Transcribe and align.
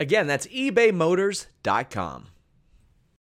Again, 0.00 0.26
that's 0.26 0.46
ebaymotors.com. 0.46 2.28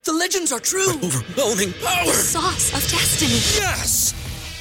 The 0.03 0.13
legends 0.13 0.51
are 0.51 0.59
true. 0.59 0.91
Overwhelming 0.91 1.73
power! 1.73 2.13
Sauce 2.13 2.73
of 2.73 2.91
destiny. 2.91 3.39
Yes! 3.59 4.13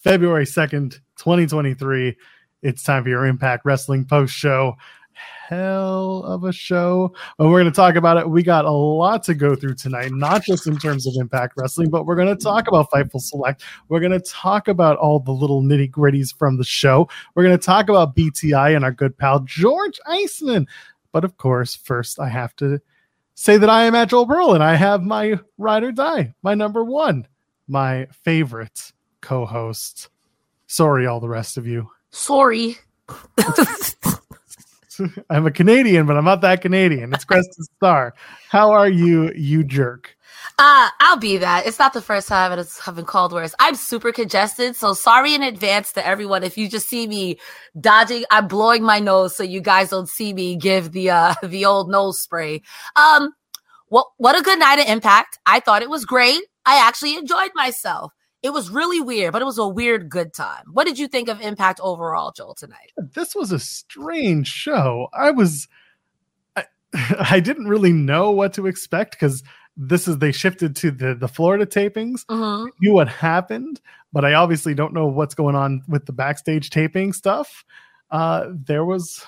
February 0.00 0.46
2nd, 0.46 0.92
2023. 1.16 2.16
It's 2.62 2.82
time 2.82 3.02
for 3.02 3.10
your 3.10 3.26
Impact 3.26 3.66
Wrestling 3.66 4.06
post 4.06 4.32
show. 4.32 4.74
Hell 5.12 6.22
of 6.24 6.44
a 6.44 6.52
show. 6.54 7.14
But 7.36 7.48
we're 7.48 7.60
going 7.60 7.70
to 7.70 7.76
talk 7.76 7.96
about 7.96 8.16
it. 8.16 8.28
We 8.28 8.42
got 8.42 8.64
a 8.64 8.70
lot 8.70 9.22
to 9.24 9.34
go 9.34 9.54
through 9.54 9.74
tonight, 9.74 10.10
not 10.12 10.42
just 10.42 10.66
in 10.66 10.78
terms 10.78 11.06
of 11.06 11.12
Impact 11.16 11.52
Wrestling, 11.58 11.90
but 11.90 12.06
we're 12.06 12.16
going 12.16 12.34
to 12.34 12.42
talk 12.42 12.66
about 12.66 12.90
Fightful 12.90 13.20
Select. 13.20 13.62
We're 13.90 14.00
going 14.00 14.12
to 14.12 14.20
talk 14.20 14.68
about 14.68 14.96
all 14.96 15.20
the 15.20 15.32
little 15.32 15.62
nitty 15.62 15.90
gritties 15.90 16.34
from 16.34 16.56
the 16.56 16.64
show. 16.64 17.06
We're 17.34 17.44
going 17.44 17.58
to 17.58 17.62
talk 17.64 17.90
about 17.90 18.16
BTI 18.16 18.74
and 18.74 18.86
our 18.86 18.92
good 18.92 19.18
pal, 19.18 19.40
George 19.40 20.00
Iceman. 20.06 20.66
But 21.12 21.24
of 21.24 21.36
course, 21.36 21.74
first, 21.74 22.18
I 22.18 22.30
have 22.30 22.56
to 22.56 22.80
say 23.34 23.58
that 23.58 23.68
I 23.68 23.84
am 23.84 23.94
at 23.94 24.08
Joel 24.08 24.24
Burl 24.24 24.54
and 24.54 24.64
I 24.64 24.76
have 24.76 25.02
my 25.02 25.38
ride 25.58 25.82
or 25.82 25.92
die, 25.92 26.32
my 26.42 26.54
number 26.54 26.82
one, 26.82 27.26
my 27.68 28.06
favorite 28.24 28.92
co 29.20 29.46
host. 29.46 30.08
Sorry, 30.66 31.06
all 31.06 31.20
the 31.20 31.28
rest 31.28 31.56
of 31.56 31.66
you. 31.66 31.90
Sorry. 32.10 32.76
I'm 35.30 35.46
a 35.46 35.50
Canadian, 35.50 36.06
but 36.06 36.16
I'm 36.16 36.24
not 36.24 36.42
that 36.42 36.60
Canadian. 36.60 37.12
It's 37.12 37.24
Cresta 37.24 37.62
Star. 37.76 38.14
How 38.48 38.70
are 38.72 38.88
you, 38.88 39.32
you 39.34 39.64
jerk? 39.64 40.16
Uh, 40.58 40.90
I'll 41.00 41.16
be 41.16 41.38
that. 41.38 41.66
It's 41.66 41.78
not 41.78 41.94
the 41.94 42.02
first 42.02 42.28
time 42.28 42.58
it's 42.58 42.78
have 42.80 42.96
been 42.96 43.06
called 43.06 43.32
worse. 43.32 43.54
I'm 43.58 43.74
super 43.74 44.12
congested, 44.12 44.76
so 44.76 44.92
sorry 44.92 45.34
in 45.34 45.42
advance 45.42 45.92
to 45.92 46.06
everyone 46.06 46.42
if 46.42 46.58
you 46.58 46.68
just 46.68 46.88
see 46.88 47.06
me 47.06 47.38
dodging. 47.80 48.24
I'm 48.30 48.46
blowing 48.46 48.82
my 48.82 48.98
nose 48.98 49.34
so 49.34 49.42
you 49.42 49.62
guys 49.62 49.88
don't 49.88 50.08
see 50.08 50.34
me 50.34 50.56
give 50.56 50.92
the 50.92 51.10
uh 51.10 51.34
the 51.42 51.64
old 51.64 51.90
nose 51.90 52.20
spray. 52.20 52.60
Um, 52.94 53.32
what 53.88 54.08
what 54.18 54.38
a 54.38 54.42
good 54.42 54.58
night 54.58 54.78
of 54.78 54.86
Impact. 54.86 55.38
I 55.46 55.60
thought 55.60 55.82
it 55.82 55.90
was 55.90 56.04
great. 56.04 56.42
I 56.66 56.86
actually 56.86 57.16
enjoyed 57.16 57.52
myself. 57.54 58.12
It 58.42 58.50
was 58.50 58.70
really 58.70 59.00
weird, 59.00 59.32
but 59.32 59.42
it 59.42 59.44
was 59.44 59.58
a 59.58 59.68
weird 59.68 60.08
good 60.08 60.32
time. 60.32 60.64
What 60.72 60.86
did 60.86 60.98
you 60.98 61.08
think 61.08 61.28
of 61.28 61.40
Impact 61.40 61.78
overall, 61.82 62.32
Joel, 62.32 62.54
tonight? 62.54 62.92
This 62.96 63.34
was 63.34 63.52
a 63.52 63.58
strange 63.58 64.48
show. 64.48 65.08
I 65.12 65.30
was, 65.30 65.68
I, 66.56 66.64
I 67.30 67.40
didn't 67.40 67.68
really 67.68 67.92
know 67.92 68.30
what 68.30 68.54
to 68.54 68.66
expect 68.66 69.12
because 69.12 69.42
this 69.76 70.08
is 70.08 70.18
they 70.18 70.32
shifted 70.32 70.74
to 70.76 70.90
the 70.90 71.14
the 71.14 71.28
Florida 71.28 71.64
tapings. 71.66 72.24
Mhm. 72.26 72.68
Knew 72.80 72.92
what 72.92 73.08
happened, 73.08 73.80
but 74.12 74.24
I 74.24 74.34
obviously 74.34 74.74
don't 74.74 74.92
know 74.92 75.06
what's 75.06 75.34
going 75.34 75.54
on 75.54 75.82
with 75.88 76.06
the 76.06 76.12
backstage 76.12 76.70
taping 76.70 77.12
stuff. 77.12 77.64
Uh, 78.10 78.48
there 78.52 78.84
was 78.84 79.24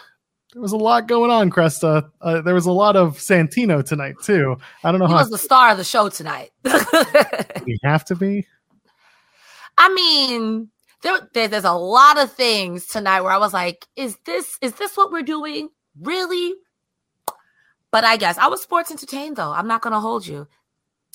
there 0.53 0.61
was 0.61 0.73
a 0.73 0.77
lot 0.77 1.07
going 1.09 1.31
on, 1.31 1.51
Cresta. 1.51 2.11
Uh, 2.21 2.43
there 2.43 2.55
was 2.55 2.67
a 2.67 2.73
lot 2.73 2.97
of 2.97 3.17
Santino 3.17 3.85
tonight 3.85 4.17
too. 4.23 4.57
I 4.85 4.91
don't 4.91 5.01
know 5.01 5.07
He 5.07 5.13
how 5.13 5.21
was 5.21 5.31
the 5.31 5.39
star 5.39 5.71
of 5.71 5.79
the 5.79 5.85
show 5.85 6.09
tonight. 6.09 6.51
we 7.65 7.79
have 7.85 8.05
to 8.07 8.15
be. 8.15 8.47
I 9.79 9.93
mean, 9.95 10.69
there, 11.03 11.29
there- 11.35 11.49
there's 11.49 11.65
a 11.65 11.73
lot 11.73 12.19
of 12.19 12.33
things 12.33 12.87
tonight 12.87 13.23
where 13.23 13.33
I 13.33 13.39
was 13.39 13.53
like, 13.53 13.87
is 13.97 14.17
this 14.25 14.59
is 14.61 14.73
this 14.75 14.97
what 14.97 15.11
we're 15.13 15.23
doing? 15.23 15.69
Really? 16.01 16.55
But 17.91 18.05
I 18.05 18.17
guess 18.17 18.39
I 18.39 18.47
was 18.49 18.63
sports 18.63 18.91
entertained 18.91 19.37
though. 19.37 19.51
I'm 19.53 19.69
not 19.69 19.83
gonna 19.83 20.01
hold 20.01 20.27
you. 20.27 20.47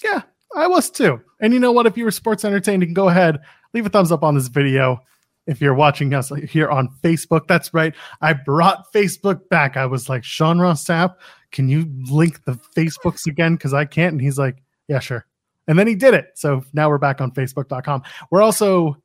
Yeah, 0.04 0.22
I 0.56 0.68
was 0.68 0.90
too. 0.90 1.22
And 1.40 1.54
you 1.54 1.60
know 1.60 1.72
what? 1.72 1.86
If 1.88 1.98
you 1.98 2.04
were 2.06 2.12
sports 2.12 2.46
entertained, 2.46 2.82
you 2.84 2.88
can 2.88 2.94
go 2.94 3.10
ahead, 3.10 3.40
leave 3.74 3.86
a 3.86 3.90
thumbs 3.90 4.12
up 4.12 4.24
on 4.24 4.36
this 4.36 4.48
video. 4.48 5.00
If 5.48 5.62
you're 5.62 5.74
watching 5.74 6.14
us 6.14 6.30
here 6.50 6.68
on 6.70 6.90
Facebook, 7.02 7.48
that's 7.48 7.74
right. 7.74 7.94
I 8.22 8.34
brought 8.34 8.92
Facebook 8.94 9.48
back. 9.50 9.78
I 9.78 9.86
was 9.86 10.10
like, 10.10 10.24
Sean 10.26 10.60
Ross 10.60 10.84
Sapp, 10.84 11.16
can 11.54 11.70
you 11.70 11.90
link 12.12 12.44
the 12.44 12.60
Facebooks 12.76 13.26
again? 13.28 13.56
Because 13.56 13.74
I 13.74 13.86
can't. 13.86 14.12
And 14.12 14.22
he's 14.22 14.38
like, 14.38 14.62
Yeah, 14.88 15.00
sure. 15.00 15.26
And 15.68 15.78
then 15.78 15.88
he 15.88 15.96
did 15.96 16.14
it. 16.14 16.32
So 16.36 16.64
now 16.74 16.90
we're 16.90 16.98
back 16.98 17.22
on 17.22 17.32
Facebook.com. 17.32 18.04
We're 18.32 18.42
also 18.42 18.98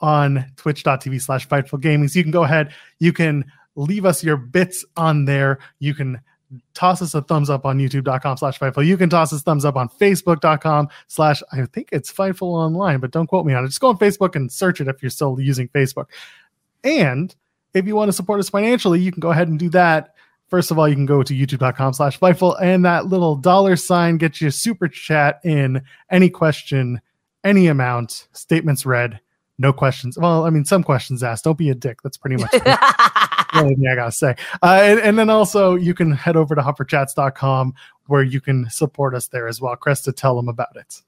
on 0.00 0.44
twitch.tv 0.56 1.20
slash 1.20 1.48
fightful 1.48 1.80
gaming. 1.80 2.08
So 2.08 2.18
you 2.18 2.24
can 2.24 2.32
go 2.32 2.44
ahead, 2.44 2.72
you 2.98 3.12
can 3.12 3.44
leave 3.76 4.04
us 4.04 4.22
your 4.24 4.36
bits 4.36 4.84
on 4.96 5.24
there. 5.24 5.58
You 5.78 5.94
can 5.94 6.20
toss 6.74 7.02
us 7.02 7.14
a 7.14 7.20
thumbs 7.20 7.50
up 7.50 7.66
on 7.66 7.78
youtube.com 7.78 8.36
slash 8.36 8.58
fightful 8.58 8.84
you 8.84 8.96
can 8.96 9.10
toss 9.10 9.34
us 9.34 9.42
thumbs 9.42 9.66
up 9.66 9.76
on 9.76 9.86
facebook.com 9.86 10.88
slash 11.06 11.42
i 11.52 11.62
think 11.66 11.90
it's 11.92 12.10
fightful 12.10 12.54
online 12.54 13.00
but 13.00 13.10
don't 13.10 13.26
quote 13.26 13.44
me 13.44 13.52
on 13.52 13.64
it 13.64 13.68
just 13.68 13.80
go 13.80 13.88
on 13.88 13.98
facebook 13.98 14.34
and 14.34 14.50
search 14.50 14.80
it 14.80 14.88
if 14.88 15.02
you're 15.02 15.10
still 15.10 15.38
using 15.38 15.68
facebook 15.68 16.06
and 16.84 17.36
if 17.74 17.86
you 17.86 17.94
want 17.94 18.08
to 18.08 18.14
support 18.14 18.40
us 18.40 18.48
financially 18.48 18.98
you 18.98 19.12
can 19.12 19.20
go 19.20 19.30
ahead 19.30 19.48
and 19.48 19.58
do 19.58 19.68
that 19.68 20.14
first 20.48 20.70
of 20.70 20.78
all 20.78 20.88
you 20.88 20.94
can 20.94 21.06
go 21.06 21.22
to 21.22 21.34
youtube.com 21.34 21.92
slash 21.92 22.18
fightful 22.18 22.56
and 22.60 22.84
that 22.84 23.06
little 23.06 23.36
dollar 23.36 23.76
sign 23.76 24.16
gets 24.16 24.40
you 24.40 24.48
a 24.48 24.52
super 24.52 24.88
chat 24.88 25.40
in 25.44 25.82
any 26.10 26.28
question 26.28 27.00
any 27.44 27.66
amount 27.66 28.28
statements 28.32 28.84
read 28.84 29.20
no 29.58 29.72
questions 29.72 30.18
well 30.18 30.44
i 30.44 30.50
mean 30.50 30.64
some 30.64 30.82
questions 30.82 31.22
asked 31.22 31.44
don't 31.44 31.58
be 31.58 31.70
a 31.70 31.74
dick 31.74 32.02
that's 32.02 32.16
pretty 32.16 32.36
much 32.36 32.52
it 32.52 32.64
the 33.52 33.60
only 33.60 33.74
thing 33.74 33.86
I 33.88 33.94
gotta 33.94 34.12
say. 34.12 34.36
Uh, 34.62 34.80
and, 34.82 35.00
and 35.00 35.18
then 35.18 35.30
also 35.30 35.74
you 35.74 35.94
can 35.94 36.12
head 36.12 36.36
over 36.36 36.54
to 36.54 36.60
humperchats.com 36.60 37.74
where 38.06 38.22
you 38.22 38.40
can 38.40 38.68
support 38.70 39.14
us 39.14 39.28
there 39.28 39.48
as 39.48 39.60
well. 39.60 39.76
Cresta, 39.76 40.14
tell 40.14 40.36
them 40.36 40.48
about 40.48 40.76
it. 40.76 41.02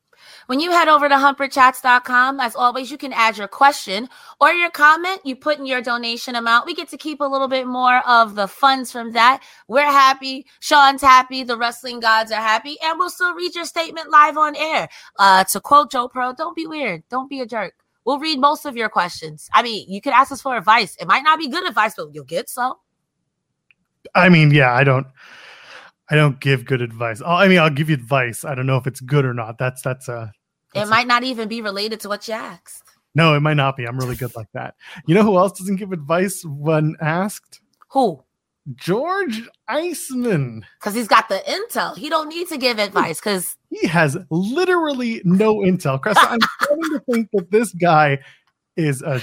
When 0.46 0.60
you 0.60 0.70
head 0.70 0.88
over 0.88 1.08
to 1.08 1.14
humperchats.com, 1.14 2.40
as 2.40 2.56
always, 2.56 2.90
you 2.90 2.98
can 2.98 3.12
add 3.12 3.38
your 3.38 3.48
question 3.48 4.08
or 4.40 4.52
your 4.52 4.70
comment. 4.70 5.20
You 5.24 5.36
put 5.36 5.58
in 5.58 5.66
your 5.66 5.82
donation 5.82 6.34
amount. 6.34 6.66
We 6.66 6.74
get 6.74 6.88
to 6.90 6.96
keep 6.96 7.20
a 7.20 7.24
little 7.24 7.48
bit 7.48 7.66
more 7.66 7.98
of 8.06 8.34
the 8.34 8.48
funds 8.48 8.90
from 8.90 9.12
that. 9.12 9.42
We're 9.68 9.84
happy. 9.84 10.46
Sean's 10.60 11.02
happy. 11.02 11.42
The 11.42 11.56
wrestling 11.56 12.00
gods 12.00 12.32
are 12.32 12.40
happy. 12.40 12.76
And 12.82 12.98
we'll 12.98 13.10
still 13.10 13.34
read 13.34 13.54
your 13.54 13.64
statement 13.64 14.10
live 14.10 14.36
on 14.36 14.56
air. 14.56 14.88
Uh, 15.18 15.44
to 15.44 15.60
quote 15.60 15.90
Joe 15.90 16.08
Pro, 16.08 16.32
don't 16.32 16.56
be 16.56 16.66
weird. 16.66 17.02
Don't 17.08 17.28
be 17.28 17.40
a 17.40 17.46
jerk. 17.46 17.74
We'll 18.04 18.18
read 18.18 18.40
most 18.40 18.64
of 18.64 18.76
your 18.76 18.88
questions. 18.88 19.48
I 19.52 19.62
mean, 19.62 19.86
you 19.88 20.00
could 20.00 20.12
ask 20.12 20.32
us 20.32 20.40
for 20.40 20.56
advice. 20.56 20.96
It 21.00 21.06
might 21.06 21.22
not 21.22 21.38
be 21.38 21.48
good 21.48 21.68
advice, 21.68 21.94
but 21.96 22.08
you'll 22.12 22.24
get 22.24 22.48
some. 22.48 22.74
I 24.14 24.28
mean, 24.28 24.50
yeah, 24.50 24.72
I 24.72 24.84
don't 24.84 25.06
I 26.10 26.16
don't 26.16 26.40
give 26.40 26.64
good 26.64 26.82
advice. 26.82 27.22
I'll, 27.22 27.36
I 27.36 27.48
mean, 27.48 27.58
I'll 27.58 27.70
give 27.70 27.88
you 27.88 27.94
advice. 27.94 28.44
I 28.44 28.54
don't 28.54 28.66
know 28.66 28.76
if 28.76 28.86
it's 28.86 29.00
good 29.00 29.24
or 29.24 29.32
not. 29.34 29.58
That's 29.58 29.80
that's 29.82 30.08
a 30.08 30.32
It 30.74 30.86
might 30.88 31.06
not 31.06 31.22
even 31.22 31.48
be 31.48 31.62
related 31.62 32.00
to 32.00 32.08
what 32.08 32.26
you 32.28 32.34
asked. 32.34 32.82
no, 33.14 33.34
it 33.34 33.40
might 33.40 33.54
not 33.54 33.76
be. 33.76 33.86
I'm 33.86 33.98
really 33.98 34.16
good 34.16 34.32
like 34.36 34.48
that. 34.54 34.74
You 35.06 35.14
know 35.14 35.22
who 35.22 35.36
else 35.38 35.58
doesn't 35.58 35.76
give 35.76 35.92
advice 35.92 36.42
when 36.44 36.96
asked? 37.00 37.60
Who? 37.90 38.22
George 38.76 39.48
Iceman. 39.68 40.64
Because 40.78 40.94
he's 40.94 41.08
got 41.08 41.28
the 41.28 41.42
intel. 41.48 41.96
He 41.96 42.08
don't 42.08 42.28
need 42.28 42.48
to 42.48 42.58
give 42.58 42.78
advice 42.78 43.18
because 43.18 43.56
he 43.70 43.86
has 43.88 44.16
literally 44.30 45.22
no 45.24 45.56
intel. 45.58 45.98
Cresta, 46.00 46.28
I'm 46.30 46.38
starting 46.62 46.90
to 46.92 47.00
think 47.10 47.28
that 47.32 47.50
this 47.50 47.72
guy 47.72 48.18
is 48.76 49.02
a 49.02 49.20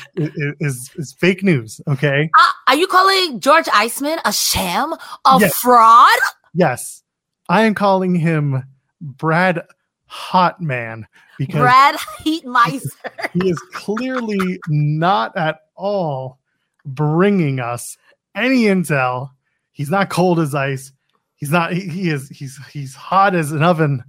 is 0.59 0.89
is 0.95 1.15
fake 1.19 1.43
news. 1.43 1.79
Okay. 1.87 2.29
Uh, 2.37 2.49
are 2.67 2.75
you 2.75 2.87
calling 2.87 3.39
George 3.39 3.67
Iceman 3.73 4.19
a 4.25 4.33
sham, 4.33 4.93
a 5.25 5.37
Yes. 5.39 5.55
fraud? 5.57 6.19
Yes, 6.57 7.03
I 7.49 7.65
am 7.65 7.75
calling 7.75 8.15
him 8.15 8.63
Brad 8.99 9.61
Hot 10.07 10.59
Man 10.59 11.05
because 11.37 11.61
Brad 11.61 11.93
Heatmeister. 11.95 13.29
he 13.33 13.51
is 13.51 13.59
clearly 13.73 14.59
not 14.67 15.37
at 15.37 15.59
all 15.75 16.39
bringing 16.83 17.59
us 17.59 17.95
any 18.33 18.63
intel. 18.63 19.29
He's 19.71 19.91
not 19.91 20.09
cold 20.09 20.39
as 20.39 20.55
ice. 20.55 20.91
He's 21.35 21.51
not. 21.51 21.73
He, 21.73 21.81
he 21.81 22.09
is. 22.09 22.27
He's 22.29 22.57
he's 22.73 22.95
hot 22.95 23.35
as 23.35 23.51
an 23.51 23.61
oven, 23.61 24.03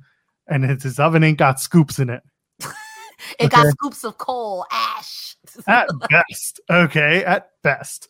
and 0.47 0.65
his, 0.65 0.85
his 0.85 0.99
oven 0.99 1.23
ain't 1.23 1.37
got 1.37 1.61
scoops 1.61 1.99
in 1.99 2.09
it 2.09 2.23
It 3.39 3.51
got 3.51 3.67
scoops 3.67 4.05
of 4.05 4.17
coal 4.17 4.65
ash. 4.73 5.37
at 5.67 5.87
best. 6.09 6.61
Okay, 6.71 7.23
at 7.25 7.51
best. 7.63 8.09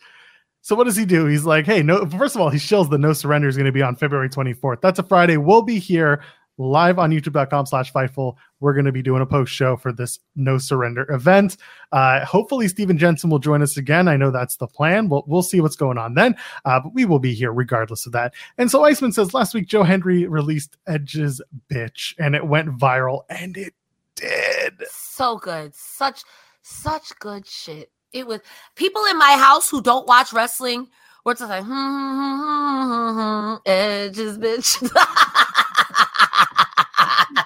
So 0.68 0.76
what 0.76 0.84
does 0.84 0.96
he 0.96 1.06
do? 1.06 1.24
He's 1.24 1.46
like, 1.46 1.64
hey, 1.64 1.82
no. 1.82 2.04
First 2.04 2.34
of 2.34 2.42
all, 2.42 2.50
he 2.50 2.58
shows 2.58 2.90
the 2.90 2.98
no 2.98 3.14
surrender 3.14 3.48
is 3.48 3.56
going 3.56 3.64
to 3.64 3.72
be 3.72 3.80
on 3.80 3.96
February 3.96 4.28
24th. 4.28 4.82
That's 4.82 4.98
a 4.98 5.02
Friday. 5.02 5.38
We'll 5.38 5.62
be 5.62 5.78
here 5.78 6.22
live 6.58 6.98
on 6.98 7.12
youtube.com 7.12 7.64
slash 7.66 7.92
fightful 7.92 8.34
we're 8.58 8.72
going 8.72 8.84
to 8.84 8.90
be 8.90 9.00
doing 9.00 9.22
a 9.22 9.26
post 9.26 9.52
show 9.52 9.76
for 9.76 9.92
this 9.92 10.18
no 10.34 10.58
surrender 10.58 11.08
event 11.08 11.56
uh 11.92 12.24
hopefully 12.24 12.66
steven 12.66 12.98
jensen 12.98 13.30
will 13.30 13.38
join 13.38 13.62
us 13.62 13.76
again 13.76 14.08
i 14.08 14.16
know 14.16 14.32
that's 14.32 14.56
the 14.56 14.66
plan 14.66 15.08
we'll, 15.08 15.22
we'll 15.28 15.40
see 15.40 15.60
what's 15.60 15.76
going 15.76 15.96
on 15.96 16.14
then 16.14 16.34
uh 16.64 16.80
but 16.80 16.92
we 16.92 17.04
will 17.04 17.20
be 17.20 17.32
here 17.32 17.52
regardless 17.52 18.06
of 18.06 18.12
that 18.12 18.34
and 18.58 18.72
so 18.72 18.82
iceman 18.82 19.12
says 19.12 19.32
last 19.32 19.54
week 19.54 19.68
joe 19.68 19.84
hendry 19.84 20.26
released 20.26 20.76
edge's 20.88 21.40
bitch 21.72 22.12
and 22.18 22.34
it 22.34 22.44
went 22.44 22.68
viral 22.76 23.20
and 23.30 23.56
it 23.56 23.72
did 24.16 24.82
so 24.90 25.38
good. 25.38 25.74
Such 25.76 26.24
such 26.62 27.16
good 27.18 27.46
shit. 27.46 27.90
It 28.12 28.26
was 28.26 28.40
people 28.74 29.02
in 29.10 29.18
my 29.18 29.32
house 29.32 29.70
who 29.70 29.82
don't 29.82 30.06
watch 30.06 30.32
wrestling 30.32 30.88
were 31.24 31.34
just 31.34 31.50
like, 31.50 31.64
hmm, 31.64 31.72
hmm, 31.72 32.90
hmm, 32.90 33.20
hmm, 33.20 33.54
edges, 33.66 34.38
bitch. 34.38 34.82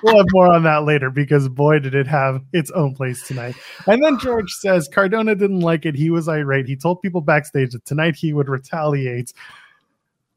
we'll 0.03 0.17
have 0.17 0.27
more 0.33 0.53
on 0.53 0.63
that 0.65 0.85
later 0.85 1.11
because 1.11 1.49
boy 1.49 1.79
did 1.79 1.95
it 1.95 2.07
have 2.07 2.43
its 2.53 2.71
own 2.73 2.95
place 2.95 3.27
tonight. 3.27 3.55
And 3.87 4.03
then 4.03 4.19
george 4.19 4.51
says 4.51 4.89
cardona 4.93 5.35
didn't 5.35 5.61
like 5.61 5.87
it. 5.87 5.95
He 5.95 6.11
was 6.11 6.29
irate. 6.29 6.67
He 6.67 6.77
told 6.77 7.03
people 7.03 7.21
backstage 7.21 7.73
that 7.73 7.85
tonight 7.85 8.17
he 8.17 8.33
would 8.33 8.49
retaliate. 8.49 9.33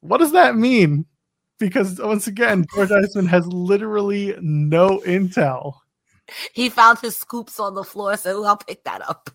What 0.01 0.19
does 0.19 0.33
that 0.33 0.55
mean? 0.55 1.05
Because 1.59 1.99
once 1.99 2.27
again 2.27 2.65
george 2.73 2.91
iceman 2.91 3.27
has 3.27 3.45
literally 3.47 4.35
no 4.41 5.01
intel. 5.05 5.75
He 6.53 6.69
found 6.69 6.99
his 6.99 7.15
scoops 7.15 7.59
on 7.59 7.75
the 7.75 7.83
floor, 7.83 8.17
so 8.17 8.43
I'll 8.45 8.57
pick 8.57 8.83
that 8.85 9.07
up. 9.07 9.29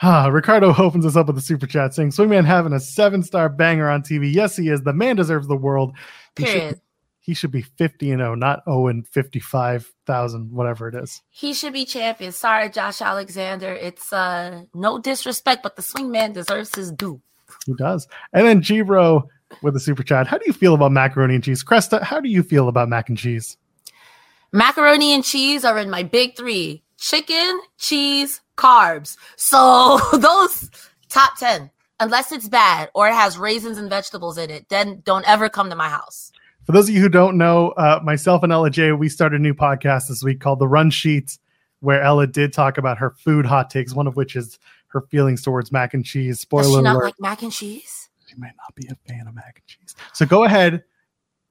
Ah, 0.00 0.28
Ricardo 0.28 0.74
opens 0.78 1.04
us 1.04 1.16
up 1.16 1.26
with 1.26 1.38
a 1.38 1.42
super 1.42 1.66
chat 1.66 1.94
saying, 1.94 2.10
Swingman 2.10 2.44
having 2.44 2.72
a 2.72 2.80
seven 2.80 3.22
star 3.22 3.48
banger 3.48 3.88
on 3.90 4.02
TV. 4.02 4.32
Yes, 4.32 4.56
he 4.56 4.68
is. 4.68 4.82
The 4.82 4.92
man 4.92 5.16
deserves 5.16 5.48
the 5.48 5.56
world. 5.56 5.96
He 6.36 6.44
should, 6.44 6.52
Period. 6.54 6.80
he 7.20 7.34
should 7.34 7.50
be 7.50 7.62
50 7.62 8.12
and 8.12 8.20
0, 8.20 8.34
not 8.36 8.62
0 8.64 8.86
and 8.88 9.08
55,000, 9.08 10.52
whatever 10.52 10.88
it 10.88 10.94
is. 10.94 11.20
He 11.30 11.52
should 11.52 11.72
be 11.72 11.84
champion. 11.84 12.30
Sorry, 12.30 12.70
Josh 12.70 13.00
Alexander. 13.02 13.72
It's 13.72 14.12
uh 14.12 14.62
no 14.72 14.98
disrespect, 14.98 15.62
but 15.64 15.74
the 15.74 15.82
swingman 15.82 16.32
deserves 16.32 16.74
his 16.74 16.92
due. 16.92 17.20
He 17.66 17.74
does. 17.74 18.06
And 18.32 18.46
then 18.46 18.62
G 18.62 18.82
with 18.82 19.74
a 19.74 19.80
super 19.80 20.02
chat. 20.02 20.26
How 20.26 20.38
do 20.38 20.44
you 20.46 20.52
feel 20.52 20.74
about 20.74 20.92
macaroni 20.92 21.34
and 21.34 21.42
cheese? 21.42 21.64
Cresta, 21.64 22.02
how 22.02 22.20
do 22.20 22.28
you 22.28 22.42
feel 22.42 22.68
about 22.68 22.88
mac 22.88 23.08
and 23.08 23.18
cheese? 23.18 23.56
Macaroni 24.52 25.12
and 25.12 25.24
cheese 25.24 25.64
are 25.64 25.78
in 25.78 25.90
my 25.90 26.02
big 26.02 26.36
three 26.36 26.84
chicken, 26.98 27.60
cheese, 27.78 28.40
carbs. 28.56 29.16
So 29.36 29.98
those 30.18 30.70
top 31.08 31.38
10, 31.38 31.70
unless 32.00 32.32
it's 32.32 32.48
bad 32.48 32.90
or 32.94 33.08
it 33.08 33.14
has 33.14 33.38
raisins 33.38 33.78
and 33.78 33.88
vegetables 33.88 34.36
in 34.36 34.50
it, 34.50 34.68
then 34.68 35.02
don't 35.04 35.26
ever 35.28 35.48
come 35.48 35.70
to 35.70 35.76
my 35.76 35.88
house. 35.88 36.30
For 36.64 36.72
those 36.72 36.88
of 36.88 36.94
you 36.94 37.00
who 37.00 37.08
don't 37.08 37.38
know, 37.38 37.70
uh, 37.70 38.00
myself 38.04 38.42
and 38.42 38.52
Ella 38.52 38.68
J, 38.68 38.92
we 38.92 39.08
started 39.08 39.40
a 39.40 39.42
new 39.42 39.54
podcast 39.54 40.08
this 40.08 40.22
week 40.22 40.40
called 40.40 40.58
The 40.58 40.68
Run 40.68 40.90
Sheet, 40.90 41.38
where 41.80 42.02
Ella 42.02 42.26
did 42.26 42.52
talk 42.52 42.76
about 42.76 42.98
her 42.98 43.10
food 43.10 43.46
hot 43.46 43.70
takes, 43.70 43.94
one 43.94 44.06
of 44.06 44.16
which 44.16 44.36
is 44.36 44.58
her 44.88 45.00
feelings 45.02 45.42
towards 45.42 45.72
mac 45.72 45.94
and 45.94 46.04
cheese. 46.04 46.36
Does 46.36 46.40
Spoiler 46.40 46.78
she 46.78 46.82
not 46.82 46.96
alert. 46.96 47.04
like 47.04 47.14
mac 47.20 47.42
and 47.42 47.52
cheese? 47.52 48.10
she 48.26 48.36
might 48.36 48.52
not 48.58 48.74
be 48.74 48.86
a 48.88 48.94
fan 49.10 49.26
of 49.26 49.34
mac 49.34 49.54
and 49.56 49.66
cheese. 49.66 49.94
So 50.12 50.26
go 50.26 50.44
ahead, 50.44 50.84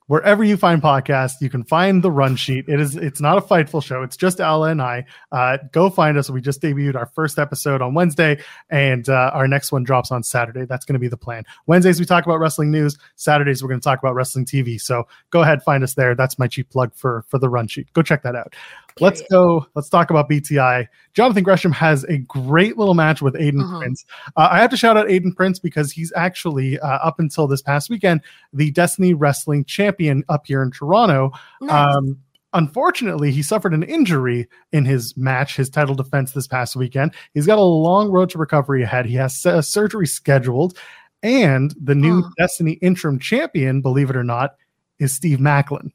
wherever 0.07 0.44
you 0.44 0.57
find 0.57 0.81
podcasts, 0.81 1.39
you 1.39 1.50
can 1.50 1.63
find 1.63 2.04
the 2.04 2.12
run 2.12 2.36
sheet. 2.36 2.65
It 2.68 2.80
is 2.80 2.95
it's 2.95 3.21
not 3.21 3.38
a 3.38 3.42
fightful 3.42 3.83
show. 3.83 4.01
It's 4.04 4.18
just 4.18 4.39
Ella 4.39 4.69
and 4.69 4.81
I. 4.81 5.06
Uh, 5.31 5.57
go 5.71 5.89
find 5.89 6.18
us. 6.18 6.30
We 6.30 6.42
just 6.42 6.62
debuted 6.62 6.95
our 6.95 7.06
first 7.06 7.38
episode 7.38 7.81
on 7.81 7.94
Wednesday, 7.94 8.42
and 8.69 9.07
uh, 9.07 9.31
our 9.33 9.48
next 9.48 9.71
one 9.71 9.83
drops 9.83 10.12
on 10.12 10.24
Saturday. 10.24 10.65
That's 10.65 10.86
going 10.86 10.94
to 10.94 11.00
be 11.00 11.07
the 11.07 11.18
plan. 11.18 11.44
Wednesdays 11.68 12.00
we 12.00 12.06
talk 12.06 12.25
about 12.25 12.39
wrestling 12.39 12.71
news. 12.71 12.98
Saturdays 13.15 13.62
we're 13.62 13.69
going 13.69 13.81
to 13.81 13.83
talk 13.83 14.00
about 14.00 14.15
wrestling 14.15 14.45
TV. 14.45 14.81
So 14.81 15.07
go 15.30 15.42
ahead, 15.42 15.62
find 15.63 15.83
us 15.83 15.94
there. 15.94 16.15
That's 16.15 16.39
my 16.39 16.48
cheap 16.48 16.69
plug 16.69 16.94
for 16.95 17.24
for 17.27 17.38
the 17.38 17.50
run 17.50 17.68
sheet. 17.68 17.92
Go 17.94 18.01
check 18.01 18.24
that 18.24 18.36
out. 18.36 18.56
Let's 19.01 19.21
go. 19.31 19.65
Let's 19.75 19.89
talk 19.89 20.09
about 20.09 20.29
BTI. 20.29 20.88
Jonathan 21.13 21.44
Gresham 21.44 21.71
has 21.71 22.03
a 22.05 22.17
great 22.19 22.77
little 22.77 22.94
match 22.94 23.21
with 23.21 23.33
Aiden 23.35 23.61
Mhm. 23.63 23.79
Prince. 23.79 24.05
Uh, 24.35 24.47
I 24.51 24.59
have 24.59 24.69
to 24.71 24.77
shout 24.77 24.97
out 24.97 25.07
Aiden 25.07 25.35
Prince 25.35 25.59
because 25.59 25.91
he's 25.91 26.11
actually, 26.15 26.79
uh, 26.79 26.88
up 26.88 27.19
until 27.19 27.47
this 27.47 27.61
past 27.61 27.89
weekend, 27.89 28.21
the 28.53 28.71
Destiny 28.71 29.13
Wrestling 29.13 29.65
champion 29.65 30.23
up 30.29 30.45
here 30.47 30.61
in 30.63 30.71
Toronto. 30.71 31.31
Nice. 31.61 31.95
Um, 31.95 32.17
unfortunately, 32.53 33.31
he 33.31 33.41
suffered 33.44 33.73
an 33.73 33.83
injury 33.83 34.47
in 34.71 34.85
his 34.85 35.15
match, 35.17 35.55
his 35.57 35.69
title 35.69 35.95
defense 35.95 36.31
this 36.31 36.47
past 36.47 36.75
weekend. 36.75 37.13
He's 37.33 37.45
got 37.45 37.57
a 37.59 37.61
long 37.61 38.09
road 38.09 38.29
to 38.31 38.38
recovery 38.38 38.83
ahead. 38.83 39.05
He 39.05 39.15
has 39.15 39.45
uh, 39.45 39.61
surgery 39.61 40.07
scheduled. 40.07 40.77
And 41.23 41.73
the 41.81 41.95
new 41.95 42.21
Hmm. 42.21 42.29
Destiny 42.38 42.73
interim 42.73 43.17
champion, 43.19 43.81
believe 43.81 44.09
it 44.11 44.15
or 44.15 44.23
not, 44.23 44.55
is 44.99 45.13
Steve 45.13 45.39
Macklin. 45.39 45.91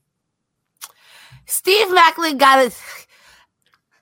Steve 1.53 1.93
Macklin 1.93 2.39
got 2.39 2.65
it. 2.65 2.79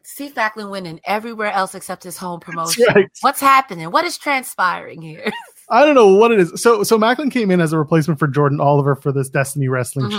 Steve 0.04 0.36
Macklin 0.36 0.70
winning 0.70 1.00
everywhere 1.04 1.50
else 1.50 1.74
except 1.74 2.04
his 2.04 2.16
home 2.16 2.38
promotion. 2.40 2.84
right. 2.94 3.06
What's 3.22 3.40
happening? 3.40 3.90
What 3.90 4.04
is 4.04 4.16
transpiring 4.18 5.02
here? 5.02 5.32
I 5.72 5.84
don't 5.84 5.94
know 5.94 6.14
what 6.14 6.30
it 6.32 6.40
is. 6.40 6.60
So, 6.60 6.82
so 6.82 6.98
Macklin 6.98 7.30
came 7.30 7.50
in 7.50 7.60
as 7.60 7.72
a 7.72 7.78
replacement 7.78 8.18
for 8.18 8.26
Jordan 8.26 8.60
Oliver 8.60 8.94
for 8.96 9.12
this 9.12 9.28
Destiny 9.28 9.68
Wrestling 9.68 10.10
show. 10.10 10.16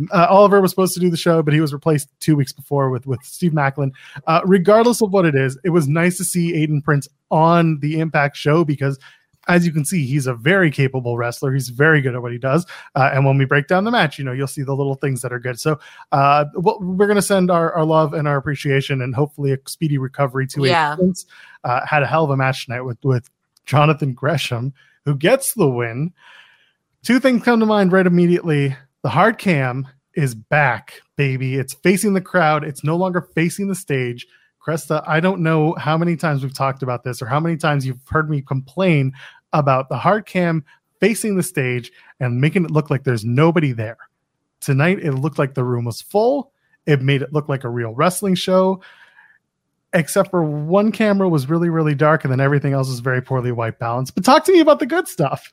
Mhm. 0.00 0.08
uh, 0.12 0.26
Oliver 0.30 0.60
was 0.62 0.70
supposed 0.72 0.94
to 0.94 1.00
do 1.00 1.10
the 1.10 1.16
show, 1.16 1.42
but 1.42 1.52
he 1.54 1.60
was 1.60 1.72
replaced 1.74 2.08
two 2.20 2.36
weeks 2.36 2.52
before 2.52 2.88
with 2.90 3.06
with 3.06 3.20
Steve 3.22 3.52
Macklin. 3.52 3.92
Uh, 4.26 4.40
regardless 4.44 5.02
of 5.02 5.10
what 5.12 5.24
it 5.26 5.34
is, 5.34 5.58
it 5.64 5.70
was 5.70 5.86
nice 5.88 6.16
to 6.18 6.24
see 6.24 6.54
Aiden 6.54 6.82
Prince 6.82 7.06
on 7.30 7.78
the 7.80 8.00
Impact 8.00 8.36
show 8.36 8.64
because, 8.64 8.98
as 9.48 9.66
you 9.66 9.72
can 9.72 9.84
see, 9.84 10.06
he's 10.06 10.26
a 10.26 10.34
very 10.34 10.70
capable 10.70 11.16
wrestler. 11.16 11.52
He's 11.52 11.68
very 11.68 12.00
good 12.00 12.14
at 12.14 12.22
what 12.22 12.32
he 12.32 12.38
does. 12.38 12.66
Uh, 12.94 13.10
and 13.12 13.24
when 13.24 13.38
we 13.38 13.44
break 13.44 13.66
down 13.68 13.84
the 13.84 13.90
match, 13.90 14.18
you 14.18 14.24
know, 14.24 14.32
you'll 14.32 14.46
see 14.46 14.62
the 14.62 14.74
little 14.74 14.94
things 14.94 15.22
that 15.22 15.32
are 15.32 15.38
good. 15.38 15.58
So, 15.58 15.78
uh, 16.12 16.46
well, 16.54 16.78
we're 16.80 17.06
going 17.06 17.16
to 17.16 17.22
send 17.22 17.50
our, 17.50 17.72
our 17.72 17.84
love 17.84 18.14
and 18.14 18.26
our 18.26 18.36
appreciation 18.36 19.02
and 19.02 19.14
hopefully 19.14 19.52
a 19.52 19.58
speedy 19.66 19.98
recovery 19.98 20.46
to 20.48 20.64
Yeah. 20.64 20.96
Prince. 20.96 21.26
Uh, 21.64 21.84
had 21.86 22.02
a 22.02 22.06
hell 22.06 22.24
of 22.24 22.30
a 22.30 22.36
match 22.36 22.66
tonight 22.66 22.82
with 22.82 22.98
with 23.04 23.30
Jonathan 23.64 24.12
Gresham, 24.12 24.74
who 25.04 25.14
gets 25.16 25.54
the 25.54 25.68
win. 25.68 26.12
Two 27.02 27.20
things 27.20 27.42
come 27.42 27.60
to 27.60 27.66
mind 27.66 27.92
right 27.92 28.06
immediately. 28.06 28.76
The 29.02 29.08
hard 29.10 29.38
cam 29.38 29.86
is 30.14 30.34
back, 30.34 31.02
baby. 31.16 31.56
It's 31.56 31.74
facing 31.74 32.14
the 32.14 32.20
crowd. 32.20 32.64
It's 32.64 32.84
no 32.84 32.96
longer 32.96 33.28
facing 33.34 33.68
the 33.68 33.74
stage. 33.74 34.26
Cresta, 34.66 35.02
I 35.06 35.20
don't 35.20 35.42
know 35.42 35.74
how 35.74 35.98
many 35.98 36.16
times 36.16 36.42
we've 36.42 36.54
talked 36.54 36.82
about 36.82 37.04
this 37.04 37.20
or 37.20 37.26
how 37.26 37.38
many 37.38 37.56
times 37.56 37.86
you've 37.86 38.06
heard 38.08 38.30
me 38.30 38.40
complain 38.40 39.12
about 39.52 39.88
the 39.88 39.98
hard 39.98 40.26
cam 40.26 40.64
facing 41.00 41.36
the 41.36 41.42
stage 41.42 41.92
and 42.20 42.40
making 42.40 42.64
it 42.64 42.70
look 42.70 42.88
like 42.88 43.04
there's 43.04 43.24
nobody 43.24 43.72
there. 43.72 43.98
Tonight, 44.60 45.00
it 45.00 45.12
looked 45.12 45.38
like 45.38 45.54
the 45.54 45.64
room 45.64 45.84
was 45.84 46.00
full. 46.00 46.52
It 46.86 47.02
made 47.02 47.20
it 47.20 47.32
look 47.32 47.48
like 47.48 47.64
a 47.64 47.68
real 47.68 47.94
wrestling 47.94 48.34
show, 48.34 48.80
except 49.92 50.30
for 50.30 50.42
one 50.42 50.92
camera 50.92 51.28
was 51.28 51.48
really, 51.48 51.68
really 51.68 51.94
dark, 51.94 52.24
and 52.24 52.32
then 52.32 52.40
everything 52.40 52.72
else 52.72 52.88
was 52.88 53.00
very 53.00 53.20
poorly 53.20 53.52
white 53.52 53.78
balanced. 53.78 54.14
But 54.14 54.24
talk 54.24 54.44
to 54.44 54.52
me 54.52 54.60
about 54.60 54.78
the 54.78 54.86
good 54.86 55.08
stuff. 55.08 55.52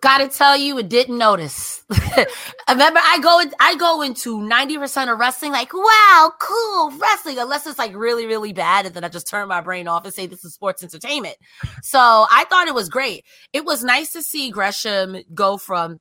Gotta 0.00 0.28
tell 0.28 0.56
you, 0.56 0.78
it 0.78 0.88
didn't 0.88 1.18
notice. 1.18 1.84
Remember, 2.68 3.00
I 3.02 3.18
go 3.20 3.42
I 3.60 3.76
go 3.76 4.02
into 4.02 4.38
90% 4.38 5.12
of 5.12 5.18
wrestling 5.18 5.52
like, 5.52 5.72
wow, 5.74 6.32
cool, 6.40 6.90
wrestling, 6.98 7.38
unless 7.38 7.66
it's 7.66 7.78
like 7.78 7.94
really, 7.94 8.26
really 8.26 8.52
bad. 8.52 8.86
And 8.86 8.94
then 8.94 9.04
I 9.04 9.08
just 9.08 9.28
turn 9.28 9.48
my 9.48 9.60
brain 9.60 9.88
off 9.88 10.04
and 10.04 10.14
say 10.14 10.26
this 10.26 10.44
is 10.44 10.54
sports 10.54 10.82
entertainment. 10.82 11.36
So 11.82 11.98
I 11.98 12.44
thought 12.48 12.68
it 12.68 12.74
was 12.74 12.88
great. 12.88 13.24
It 13.52 13.64
was 13.64 13.84
nice 13.84 14.12
to 14.12 14.22
see 14.22 14.50
Gresham 14.50 15.16
go 15.34 15.56
from 15.58 15.98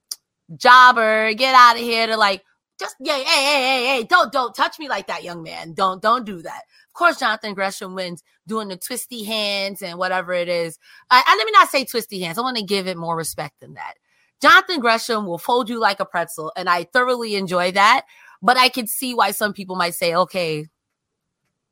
jobber, 0.56 1.34
get 1.34 1.56
out 1.56 1.76
of 1.76 1.82
here 1.82 2.08
to 2.08 2.18
like, 2.18 2.44
just 2.80 2.96
yeah, 3.00 3.18
hey, 3.18 3.24
hey, 3.24 3.62
hey, 3.62 3.86
hey, 3.86 4.04
don't 4.04 4.32
don't 4.32 4.56
touch 4.56 4.80
me 4.80 4.90
like 4.90 5.08
that, 5.08 5.24
young 5.24 5.44
man. 5.44 5.74
Don't 5.74 6.02
don't 6.02 6.26
do 6.26 6.42
that. 6.42 6.64
Of 6.88 6.94
course, 6.94 7.20
Jonathan 7.20 7.54
Gresham 7.54 7.96
wins 7.96 8.24
doing 8.48 8.68
the 8.68 8.78
twisty 8.78 9.24
hands 9.24 9.82
and 9.82 9.98
whatever 9.98 10.34
it 10.34 10.50
is. 10.50 10.78
I, 11.10 11.24
let 11.38 11.46
me 11.46 11.52
not 11.52 11.70
say 11.70 11.86
twisty 11.86 12.22
hands. 12.22 12.38
I 12.38 12.42
want 12.42 12.58
to 12.58 12.64
give 12.64 12.88
it 12.88 12.98
more 12.98 13.16
respect 13.16 13.60
than 13.60 13.76
that. 13.76 13.96
Jonathan 14.42 14.80
Gresham 14.80 15.26
will 15.26 15.38
fold 15.38 15.70
you 15.70 15.80
like 15.80 16.00
a 16.00 16.06
pretzel, 16.06 16.52
and 16.58 16.70
I 16.70 16.84
thoroughly 16.84 17.36
enjoy 17.36 17.72
that. 17.72 18.06
But 18.42 18.58
I 18.58 18.68
can 18.68 18.88
see 18.88 19.14
why 19.14 19.32
some 19.32 19.54
people 19.54 19.78
might 19.78 19.96
say, 19.96 20.14
okay, 20.14 20.68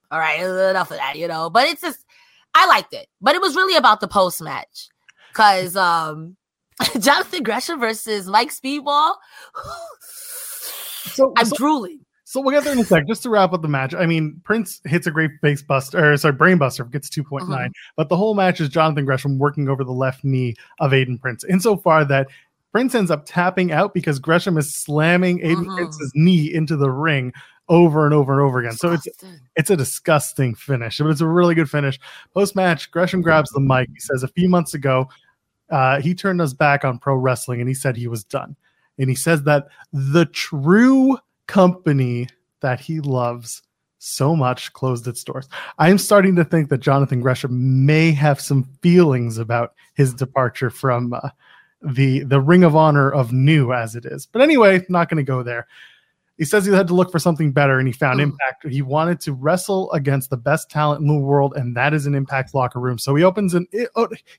all 0.10 0.20
right, 0.20 0.40
enough 0.40 0.92
of 0.92 0.98
that, 0.98 1.18
you 1.18 1.28
know. 1.28 1.50
But 1.50 1.68
it's 1.68 1.82
just, 1.82 2.06
I 2.54 2.66
liked 2.68 2.94
it. 2.94 3.08
But 3.20 3.36
it 3.36 3.42
was 3.42 3.56
really 3.56 3.76
about 3.76 4.00
the 4.00 4.08
post 4.08 4.42
match 4.42 4.88
because 5.30 5.76
um, 5.76 6.38
Jonathan 7.00 7.44
Gresham 7.44 7.80
versus 7.80 8.28
Mike 8.28 8.52
Speedball. 8.52 9.16
So, 11.14 11.34
I'm 11.38 11.46
so, 11.46 11.56
drooling. 11.56 12.00
so 12.24 12.42
we'll 12.42 12.52
get 12.54 12.64
there 12.64 12.74
in 12.74 12.80
a 12.80 12.84
sec. 12.84 13.08
Just 13.08 13.24
to 13.24 13.30
wrap 13.30 13.54
up 13.54 13.62
the 13.62 13.68
match, 13.68 13.94
I 13.94 14.06
mean, 14.06 14.40
Prince 14.44 14.82
hits 14.86 15.08
a 15.08 15.12
great 15.12 15.32
face 15.42 15.62
buster, 15.62 16.12
or 16.14 16.18
sorry, 16.18 16.34
brain 16.34 16.58
buster, 16.58 16.84
gets 16.86 17.10
2.9. 17.10 17.48
Mhm. 17.48 17.72
But 17.96 18.10
the 18.10 18.18
whole 18.18 18.34
match 18.36 18.60
is 18.62 18.70
Jonathan 18.70 19.06
Gresham 19.06 19.38
working 19.40 19.70
over 19.70 19.84
the 19.84 19.92
left 19.92 20.24
knee 20.24 20.56
of 20.80 20.92
Aiden 20.92 21.20
Prince, 21.20 21.44
insofar 21.44 22.06
that 22.06 22.28
Prince 22.72 22.96
ends 22.96 23.12
up 23.12 23.24
tapping 23.26 23.72
out 23.74 23.94
because 23.94 24.18
Gresham 24.20 24.58
is 24.58 24.74
slamming 24.74 25.40
Aiden 25.40 25.66
Mhm. 25.66 25.76
Prince's 25.76 26.12
knee 26.16 26.54
into 26.54 26.78
the 26.78 26.90
ring 26.90 27.34
over 27.68 28.06
and 28.06 28.14
over 28.14 28.34
and 28.34 28.42
over 28.42 28.60
again. 28.60 28.74
So 28.74 28.92
it's 28.94 29.08
it's 29.56 29.70
a 29.70 29.76
disgusting 29.78 30.56
finish, 30.56 30.98
but 30.98 31.08
it's 31.08 31.22
a 31.22 31.28
really 31.28 31.54
good 31.56 31.70
finish. 31.70 32.00
Post 32.34 32.56
match, 32.56 32.90
Gresham 32.92 33.22
grabs 33.22 33.50
the 33.52 33.60
mic. 33.60 33.90
He 33.94 34.00
says, 34.00 34.24
A 34.24 34.28
few 34.30 34.48
months 34.50 34.74
ago, 34.74 35.08
uh, 35.70 36.02
he 36.02 36.14
turned 36.14 36.42
us 36.42 36.54
back 36.54 36.84
on 36.86 36.98
pro 36.98 37.16
wrestling 37.16 37.60
and 37.62 37.68
he 37.70 37.74
said 37.74 37.96
he 37.98 38.08
was 38.08 38.24
done. 38.24 38.56
And 39.02 39.10
he 39.10 39.16
says 39.16 39.44
that 39.44 39.68
the 39.92 40.26
true 40.26 41.18
company 41.48 42.28
that 42.62 42.80
he 42.80 43.02
loves 43.02 43.64
so 43.98 44.36
much 44.36 44.74
closed 44.74 45.08
its 45.08 45.24
doors. 45.24 45.48
I'm 45.78 45.98
starting 45.98 46.36
to 46.38 46.46
think 46.46 46.70
that 46.70 46.80
Jonathan 46.80 47.22
Gresham 47.22 47.86
may 47.86 48.12
have 48.12 48.40
some 48.42 48.64
feelings 48.82 49.38
about 49.38 49.74
his 49.94 50.14
departure 50.14 50.70
from 50.70 51.14
uh, 51.14 51.30
the 51.82 52.24
the 52.24 52.42
Ring 52.42 52.64
of 52.64 52.76
Honor 52.76 53.12
of 53.12 53.32
new 53.32 53.74
as 53.74 53.96
it 53.96 54.06
is. 54.06 54.26
But 54.26 54.42
anyway, 54.42 54.86
not 54.90 55.10
going 55.10 55.18
to 55.18 55.30
go 55.30 55.44
there. 55.44 55.68
He 56.38 56.46
says 56.46 56.66
he 56.66 56.74
had 56.74 56.88
to 56.88 56.96
look 56.96 57.12
for 57.12 57.20
something 57.20 57.52
better 57.52 57.78
and 57.78 57.88
he 57.88 57.92
found 57.92 58.20
Mm. 58.20 58.24
Impact. 58.24 58.68
He 58.68 58.82
wanted 58.82 59.20
to 59.22 59.34
wrestle 59.34 59.92
against 59.92 60.32
the 60.32 60.38
best 60.38 60.72
talent 60.72 61.02
in 61.02 61.08
the 61.08 61.14
world, 61.14 61.54
and 61.56 61.76
that 61.78 61.94
is 61.94 62.08
an 62.08 62.16
Impact 62.16 62.56
locker 62.56 62.80
room. 62.80 62.98
So 62.98 63.14
he 63.16 63.24
opens 63.24 63.54
an 63.54 63.68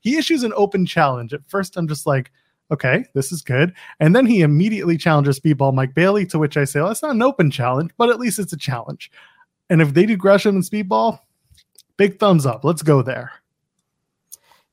he 0.00 0.16
issues 0.16 0.42
an 0.42 0.52
open 0.56 0.86
challenge. 0.86 1.32
At 1.32 1.48
first, 1.48 1.76
I'm 1.76 1.86
just 1.86 2.06
like, 2.06 2.32
okay, 2.72 3.04
this 3.14 3.30
is 3.30 3.42
good. 3.42 3.74
And 4.00 4.16
then 4.16 4.26
he 4.26 4.40
immediately 4.40 4.96
challenges 4.96 5.38
Speedball 5.38 5.74
Mike 5.74 5.94
Bailey, 5.94 6.26
to 6.26 6.38
which 6.38 6.56
I 6.56 6.64
say, 6.64 6.80
well, 6.80 6.88
that's 6.88 7.02
not 7.02 7.12
an 7.12 7.22
open 7.22 7.50
challenge, 7.50 7.92
but 7.98 8.08
at 8.08 8.18
least 8.18 8.38
it's 8.38 8.52
a 8.52 8.56
challenge. 8.56 9.10
And 9.70 9.80
if 9.82 9.94
they 9.94 10.06
do 10.06 10.16
Gresham 10.16 10.56
and 10.56 10.64
Speedball, 10.64 11.20
big 11.96 12.18
thumbs 12.18 12.46
up. 12.46 12.64
Let's 12.64 12.82
go 12.82 13.02
there. 13.02 13.32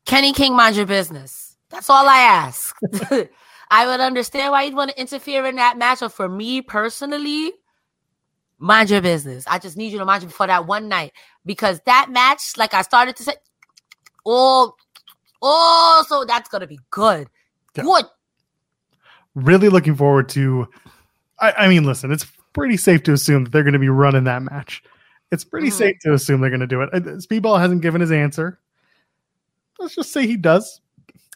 Kenny 0.05 0.33
King, 0.33 0.55
mind 0.55 0.75
your 0.75 0.85
business. 0.85 1.57
That's 1.69 1.89
all 1.89 2.07
I 2.07 2.17
ask. 2.17 2.75
I 3.71 3.85
would 3.85 3.99
understand 3.99 4.51
why 4.51 4.63
you'd 4.63 4.73
want 4.73 4.91
to 4.91 4.99
interfere 4.99 5.45
in 5.45 5.57
that 5.57 5.77
match, 5.77 5.99
but 5.99 6.11
for 6.11 6.27
me 6.27 6.61
personally, 6.61 7.51
mind 8.57 8.89
your 8.89 9.01
business. 9.01 9.45
I 9.45 9.59
just 9.59 9.77
need 9.77 9.91
you 9.91 9.99
to 9.99 10.05
mind 10.05 10.23
you 10.23 10.29
for 10.29 10.47
that 10.47 10.65
one 10.65 10.87
night 10.87 11.11
because 11.45 11.79
that 11.85 12.09
match, 12.09 12.57
like 12.57 12.73
I 12.73 12.81
started 12.81 13.15
to 13.17 13.23
say, 13.23 13.33
oh, 14.25 14.73
oh, 15.41 16.05
so 16.07 16.25
that's 16.25 16.49
gonna 16.49 16.65
be 16.65 16.79
good. 16.89 17.29
Yeah. 17.79 18.01
Good. 18.01 18.05
Really 19.35 19.69
looking 19.69 19.95
forward 19.95 20.29
to. 20.29 20.67
I, 21.39 21.51
I 21.51 21.67
mean, 21.67 21.83
listen, 21.85 22.11
it's 22.11 22.25
pretty 22.53 22.77
safe 22.77 23.03
to 23.03 23.13
assume 23.13 23.43
that 23.45 23.51
they're 23.51 23.63
going 23.63 23.73
to 23.73 23.79
be 23.79 23.89
running 23.89 24.25
that 24.25 24.41
match. 24.41 24.83
It's 25.31 25.43
pretty 25.43 25.67
Mhm. 25.69 25.73
safe 25.73 25.95
to 26.01 26.13
assume 26.13 26.41
they're 26.41 26.49
going 26.49 26.59
to 26.61 26.67
do 26.67 26.81
it. 26.81 26.91
Speedball 26.91 27.59
hasn't 27.59 27.81
given 27.81 28.01
his 28.01 28.11
answer. 28.11 28.59
Let's 29.79 29.95
just 29.95 30.11
say 30.11 30.25
he 30.27 30.35
does. 30.35 30.81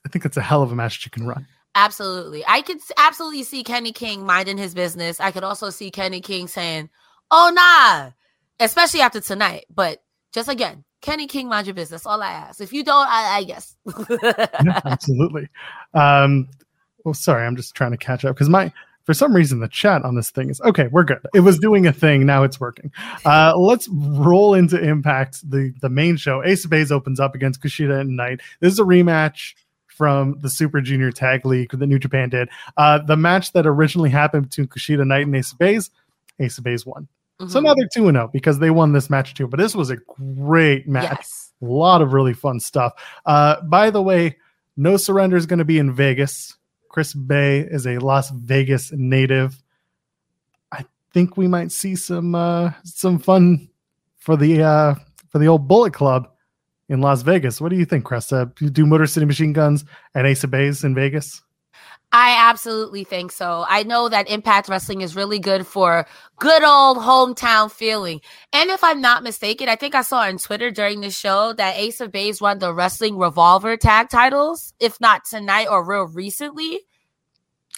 I 0.05 0.09
think 0.09 0.25
it's 0.25 0.35
a 0.37 0.41
hell 0.41 0.61
of 0.63 0.71
a 0.71 0.75
match 0.75 1.05
you 1.05 1.11
can 1.11 1.25
run. 1.25 1.47
Absolutely. 1.75 2.43
I 2.47 2.61
could 2.61 2.79
absolutely 2.97 3.43
see 3.43 3.63
Kenny 3.63 3.91
King 3.93 4.25
minding 4.25 4.57
his 4.57 4.73
business. 4.73 5.19
I 5.19 5.31
could 5.31 5.43
also 5.43 5.69
see 5.69 5.91
Kenny 5.91 6.21
King 6.21 6.47
saying, 6.47 6.89
oh, 7.31 7.51
nah, 7.53 8.11
especially 8.59 9.01
after 9.01 9.21
tonight. 9.21 9.65
But 9.73 10.03
just 10.33 10.49
again, 10.49 10.83
Kenny 11.01 11.25
King, 11.27 11.47
mind 11.47 11.67
your 11.67 11.73
business. 11.73 12.05
All 12.05 12.21
I 12.21 12.31
ask. 12.31 12.59
If 12.61 12.73
you 12.73 12.83
don't, 12.83 13.07
I, 13.07 13.37
I 13.37 13.43
guess. 13.43 13.75
Yeah, 14.09 14.81
absolutely. 14.85 15.47
Um, 15.93 16.47
well, 17.05 17.13
sorry, 17.13 17.45
I'm 17.45 17.55
just 17.55 17.75
trying 17.75 17.91
to 17.91 17.97
catch 17.97 18.23
up 18.25 18.35
because 18.35 18.49
my 18.49 18.71
for 19.03 19.13
some 19.13 19.35
reason 19.35 19.59
the 19.59 19.67
chat 19.67 20.03
on 20.05 20.15
this 20.15 20.29
thing 20.31 20.49
is 20.49 20.61
okay. 20.61 20.87
We're 20.87 21.03
good. 21.03 21.19
It 21.33 21.41
was 21.41 21.59
doing 21.59 21.85
a 21.87 21.93
thing. 21.93 22.25
Now 22.25 22.43
it's 22.43 22.59
working. 22.59 22.91
Uh, 23.25 23.53
let's 23.57 23.87
roll 23.89 24.53
into 24.53 24.81
Impact. 24.81 25.49
The 25.49 25.73
the 25.81 25.89
main 25.89 26.15
show. 26.17 26.43
Ace 26.43 26.63
of 26.63 26.71
Base 26.71 26.91
opens 26.91 27.19
up 27.19 27.35
against 27.35 27.61
Kushida 27.61 27.99
and 27.99 28.15
Knight. 28.15 28.41
This 28.61 28.71
is 28.73 28.79
a 28.79 28.83
rematch 28.83 29.53
from 29.87 30.39
the 30.41 30.49
Super 30.49 30.81
Junior 30.81 31.11
Tag 31.11 31.45
League 31.45 31.69
that 31.71 31.85
New 31.85 31.99
Japan 31.99 32.29
did. 32.29 32.49
Uh, 32.77 32.97
the 32.99 33.15
match 33.17 33.51
that 33.51 33.67
originally 33.67 34.09
happened 34.09 34.49
between 34.49 34.67
Kushida 34.67 35.05
Knight 35.05 35.27
and 35.27 35.35
Ace 35.35 35.51
of 35.51 35.59
Base. 35.59 35.89
Ace 36.39 36.57
of 36.57 36.63
Base 36.63 36.85
won. 36.85 37.07
So 37.47 37.59
Mhm. 37.59 37.63
now 37.63 37.73
they're 37.75 37.87
2 37.93 38.05
0 38.11 38.29
because 38.31 38.57
they 38.59 38.69
won 38.71 38.93
this 38.93 39.09
match 39.09 39.33
too. 39.33 39.47
But 39.47 39.59
this 39.59 39.75
was 39.75 39.89
a 39.89 39.97
great 40.37 40.87
match 40.87 41.09
Yes. 41.19 41.51
a 41.61 41.65
lot 41.65 42.01
of 42.01 42.13
really 42.13 42.33
fun 42.33 42.59
stuff. 42.59 42.93
Uh, 43.25 43.61
by 43.63 43.89
the 43.89 44.01
way, 44.01 44.37
No 44.75 44.97
Surrender 44.97 45.37
is 45.37 45.45
going 45.45 45.59
to 45.59 45.65
be 45.65 45.79
in 45.79 45.93
Vegas. 45.93 46.57
Chris 46.89 47.13
Bey 47.13 47.59
is 47.59 47.87
a 47.87 47.97
Las 47.99 48.29
Vegas 48.31 48.91
native. 48.91 49.61
I 50.71 50.85
think 51.13 51.37
we 51.37 51.47
might 51.47 51.71
see 51.71 51.95
some 51.95 52.35
uh, 52.35 52.71
some 52.83 53.19
fun 53.19 53.69
for 54.17 54.37
the 54.37 54.63
uh, 54.63 54.95
for 55.29 55.39
the 55.39 55.47
old 55.47 55.67
Bullet 55.67 55.93
Club 55.93 56.29
in 56.89 57.01
Las 57.01 57.21
Vegas. 57.23 57.59
What 57.59 57.69
do 57.69 57.75
you 57.75 57.85
think, 57.85 58.07
you 58.59 58.69
do 58.69 58.85
Motor 58.85 59.07
City 59.07 59.25
Machine 59.25 59.53
Guns 59.53 59.85
and 60.13 60.27
Ace 60.27 60.43
of 60.43 60.51
Bays 60.51 60.83
in 60.83 60.93
Vegas? 60.93 61.41
I 62.15 62.47
absolutely 62.47 63.03
think 63.03 63.31
so. 63.31 63.65
I 63.67 63.81
know 63.81 64.07
that 64.07 64.29
Impact 64.29 64.69
Wrestling 64.69 65.01
is 65.01 65.15
really 65.15 65.39
good 65.39 65.65
for 65.65 66.05
good 66.37 66.63
old 66.63 66.97
hometown 66.97 67.71
feeling. 67.71 68.21
And 68.53 68.69
if 68.69 68.83
I'm 68.83 69.01
not 69.01 69.23
mistaken, 69.23 69.67
I 69.67 69.75
think 69.75 69.95
I 69.95 70.03
saw 70.03 70.19
on 70.19 70.37
Twitter 70.37 70.69
during 70.69 71.01
the 71.01 71.09
show 71.09 71.53
that 71.53 71.75
Ace 71.75 71.99
of 72.01 72.11
Base 72.11 72.39
won 72.39 72.59
the 72.59 72.71
Wrestling 72.71 73.17
Revolver 73.17 73.77
tag 73.77 74.09
titles, 74.09 74.75
if 74.79 75.01
not 75.01 75.25
tonight 75.25 75.67
or 75.71 75.83
real 75.83 76.03
recently. 76.03 76.81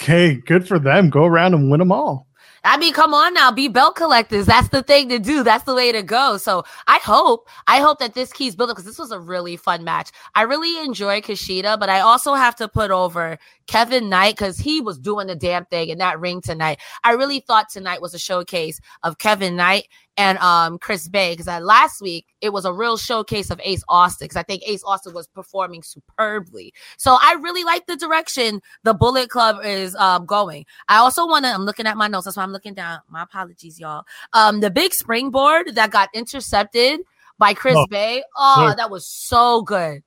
Okay, 0.02 0.36
good 0.36 0.68
for 0.68 0.80
them. 0.80 1.10
Go 1.10 1.24
around 1.24 1.54
and 1.54 1.72
win 1.72 1.80
them 1.80 1.94
all. 1.94 2.28
I 2.66 2.78
mean, 2.78 2.94
come 2.94 3.14
on 3.14 3.36
now, 3.36 3.52
be 3.52 3.68
belt 3.68 3.96
collectors. 3.96 4.48
That's 4.48 4.70
the 4.70 4.82
thing 4.82 5.08
to 5.10 5.20
do. 5.20 5.44
That's 5.44 5.66
the 5.66 5.76
way 5.76 5.92
to 5.92 6.02
go. 6.02 6.38
So 6.38 6.64
I 6.88 6.98
hope, 6.98 7.48
I 7.68 7.80
hope 7.80 8.00
that 8.00 8.16
this 8.16 8.34
keeps 8.34 8.56
building 8.56 8.74
because 8.74 8.86
this 8.86 8.98
was 8.98 9.12
a 9.12 9.20
really 9.20 9.56
fun 9.56 9.84
match. 9.84 10.12
I 10.34 10.42
really 10.42 10.84
enjoy 10.84 11.22
Kushida, 11.22 11.80
but 11.80 11.90
I 11.90 12.00
also 12.00 12.34
have 12.34 12.56
to 12.56 12.68
put 12.68 12.90
over 12.90 13.38
Kevin 13.68 14.10
Knight 14.10 14.36
because 14.36 14.58
he 14.58 14.82
was 14.82 14.98
doing 14.98 15.28
the 15.28 15.36
damn 15.36 15.66
thing 15.66 15.90
in 15.90 16.00
that 16.00 16.20
ring 16.20 16.42
tonight. 16.42 16.80
I 17.04 17.12
really 17.12 17.40
thought 17.40 17.70
tonight 17.70 18.02
was 18.02 18.16
a 18.16 18.20
showcase 18.20 18.82
of 19.04 19.20
Kevin 19.20 19.56
Knight 19.56 19.88
and 20.18 20.38
um 20.40 20.78
Chris 20.78 21.08
Bey 21.08 21.34
because 21.36 21.48
last 21.64 22.02
week 22.02 22.26
it 22.42 22.54
was 22.54 22.66
a 22.66 22.72
real 22.74 22.98
showcase 22.98 23.50
of 23.50 23.60
Ace 23.64 23.84
Austin 23.90 24.26
because 24.26 24.38
I 24.38 24.44
think 24.44 24.64
Ace 24.68 24.84
Austin 24.86 25.14
was 25.14 25.28
performing 25.28 25.84
superbly. 25.84 26.74
So 26.98 27.18
I 27.22 27.34
really 27.42 27.64
like 27.64 27.86
the 27.88 27.96
direction 27.96 28.62
the 28.84 28.94
Bullet 28.94 29.30
Club 29.30 29.58
is 29.64 29.96
um 29.96 30.26
going. 30.26 30.66
I 30.88 30.98
also 30.98 31.28
want 31.28 31.46
to. 31.46 31.52
I'm 31.52 31.64
looking 31.66 31.88
at 31.88 31.98
my 31.98 32.08
notes. 32.08 32.26
That's 32.26 32.38
why 32.38 32.44
I'm 32.44 32.52
looking 32.52 32.74
down. 32.74 33.00
My 33.10 33.24
apologies, 33.24 33.80
y'all. 33.80 34.06
Um, 34.34 34.60
the 34.62 34.70
big 34.72 34.94
springboard 34.94 35.76
that 35.76 35.92
got 35.92 36.10
intercepted 36.14 37.02
by 37.38 37.54
Chris 37.54 37.76
Oh, 37.78 37.88
Bay. 37.90 38.24
Oh, 38.38 38.70
so- 38.70 38.76
that 38.76 38.90
was 38.90 39.08
so 39.08 39.62
good. 39.62 40.02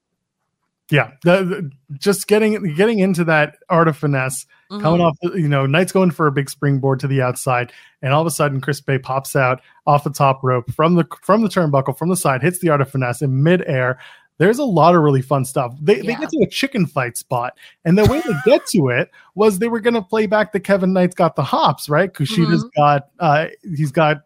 Yeah, 0.91 1.11
the, 1.23 1.45
the- 1.45 1.71
just 1.99 2.27
getting 2.29 2.75
getting 2.75 2.99
into 2.99 3.25
that 3.25 3.57
art 3.69 3.89
of 3.89 3.97
finesse 3.99 4.47
Mhm. 4.71 4.83
coming 4.83 5.01
off, 5.01 5.17
you 5.23 5.49
know, 5.49 5.67
Knight's 5.67 5.93
going 5.93 6.11
for 6.11 6.27
a 6.27 6.33
big 6.33 6.51
springboard 6.51 7.01
to 7.01 7.07
the 7.09 7.23
outside, 7.23 7.73
and 8.03 8.13
all 8.13 8.21
of 8.21 8.27
a 8.27 8.31
sudden, 8.31 8.61
Chris 8.61 8.81
Bey 8.81 8.99
pops 8.99 9.35
out 9.35 9.61
off 9.87 10.05
the 10.05 10.11
top 10.11 10.41
rope 10.43 10.71
from 10.73 10.95
the 10.95 11.05
from 11.23 11.43
the 11.43 11.49
turnbuckle 11.49 11.97
from 11.97 12.09
the 12.11 12.17
side, 12.17 12.43
hits 12.43 12.59
the 12.59 12.69
art 12.69 12.81
of 12.81 12.91
finesse 12.91 13.23
in 13.23 13.43
midair. 13.43 13.99
There's 14.39 14.59
a 14.59 14.65
lot 14.65 14.95
of 14.95 15.03
really 15.03 15.23
fun 15.23 15.45
stuff. 15.45 15.75
They 15.81 15.97
they 15.97 16.15
get 16.15 16.29
to 16.31 16.43
a 16.45 16.49
chicken 16.49 16.87
fight 16.87 17.17
spot, 17.17 17.55
and 17.85 17.97
the 17.99 18.05
way 18.05 18.21
to 18.21 18.41
get 18.45 18.67
to 18.69 18.89
it 18.89 19.11
was 19.35 19.59
they 19.59 19.69
were 19.69 19.81
going 19.81 19.95
to 19.95 20.03
play 20.03 20.27
back 20.27 20.53
the 20.53 20.61
Kevin 20.61 20.93
Knight's 20.93 21.15
got 21.15 21.35
the 21.35 21.43
hops, 21.43 21.89
right? 21.89 22.13
Kushida's 22.13 22.65
got 22.77 23.09
uh 23.19 23.47
he's 23.75 23.91
got 23.91 24.19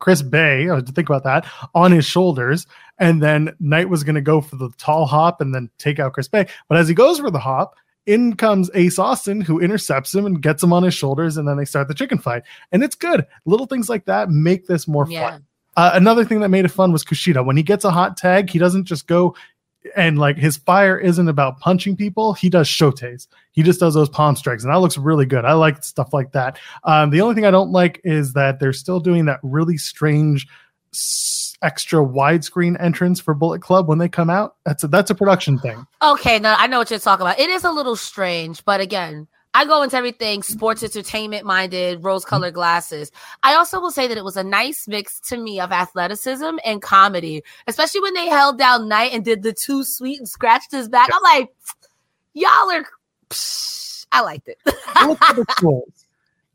Chris 0.00 0.22
Bey, 0.22 0.68
I 0.70 0.76
had 0.76 0.86
to 0.86 0.92
think 0.92 1.08
about 1.08 1.24
that, 1.24 1.44
on 1.74 1.90
his 1.92 2.04
shoulders. 2.04 2.66
And 2.98 3.20
then 3.22 3.54
Knight 3.58 3.88
was 3.88 4.04
going 4.04 4.14
to 4.14 4.20
go 4.20 4.40
for 4.40 4.54
the 4.56 4.70
tall 4.78 5.06
hop 5.06 5.40
and 5.40 5.52
then 5.54 5.70
take 5.78 5.98
out 5.98 6.12
Chris 6.12 6.28
Bey. 6.28 6.46
But 6.68 6.78
as 6.78 6.86
he 6.88 6.94
goes 6.94 7.18
for 7.18 7.30
the 7.30 7.38
hop, 7.40 7.74
in 8.08 8.34
comes 8.36 8.70
Ace 8.74 8.98
Austin, 8.98 9.40
who 9.40 9.60
intercepts 9.60 10.14
him 10.14 10.26
and 10.26 10.42
gets 10.42 10.62
him 10.62 10.72
on 10.72 10.82
his 10.82 10.94
shoulders. 10.94 11.36
And 11.36 11.46
then 11.46 11.56
they 11.56 11.64
start 11.64 11.86
the 11.88 11.94
chicken 11.94 12.18
fight. 12.18 12.42
And 12.72 12.82
it's 12.82 12.96
good. 12.96 13.26
Little 13.44 13.66
things 13.66 13.88
like 13.88 14.06
that 14.06 14.30
make 14.30 14.66
this 14.66 14.88
more 14.88 15.06
Yeah. 15.08 15.30
fun. 15.30 15.44
Uh, 15.76 15.90
another 15.94 16.24
thing 16.24 16.40
that 16.40 16.48
made 16.48 16.64
it 16.64 16.68
fun 16.70 16.90
was 16.90 17.04
Kushida. 17.04 17.44
When 17.44 17.56
he 17.56 17.62
gets 17.62 17.84
a 17.84 17.90
hot 17.90 18.16
tag, 18.16 18.50
he 18.50 18.58
doesn't 18.58 18.84
just 18.84 19.06
go 19.06 19.36
and 19.96 20.18
like 20.18 20.36
his 20.36 20.56
fire 20.56 20.98
isn't 20.98 21.28
about 21.28 21.60
punching 21.60 21.96
people. 21.96 22.32
He 22.34 22.50
does 22.50 22.66
shotes. 22.66 23.28
He 23.52 23.62
just 23.62 23.78
does 23.78 23.94
those 23.94 24.08
palm 24.08 24.34
strikes, 24.34 24.64
and 24.64 24.72
that 24.72 24.80
looks 24.80 24.98
really 24.98 25.24
good. 25.24 25.44
I 25.44 25.52
like 25.52 25.84
stuff 25.84 26.12
like 26.12 26.32
that. 26.32 26.58
Um, 26.84 27.10
the 27.10 27.20
only 27.20 27.34
thing 27.36 27.46
I 27.46 27.50
don't 27.52 27.70
like 27.70 28.00
is 28.04 28.32
that 28.32 28.58
they're 28.58 28.72
still 28.72 28.98
doing 29.00 29.26
that 29.26 29.38
really 29.42 29.76
strange 29.78 30.48
s- 30.92 31.47
extra 31.62 32.00
widescreen 32.00 32.80
entrance 32.80 33.20
for 33.20 33.34
Bullet 33.34 33.62
Club 33.62 33.88
when 33.88 33.98
they 33.98 34.08
come 34.08 34.30
out. 34.30 34.56
That's 34.64 34.84
a, 34.84 34.88
that's 34.88 35.10
a 35.10 35.14
production 35.14 35.58
thing. 35.58 35.86
Okay, 36.02 36.38
now 36.38 36.56
I 36.58 36.66
know 36.66 36.78
what 36.78 36.90
you're 36.90 36.98
talking 36.98 37.26
about. 37.26 37.38
It 37.38 37.50
is 37.50 37.64
a 37.64 37.70
little 37.70 37.96
strange, 37.96 38.64
but 38.64 38.80
again, 38.80 39.26
I 39.54 39.64
go 39.64 39.82
into 39.82 39.96
everything 39.96 40.42
sports 40.42 40.82
entertainment 40.82 41.44
minded, 41.44 42.04
rose 42.04 42.24
colored 42.24 42.54
glasses. 42.54 43.10
I 43.42 43.54
also 43.54 43.80
will 43.80 43.90
say 43.90 44.06
that 44.06 44.18
it 44.18 44.24
was 44.24 44.36
a 44.36 44.44
nice 44.44 44.86
mix 44.86 45.18
to 45.20 45.36
me 45.36 45.58
of 45.58 45.72
athleticism 45.72 46.58
and 46.64 46.82
comedy, 46.82 47.42
especially 47.66 48.02
when 48.02 48.14
they 48.14 48.28
held 48.28 48.58
down 48.58 48.88
Knight 48.88 49.12
and 49.12 49.24
did 49.24 49.42
the 49.42 49.52
too 49.52 49.84
sweet 49.84 50.18
and 50.18 50.28
scratched 50.28 50.70
his 50.70 50.88
back. 50.88 51.08
I'm 51.12 51.22
like, 51.22 51.48
y'all 52.34 52.70
are. 52.70 52.84
Psh, 53.30 54.06
I 54.12 54.20
liked 54.20 54.48
it. 54.48 54.58
Bullet 54.94 55.18
Club 55.18 55.38
are 55.38 55.54
trolls. 55.56 56.06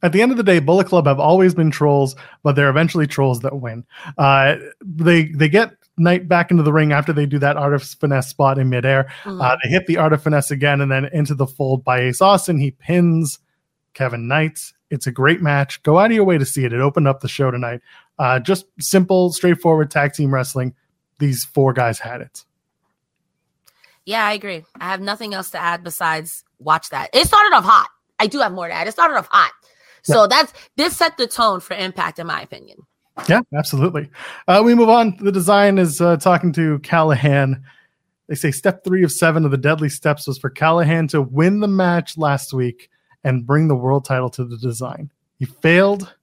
At 0.04 0.12
the 0.12 0.22
end 0.22 0.32
of 0.32 0.38
the 0.38 0.44
day, 0.44 0.60
Bullet 0.60 0.88
Club 0.88 1.08
have 1.08 1.20
always 1.20 1.56
been 1.56 1.72
trolls, 1.72 2.16
but 2.44 2.56
they're 2.56 2.70
eventually 2.70 3.08
trolls 3.08 3.40
that 3.40 3.60
win. 3.60 3.86
Uh, 4.18 4.58
they 4.82 5.30
they 5.30 5.50
get 5.50 5.76
Knight 5.98 6.28
back 6.28 6.52
into 6.52 6.64
the 6.64 6.74
ring 6.74 6.92
after 6.92 7.14
they 7.14 7.26
do 7.26 7.40
that 7.40 7.56
art 7.56 7.74
of 7.74 7.84
finesse 7.84 8.28
spot 8.28 8.58
in 8.58 8.70
midair. 8.70 9.10
Mhm. 9.24 9.42
Uh, 9.42 9.56
they 9.64 9.70
hit 9.70 9.88
the 9.88 9.98
art 9.98 10.12
of 10.12 10.22
finesse 10.22 10.52
again, 10.52 10.82
and 10.82 10.92
then 10.92 11.06
into 11.06 11.34
the 11.36 11.48
fold 11.48 11.84
by 11.84 12.02
Ace 12.02 12.22
Austin. 12.22 12.58
He 12.58 12.72
pins 12.72 13.40
Kevin 13.94 14.28
Knight. 14.28 14.60
It's 14.90 15.08
a 15.08 15.12
great 15.12 15.42
match. 15.42 15.82
Go 15.84 15.98
out 16.00 16.08
of 16.08 16.12
your 16.12 16.26
way 16.26 16.38
to 16.38 16.46
see 16.46 16.66
it. 16.66 16.74
It 16.74 16.82
opened 16.82 17.08
up 17.08 17.22
the 17.22 17.28
show 17.28 17.50
tonight. 17.50 17.82
Uh, 18.20 18.40
just 18.40 18.66
simple, 18.80 19.32
straightforward 19.32 19.90
tag 19.90 20.14
team 20.14 20.34
wrestling. 20.34 20.76
These 21.20 21.46
four 21.46 21.74
guys 21.74 22.00
had 22.00 22.22
it. 22.22 22.44
Yeah, 24.06 24.26
I 24.26 24.34
agree. 24.34 24.66
I 24.80 24.86
have 24.86 25.00
nothing 25.00 25.34
else 25.34 25.50
to 25.52 25.60
add 25.60 25.84
besides 25.84 26.44
watch 26.60 26.90
that. 26.90 27.10
It 27.14 27.26
started 27.26 27.56
off 27.56 27.64
hot. 27.64 27.90
I 28.20 28.28
do 28.28 28.40
have 28.40 28.52
more 28.52 28.68
to 28.68 28.74
add. 28.74 28.88
It 28.88 28.92
started 28.92 29.16
off 29.16 29.28
hot. 29.32 29.52
So 30.04 30.28
that's 30.28 30.54
this 30.76 30.96
set 30.98 31.18
the 31.18 31.28
tone 31.28 31.60
for 31.60 31.76
impact, 31.76 32.20
in 32.20 32.28
my 32.28 32.42
opinion. 32.42 32.80
Yeah, 33.30 33.42
absolutely. 33.56 34.10
Uh, 34.48 34.62
we 34.66 34.76
move 34.76 34.90
on. 34.90 35.16
The 35.18 35.32
design 35.32 35.78
is 35.78 36.02
uh, 36.02 36.18
talking 36.18 36.52
to 36.54 36.80
Callihan. 36.80 37.62
They 38.28 38.36
say 38.36 38.52
step 38.52 38.84
three 38.84 39.04
of 39.04 39.12
seven 39.12 39.46
of 39.46 39.52
the 39.52 39.58
deadly 39.58 39.90
steps 39.90 40.28
was 40.28 40.38
for 40.38 40.50
Callihan 40.50 41.10
to 41.10 41.22
win 41.22 41.60
the 41.60 41.68
match 41.68 42.18
last 42.18 42.54
week 42.54 42.90
and 43.24 43.46
bring 43.46 43.68
the 43.68 43.76
world 43.76 44.06
title 44.06 44.30
to 44.32 44.44
the 44.44 44.58
design. 44.58 45.12
He 45.40 45.46
failed, 45.46 46.14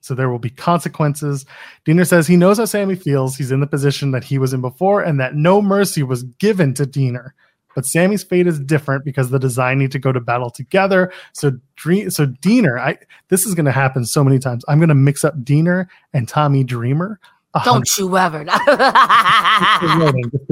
so 0.00 0.14
there 0.14 0.30
will 0.30 0.38
be 0.38 0.50
consequences. 0.50 1.44
Deaner 1.84 2.06
says 2.06 2.26
he 2.26 2.36
knows 2.36 2.58
how 2.58 2.64
Sami 2.64 2.94
feels. 2.94 3.36
He's 3.36 3.52
in 3.52 3.60
the 3.60 3.66
position 3.66 4.12
that 4.12 4.24
he 4.24 4.38
was 4.38 4.52
in 4.52 4.60
before, 4.60 5.02
and 5.02 5.20
that 5.20 5.34
no 5.34 5.60
mercy 5.60 6.02
was 6.02 6.22
given 6.22 6.74
to 6.74 6.84
Deaner. 6.84 7.30
But 7.76 7.86
Sami's 7.86 8.24
fate 8.24 8.48
is 8.48 8.58
different 8.58 9.04
because 9.04 9.30
the 9.30 9.38
design 9.38 9.78
need 9.78 9.92
to 9.92 10.00
go 10.00 10.10
to 10.10 10.18
battle 10.18 10.50
together. 10.50 11.12
So, 11.32 11.52
Dre- 11.76 12.08
so 12.08 12.26
Deaner, 12.26 12.80
I 12.80 12.98
this 13.28 13.46
is 13.46 13.54
going 13.54 13.66
to 13.66 13.72
happen 13.72 14.04
so 14.04 14.24
many 14.24 14.40
times. 14.40 14.64
I'm 14.66 14.80
going 14.80 14.88
to 14.88 14.96
mix 14.96 15.24
up 15.24 15.38
Deaner 15.44 15.86
and 16.12 16.26
Tommy 16.26 16.64
Dreamer. 16.64 17.20
Don't 17.64 17.88
you 17.96 18.18
ever. 18.18 18.44
the 18.44 18.52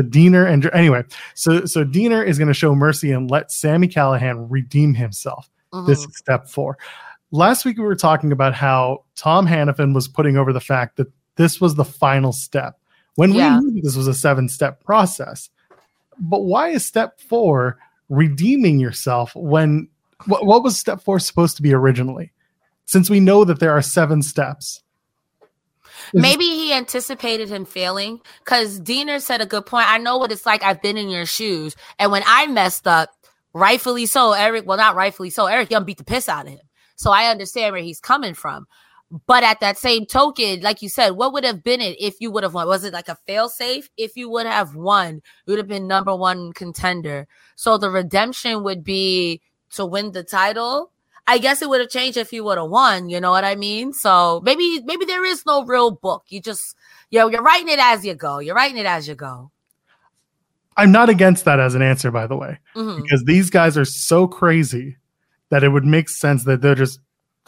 Deaner 0.09 0.51
and 0.51 0.71
anyway. 0.73 1.03
So 1.35 1.65
so 1.67 1.85
Deaner 1.85 2.27
is 2.27 2.39
going 2.39 2.49
to 2.49 2.55
show 2.55 2.75
mercy 2.75 3.13
and 3.13 3.31
let 3.31 3.51
Sami 3.51 3.89
Callihan 3.89 4.47
redeem 4.49 4.95
himself. 4.95 5.51
This 5.87 6.05
Mhm. 6.05 6.09
is 6.11 6.17
step 6.19 6.49
four. 6.49 6.79
Last 7.31 7.65
week 7.65 7.79
we 7.79 7.85
were 7.85 7.97
talking 7.97 8.33
about 8.33 8.55
how 8.55 9.05
Tom 9.17 9.47
Hannifan 9.47 9.95
was 9.95 10.07
putting 10.09 10.37
over 10.37 10.53
the 10.53 10.61
fact 10.61 10.97
that 10.99 11.09
this 11.37 11.61
was 11.61 11.75
the 11.75 11.85
final 11.85 12.33
step 12.33 12.79
when 13.17 13.33
Yeah. 13.35 13.59
we 13.59 13.73
knew 13.73 13.83
this 13.83 13.97
was 13.97 14.07
a 14.07 14.15
seven 14.15 14.49
step 14.49 14.85
process. 14.85 15.51
But 16.19 16.41
why 16.41 16.69
is 16.69 16.85
step 16.85 17.21
four 17.21 17.79
redeeming 18.09 18.79
yourself 18.79 19.35
when 19.35 19.89
what, 20.27 20.47
what 20.47 20.63
was 20.63 20.79
step 20.79 21.01
four 21.01 21.19
supposed 21.19 21.57
to 21.57 21.63
be 21.63 21.75
originally? 21.75 22.33
Since 22.87 23.09
we 23.09 23.21
know 23.21 23.45
that 23.45 23.61
there 23.61 23.73
are 23.73 23.83
seven 23.83 24.23
steps. 24.23 24.83
Maybe 26.13 26.45
he 26.45 26.73
anticipated 26.73 27.49
him 27.49 27.65
failing 27.65 28.21
because 28.45 28.81
Deaner 28.81 29.21
said 29.21 29.41
a 29.41 29.47
good 29.47 29.65
point. 29.65 29.91
I 29.91 29.99
know 29.99 30.19
what 30.19 30.33
it's 30.33 30.45
like. 30.45 30.63
I've 30.63 30.83
been 30.83 30.99
in 30.99 31.09
your 31.09 31.25
shoes. 31.25 31.75
And 31.99 32.13
when 32.13 32.23
I 32.27 32.47
messed 32.47 32.87
up, 32.87 33.11
rightfully 33.55 34.07
so, 34.07 34.33
Eric, 34.33 34.67
well, 34.67 34.77
not 34.77 34.97
rightfully 34.97 35.31
so, 35.31 35.47
Eric 35.47 35.71
Young 35.71 35.85
beat 35.85 35.99
the 35.99 36.05
piss 36.05 36.29
out 36.29 36.47
of 36.47 36.53
him. 36.53 36.61
So 36.97 37.11
I 37.11 37.31
understand 37.31 37.73
where 37.73 37.83
he's 37.83 38.01
coming 38.01 38.35
from. 38.35 38.67
But 39.27 39.45
at 39.45 39.61
that 39.61 39.79
same 39.79 40.07
token, 40.07 40.61
like 40.61 40.83
you 40.83 40.89
said, 40.89 41.11
what 41.11 41.33
would 41.33 41.45
have 41.45 41.63
been 41.63 41.81
it 41.81 41.97
if 42.01 42.17
you 42.21 42.31
would 42.33 42.43
have 42.43 42.55
won? 42.55 42.67
Was 42.67 42.85
it 42.85 42.93
like 42.93 43.09
a 43.09 43.15
fail 43.27 43.49
safe? 43.49 43.89
If 43.97 44.17
you 44.17 44.29
would 44.31 44.47
have 44.47 44.75
won, 44.75 45.23
you 45.47 45.53
would 45.53 45.59
have 45.59 45.69
been 45.69 45.87
number 45.87 46.17
one 46.17 46.53
contender. 46.53 47.29
So 47.55 47.79
the 47.79 47.91
redemption 47.91 48.65
would 48.65 48.83
be 48.83 49.41
to 49.73 49.87
win 49.87 50.13
the 50.13 50.25
title. 50.25 50.91
I 51.27 51.39
guess 51.39 51.63
it 51.63 51.69
would 51.69 51.81
have 51.81 51.91
changed 51.91 52.19
if 52.19 52.33
you 52.33 52.45
would 52.45 52.59
have 52.59 52.69
won. 52.71 53.09
You 53.09 53.21
know 53.21 53.31
what 53.31 53.45
I 53.45 53.55
mean? 53.55 53.93
So 53.93 54.41
maybe 54.45 54.83
maybe 54.85 55.05
there 55.05 55.25
is 55.25 55.47
no 55.47 55.65
real 55.65 55.91
book. 55.91 56.25
You 56.29 56.41
just 56.41 56.75
you 57.11 57.19
know, 57.21 57.29
you're 57.29 57.43
writing 57.43 57.69
it 57.69 57.79
as 57.79 58.05
you 58.05 58.15
go. 58.15 58.41
You're 58.41 58.57
writing 58.57 58.79
it 58.79 58.87
as 58.87 59.07
you 59.07 59.15
go. 59.15 59.51
I'm 60.77 60.91
not 60.91 61.09
against 61.09 61.45
that 61.45 61.61
as 61.61 61.75
an 61.77 61.83
answer, 61.83 62.11
by 62.11 62.27
the 62.27 62.37
way. 62.37 62.59
Mhm. 62.75 63.03
because 63.03 63.25
these 63.25 63.49
guys 63.49 63.79
are 63.79 63.85
so 63.85 64.27
crazy 64.27 64.97
that 65.51 65.63
it 65.63 65.69
would 65.69 65.85
make 65.85 66.09
sense 66.09 66.45
that 66.45 66.63
they're 66.63 66.75
just 66.75 66.99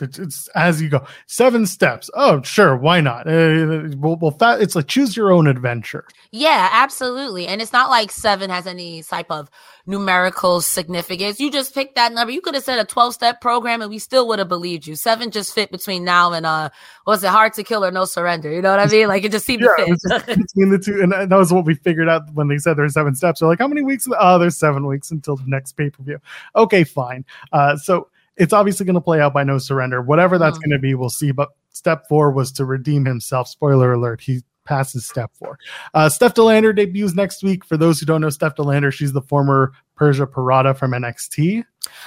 it's, 0.01 0.19
it's 0.19 0.49
as 0.49 0.81
you 0.83 0.89
go 0.89 1.05
seven 1.27 1.67
steps 1.67 2.11
oh 2.15 2.43
sure 2.43 2.77
why 2.77 3.01
not 3.01 3.27
uh, 3.27 3.89
well, 3.97 4.17
well 4.21 4.37
it's 4.61 4.75
like 4.75 4.87
choose 4.87 5.17
your 5.17 5.33
own 5.33 5.47
adventure 5.47 6.05
Yeah, 6.33 6.69
absolutely. 6.73 7.47
And 7.47 7.63
it's 7.63 7.73
not 7.73 7.89
like 7.89 8.11
seven 8.11 8.51
has 8.51 8.67
any 8.67 9.03
type 9.03 9.31
of 9.31 9.49
numerical 9.87 10.61
significance. 10.61 11.41
You 11.41 11.51
just 11.51 11.75
pick 11.75 11.95
that 11.95 12.13
number. 12.13 12.33
You 12.33 12.41
could 12.41 12.55
have 12.55 12.65
said 12.65 12.79
a 12.79 12.85
12 12.85 13.15
step 13.15 13.41
program 13.41 13.81
and 13.81 13.91
we 13.91 13.99
still 13.99 14.29
would 14.29 14.39
have 14.39 14.49
believed 14.49 14.87
you. 14.87 14.97
Seven 14.97 15.31
just 15.31 15.55
fit 15.55 15.71
between 15.71 16.05
now 16.05 16.33
and 16.33 16.45
uh 16.45 16.71
was 17.07 17.25
it 17.25 17.31
hard 17.31 17.55
to 17.55 17.63
kill 17.63 17.85
or 17.85 17.91
no 17.91 18.05
surrender? 18.05 18.53
You 18.53 18.61
know 18.61 18.71
what 18.71 18.81
I 18.81 18.87
mean? 18.87 19.09
Like 19.09 19.25
it 19.25 19.33
just 19.33 19.47
seemed 19.47 19.63
yeah 19.63 19.85
to 19.85 19.97
fit. 19.97 20.01
just 20.09 20.27
between 20.55 20.71
the 20.71 20.79
two 20.79 21.01
and 21.01 21.13
that 21.13 21.37
was 21.37 21.53
what 21.53 21.65
we 21.65 21.75
figured 21.75 22.09
out 22.09 22.23
when 22.35 22.49
they 22.49 22.59
said 22.59 22.77
there's 22.77 22.95
seven 22.95 23.15
steps 23.15 23.41
they're 23.41 23.49
like 23.49 23.61
how 23.61 23.69
many 23.69 23.83
weeks 23.83 24.09
oh 24.19 24.39
there's 24.39 24.57
seven 24.57 24.87
weeks 24.87 25.11
until 25.11 25.37
the 25.37 25.45
next 25.47 25.73
pay-per-view 25.73 26.19
okay 26.55 26.85
fine 26.85 27.25
uh 27.53 27.77
so 27.77 28.09
it's 28.37 28.53
obviously 28.53 28.85
going 28.87 28.95
to 28.95 29.01
play 29.01 29.21
out 29.21 29.33
by 29.35 29.43
no 29.45 29.59
surrender 29.59 30.03
whatever 30.03 30.39
that's 30.39 30.59
Mhm. 30.59 30.63
going 30.63 30.71
to 30.73 30.79
be 30.79 30.95
we'll 30.95 31.11
see 31.11 31.31
but 31.33 31.49
step 31.71 32.05
four 32.09 32.31
was 32.31 32.53
to 32.53 32.65
redeem 32.65 33.05
himself 33.05 33.49
spoiler 33.49 33.93
alert 33.93 34.21
he 34.21 34.43
passes 34.65 35.07
step 35.07 35.31
four 35.39 35.59
uh 35.95 36.09
steph 36.09 36.35
de 36.35 36.43
lander 36.43 36.73
debuts 36.73 37.15
next 37.15 37.43
week 37.45 37.65
for 37.65 37.77
those 37.77 38.01
who 38.01 38.07
don't 38.07 38.21
know 38.21 38.31
steph 38.31 38.57
de 38.57 38.63
lander 38.63 38.91
she's 38.91 39.13
the 39.13 39.23
former 39.23 39.73
persia 39.95 40.27
pirotta 40.27 40.77
from 40.77 40.91
nxt 40.93 41.65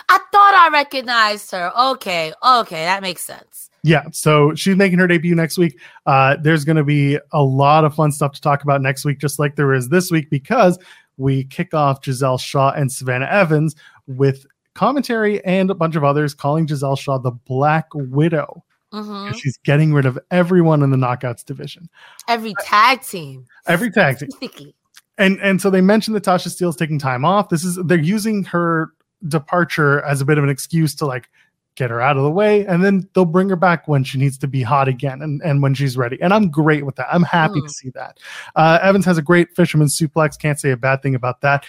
I 0.10 0.20
thought 0.34 0.54
I 0.54 0.70
recognized 0.74 1.52
her. 1.52 1.72
Okay, 1.94 2.34
okay, 2.46 2.84
that 2.84 3.02
makes 3.02 3.24
sense. 3.24 3.70
Yeah, 3.82 4.04
so 4.12 4.54
she's 4.56 4.76
making 4.76 5.00
her 5.00 5.08
debut 5.08 5.34
next 5.36 5.58
week. 5.58 5.80
Uh, 6.06 6.36
there's 6.42 6.66
going 6.66 6.76
to 6.76 6.84
be 6.84 7.18
a 7.32 7.42
lot 7.42 7.86
of 7.86 7.96
fun 7.96 8.12
stuff 8.12 8.34
to 8.34 8.42
talk 8.42 8.62
about 8.64 8.82
next 8.82 9.06
week, 9.06 9.20
just 9.20 9.40
like 9.40 9.56
there 9.56 9.74
is 9.74 9.88
this 9.88 10.12
week, 10.12 10.30
because 10.30 10.78
we 11.16 11.46
kick 11.46 11.74
off 11.74 12.04
Giselle 12.04 12.38
Shaw 12.38 12.72
and 12.72 12.92
Savannah 12.92 13.28
Evans 13.28 13.74
with 14.06 14.46
commentary 14.80 15.44
and 15.44 15.70
a 15.70 15.76
bunch 15.76 15.96
of 15.98 16.04
others 16.06 16.34
calling 16.34 16.66
Giselle 16.66 16.96
Shaw 16.96 17.18
the 17.18 17.32
Black 17.32 17.88
Widow. 17.94 18.64
hmm 18.94 19.32
She's 19.34 19.58
getting 19.66 19.94
rid 19.94 20.06
of 20.06 20.18
everyone 20.32 20.82
in 20.84 20.90
the 20.90 20.98
knockouts 20.98 21.44
division, 21.44 21.90
Every 22.30 22.54
tag 22.64 23.02
team. 23.02 23.46
every 23.68 23.92
tag 23.92 24.18
team. 24.40 24.72
And 25.18 25.38
and 25.42 25.62
so 25.62 25.70
they 25.70 25.82
mentioned 25.82 26.16
that 26.16 26.24
Tasha 26.24 26.48
Steele's 26.50 26.78
taking 26.78 26.98
time 26.98 27.26
off. 27.26 27.50
This 27.50 27.66
is 27.66 27.78
they're 27.86 27.98
using 28.00 28.46
her 28.46 28.94
departure 29.28 30.02
as 30.04 30.22
a 30.22 30.26
bit 30.26 30.38
of 30.38 30.46
an 30.46 30.50
excuse 30.50 30.96
to 30.96 31.06
like 31.06 31.30
get 31.76 31.90
her 31.90 32.00
out 32.02 32.16
of 32.18 32.24
the 32.24 32.32
way, 32.32 32.66
and 32.66 32.84
then 32.84 33.08
they'll 33.14 33.26
bring 33.26 33.48
her 33.50 33.56
back 33.58 33.88
when 33.88 34.04
she 34.04 34.18
needs 34.18 34.38
to 34.38 34.48
be 34.48 34.62
hot 34.64 34.88
again 34.88 35.22
and, 35.22 35.42
and 35.44 35.62
when 35.62 35.74
she's 35.74 35.96
ready. 35.98 36.18
And 36.22 36.34
I'm 36.34 36.50
great 36.50 36.86
with 36.86 36.96
that. 36.96 37.08
I'm 37.14 37.24
happy 37.24 37.60
to 37.62 37.68
Mm. 37.68 37.72
see 37.72 37.90
that. 37.92 38.18
Uh, 38.56 38.80
Evans 38.82 39.06
has 39.06 39.18
a 39.18 39.22
great 39.22 39.56
fisherman 39.56 39.88
suplex. 39.88 40.38
Can't 40.40 40.60
say 40.60 40.72
a 40.72 40.78
bad 40.78 41.02
thing 41.02 41.16
about 41.16 41.42
that. 41.42 41.66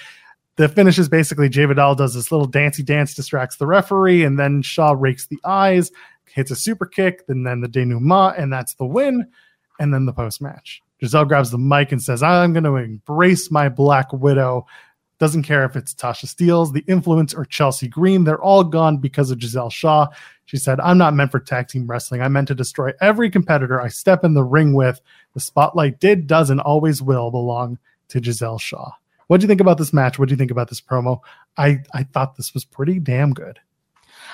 The 0.56 0.68
finish 0.68 0.98
is 0.98 1.08
basically 1.08 1.48
Jai 1.48 1.66
Vidal 1.66 1.94
does 1.94 2.14
this 2.14 2.30
little 2.30 2.46
dancey 2.46 2.82
dance, 2.82 3.14
distracts 3.14 3.56
the 3.56 3.66
referee, 3.66 4.24
and 4.24 4.38
then 4.38 4.62
Shaw 4.62 4.92
rakes 4.92 5.26
the 5.26 5.38
eyes, 5.44 5.90
hits 6.26 6.50
a 6.50 6.56
super 6.56 6.86
kick, 6.86 7.22
and 7.28 7.46
then 7.46 7.60
the 7.60 7.68
denouement, 7.68 8.38
and 8.38 8.52
that's 8.52 8.74
the 8.74 8.84
win. 8.84 9.26
And 9.78 9.94
then 9.94 10.04
the 10.04 10.12
post 10.12 10.42
match. 10.42 10.82
Giselle 11.00 11.24
grabs 11.24 11.50
the 11.50 11.56
mic 11.56 11.90
and 11.92 12.02
says, 12.02 12.22
I'm 12.22 12.52
going 12.52 12.64
to 12.64 12.76
embrace 12.76 13.50
my 13.50 13.70
Black 13.70 14.12
Widow. 14.12 14.66
Doesn't 15.18 15.44
care 15.44 15.64
if 15.64 15.76
it's 15.76 15.94
Tasha 15.94 16.26
Steelz, 16.26 16.72
The 16.72 16.84
Influence, 16.86 17.32
or 17.32 17.46
Chelsea 17.46 17.88
Green. 17.88 18.24
They're 18.24 18.42
all 18.42 18.64
gone 18.64 18.98
because 18.98 19.30
of 19.30 19.40
Giselle 19.40 19.70
Shaw. 19.70 20.08
She 20.44 20.58
said, 20.58 20.80
I'm 20.80 20.98
not 20.98 21.14
meant 21.14 21.30
for 21.30 21.40
tag 21.40 21.68
team 21.68 21.86
wrestling. 21.86 22.20
I'm 22.20 22.32
meant 22.32 22.48
to 22.48 22.54
destroy 22.54 22.92
every 23.00 23.30
competitor 23.30 23.80
I 23.80 23.88
step 23.88 24.24
in 24.24 24.34
the 24.34 24.44
ring 24.44 24.74
with. 24.74 25.00
The 25.32 25.40
spotlight 25.40 26.00
did, 26.00 26.26
does, 26.26 26.50
and 26.50 26.60
always 26.60 27.00
will 27.00 27.30
belong 27.30 27.78
to 28.08 28.22
Giselle 28.22 28.58
Shaw. 28.58 28.92
What 29.30 29.40
do 29.40 29.44
you 29.44 29.48
think 29.48 29.60
about 29.60 29.78
this 29.78 29.92
match? 29.92 30.18
What 30.18 30.28
do 30.28 30.32
you 30.32 30.36
think 30.36 30.50
about 30.50 30.70
this 30.70 30.80
promo? 30.80 31.20
I, 31.56 31.84
I 31.94 32.02
thought 32.02 32.34
this 32.34 32.52
was 32.52 32.64
pretty 32.64 32.98
damn 32.98 33.32
good. 33.32 33.60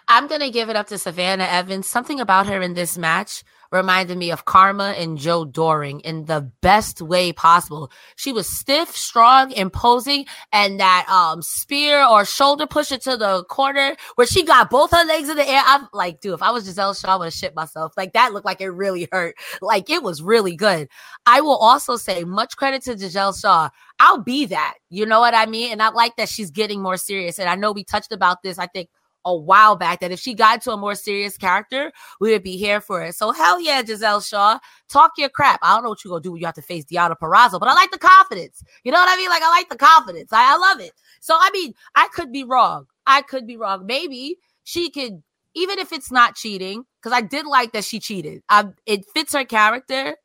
I'm 0.09 0.29
gonna 0.29 0.51
give 0.51 0.69
it 0.69 0.77
up 0.77 0.87
to 0.89 0.99
Savannah 0.99 1.49
Evans. 1.51 1.89
Something 1.89 2.21
about 2.21 2.47
her 2.47 2.63
in 2.63 2.75
this 2.75 2.97
match 2.97 3.43
reminded 3.73 4.17
me 4.17 4.31
of 4.31 4.45
Karma 4.45 4.95
and 4.97 5.19
Joe 5.19 5.45
Doering 5.45 5.99
in 6.01 6.27
the 6.27 6.53
best 6.61 7.03
way 7.03 7.33
possible. 7.33 7.91
She 8.15 8.33
was 8.33 8.49
stiff, 8.49 8.97
strong, 8.97 9.51
imposing, 9.51 10.27
and 10.53 10.79
that 10.79 11.09
um 11.09 11.43
spear 11.43 12.07
or 12.07 12.25
shoulder 12.25 12.67
pusher 12.67 12.99
to 12.99 13.17
the 13.17 13.43
corner 13.51 13.97
where 14.15 14.29
she 14.29 14.45
got 14.45 14.71
both 14.71 14.93
her 14.93 15.05
legs 15.05 15.29
in 15.29 15.37
the 15.37 15.49
air. 15.49 15.63
I'm 15.67 15.89
like, 15.93 16.21
dude, 16.21 16.35
if 16.35 16.43
I 16.43 16.53
was 16.53 16.67
Giselle 16.67 16.95
Shaw, 16.95 17.15
I 17.15 17.17
would 17.17 17.25
have 17.25 17.35
shit 17.35 17.57
myself. 17.57 17.93
Like 17.97 18.13
that 18.13 18.33
looked 18.33 18.47
like 18.47 18.61
it 18.61 18.71
really 18.71 19.09
hurt. 19.11 19.35
Like 19.61 19.91
it 19.91 20.05
was 20.05 20.23
really 20.23 20.55
good. 20.55 20.89
I 21.27 21.41
will 21.41 21.57
also 21.57 21.97
say 21.97 22.23
much 22.23 22.57
credit 22.57 22.83
to 22.83 22.97
Giselle 22.97 23.33
Shaw. 23.33 23.71
I'll 23.99 24.23
be 24.23 24.47
that. 24.47 24.75
You 24.89 25.05
know 25.05 25.19
what 25.19 25.35
I 25.35 25.47
mean? 25.47 25.73
And 25.73 25.83
I 25.83 25.89
like 25.89 26.15
that 26.17 26.29
she's 26.29 26.53
getting 26.53 26.81
more 26.81 26.97
serious. 26.97 27.41
And 27.41 27.49
I 27.49 27.57
know 27.57 27.73
we 27.73 27.83
touched 27.83 28.13
about 28.13 28.45
this, 28.45 28.57
I 28.57 28.67
think 28.69 28.89
a 29.27 29.37
while 29.37 29.77
back 29.77 30.01
that 30.01 30.13
if 30.13 30.21
she 30.21 30.33
got 30.33 30.63
to 30.63 30.71
a 30.71 30.77
more 30.77 30.95
serious 30.95 31.37
character, 31.37 31.93
we 32.21 32.31
would 32.31 32.43
be 32.43 32.57
here 32.57 32.81
for 32.81 33.03
it. 33.03 33.15
So 33.15 33.33
hell 33.33 33.61
yeah, 33.61 33.85
Giselle 33.85 34.21
Shaw, 34.21 34.59
talk 34.89 35.13
your 35.19 35.29
crap. 35.29 35.61
I 35.63 35.75
don't 35.75 35.83
know 35.83 35.91
what 35.91 36.03
you're 36.05 36.13
gonna 36.13 36.23
do 36.23 36.33
when 36.33 36.41
you 36.41 36.47
have 36.47 36.55
to 36.55 36.63
face 36.63 36.85
Deonna 36.85 37.19
Purrazzo, 37.19 37.61
but 37.61 37.69
I 37.69 37.75
like 37.75 37.91
the 37.91 37.99
confidence. 37.99 38.63
You 38.85 38.93
know 38.93 38.99
what 38.99 39.13
I 39.13 39.17
mean? 39.17 39.29
Like 39.29 39.43
I 39.43 39.51
like 39.51 39.69
the 39.69 39.77
confidence. 39.77 40.33
I, 40.33 40.55
I 40.55 40.57
love 40.57 40.81
it. 40.81 40.93
So 41.21 41.37
I 41.39 41.51
mean, 41.53 41.75
I 41.95 42.09
could 42.15 42.33
be 42.33 42.45
wrong. 42.45 42.87
I 43.07 43.23
could 43.23 43.47
be 43.47 43.57
wrong. 43.57 43.85
Maybe 43.85 44.37
she 44.65 44.91
could, 44.91 45.23
even 45.55 45.79
if 45.79 45.93
it's 45.93 46.11
not 46.11 46.37
cheating, 46.37 46.85
because 47.03 47.13
I 47.13 47.21
did 47.21 47.47
like 47.47 47.73
that 47.73 47.85
she 47.85 48.01
cheated. 48.01 48.43
I, 48.49 48.67
it 48.87 49.05
fits 49.15 49.33
her 49.33 49.45
character, 49.45 50.17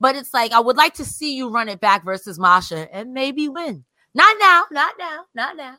but 0.00 0.16
it's 0.16 0.34
like 0.34 0.52
I 0.52 0.60
would 0.60 0.76
like 0.76 0.94
to 0.94 1.04
see 1.04 1.36
you 1.36 1.48
run 1.50 1.68
it 1.68 1.80
back 1.80 2.04
versus 2.04 2.38
Masha 2.38 2.92
and 2.94 3.12
maybe 3.12 3.48
win. 3.48 3.84
Not 4.14 4.36
now, 4.40 4.64
not 4.72 4.94
now, 4.98 5.24
not 5.34 5.56
now. 5.56 5.76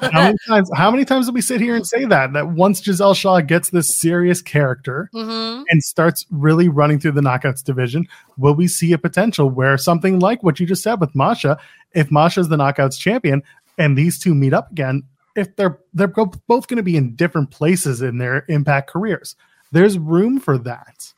How 0.00 0.22
many 0.22 0.36
times 0.48 0.70
how 0.74 0.90
many 0.90 1.04
times 1.04 1.26
do 1.26 1.32
we 1.32 1.40
sit 1.40 1.60
here 1.60 1.74
and 1.76 1.86
say 1.86 2.04
that 2.04 2.32
that 2.32 2.48
once 2.50 2.82
Giselle 2.82 3.14
Shaw 3.14 3.40
gets 3.40 3.70
this 3.70 3.96
serious 3.98 4.42
character 4.42 5.08
Mhm. 5.14 5.64
and 5.70 5.82
starts 5.82 6.26
really 6.30 6.68
running 6.68 6.98
through 6.98 7.12
the 7.12 7.20
knockouts 7.20 7.62
division, 7.62 8.06
will 8.36 8.54
we 8.54 8.66
see 8.68 8.92
a 8.92 8.98
potential 8.98 9.48
where 9.48 9.78
something 9.78 10.18
like 10.18 10.42
what 10.42 10.58
you 10.60 10.66
just 10.66 10.82
said 10.82 11.00
with 11.00 11.14
Masha, 11.14 11.58
if 11.92 12.10
Masha's 12.10 12.48
the 12.48 12.56
knockouts 12.56 12.98
champion 12.98 13.42
and 13.78 13.96
these 13.96 14.18
two 14.18 14.34
meet 14.34 14.52
up 14.52 14.70
again, 14.72 15.02
if 15.36 15.54
they're 15.56 15.78
they're 15.94 16.08
both 16.08 16.66
going 16.66 16.76
to 16.78 16.82
be 16.82 16.96
in 16.96 17.14
different 17.14 17.50
places 17.50 18.02
in 18.02 18.18
their 18.18 18.44
impact 18.48 18.90
careers, 18.90 19.36
there's 19.72 19.98
room 19.98 20.40
for 20.40 20.58
that. 20.58 21.12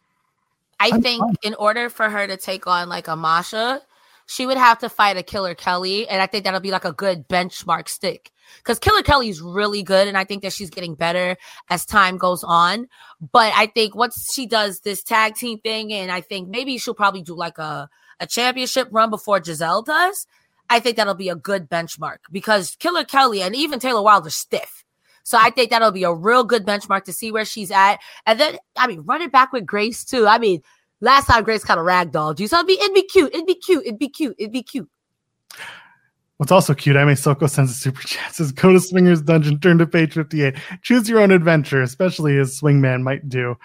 I 0.81 0.91
I'm 0.93 1.03
think 1.03 1.21
fine. 1.23 1.35
in 1.43 1.55
order 1.55 1.89
for 1.91 2.09
her 2.09 2.27
to 2.27 2.37
take 2.37 2.67
on 2.67 2.89
like 2.89 3.09
a 3.09 3.17
Masha, 3.17 3.81
she 4.27 4.47
would 4.47 4.59
have 4.59 4.79
to 4.81 4.89
fight 4.89 5.17
a 5.17 5.23
Killer 5.23 5.55
Kelly, 5.55 6.07
and 6.09 6.21
I 6.23 6.27
think 6.27 6.45
that'll 6.45 6.61
be 6.61 6.71
like 6.71 6.85
a 6.85 6.93
good 6.93 7.29
benchmark 7.29 7.89
stick. 7.89 8.31
Because 8.59 8.79
Killer 8.79 9.03
Kelly's 9.03 9.41
really 9.41 9.83
good, 9.83 10.09
and 10.09 10.17
I 10.17 10.25
think 10.25 10.43
that 10.43 10.53
she's 10.53 10.71
getting 10.71 10.95
better 10.95 11.37
as 11.71 11.85
time 11.85 12.17
goes 12.19 12.43
on. 12.43 12.89
But 13.33 13.53
I 13.57 13.67
think 13.67 13.95
once 13.95 14.33
she 14.35 14.47
does 14.47 14.81
this 14.81 15.03
tag 15.03 15.35
team 15.35 15.59
thing, 15.61 15.93
and 15.93 16.11
I 16.11 16.21
think 16.21 16.49
maybe 16.49 16.79
she'll 16.79 16.95
probably 16.95 17.23
do 17.23 17.35
like 17.35 17.59
a 17.59 17.89
a 18.21 18.27
championship 18.27 18.89
run 18.91 19.11
before 19.11 19.43
Giselle 19.43 19.83
does. 19.83 20.27
I 20.71 20.81
think 20.81 20.97
that'll 20.97 21.15
be 21.15 21.29
a 21.29 21.37
good 21.37 21.69
benchmark 21.69 22.19
because 22.31 22.77
Killer 22.79 23.05
Kelly 23.05 23.43
and 23.43 23.55
even 23.57 23.79
Taylor 23.79 24.03
Wilde 24.03 24.27
are 24.27 24.31
stiff. 24.31 24.85
So 25.23 25.39
I 25.41 25.51
think 25.51 25.71
that'll 25.71 25.93
be 25.93 26.05
a 26.05 26.13
real 26.13 26.45
good 26.45 26.67
benchmark 26.67 27.05
to 27.05 27.13
see 27.13 27.31
where 27.31 27.45
she's 27.45 27.71
at. 27.71 27.99
And 28.27 28.41
then, 28.41 28.59
I 28.77 28.87
mean, 28.87 29.03
run 29.03 29.23
it 29.23 29.33
back 29.33 29.53
with 29.53 29.67
Grace 29.67 30.05
too. 30.05 30.27
I 30.27 30.39
mean, 30.39 30.63
last 31.01 31.27
time 31.27 31.45
Grace 31.45 31.65
kind 31.65 31.81
of 31.81 31.87
ragdolled 31.87 32.41
you, 32.41 32.49
so 32.49 32.57
it'd 32.57 32.67
be 32.67 32.79
it'd 32.81 32.95
be 32.95 33.03
cute, 33.03 33.35
it'd 33.35 33.47
be 33.47 33.55
cute, 33.55 33.85
it'd 33.87 33.99
be 33.99 34.09
cute, 34.09 34.37
it'd 34.39 34.53
be 34.53 34.63
cute. 34.63 34.89
What's 36.39 36.53
also 36.53 36.73
cute, 36.73 36.97
I 36.97 37.05
mean, 37.05 37.17
Soko 37.17 37.49
sends 37.49 37.73
a 37.73 37.75
super 37.75 38.01
chat. 38.03 38.35
Says, 38.35 38.53
go 38.53 38.73
to 38.73 38.79
Swinger's 38.79 39.21
Dungeon, 39.21 39.59
turn 39.59 39.79
to 39.79 39.87
page 39.87 40.15
58. 40.15 40.55
Choose 40.83 41.09
your 41.09 41.21
own 41.21 41.33
adventure, 41.33 41.83
especially 41.83 42.39
as 42.39 42.59
Swingman 42.61 43.03
might 43.03 43.29
do. 43.29 43.57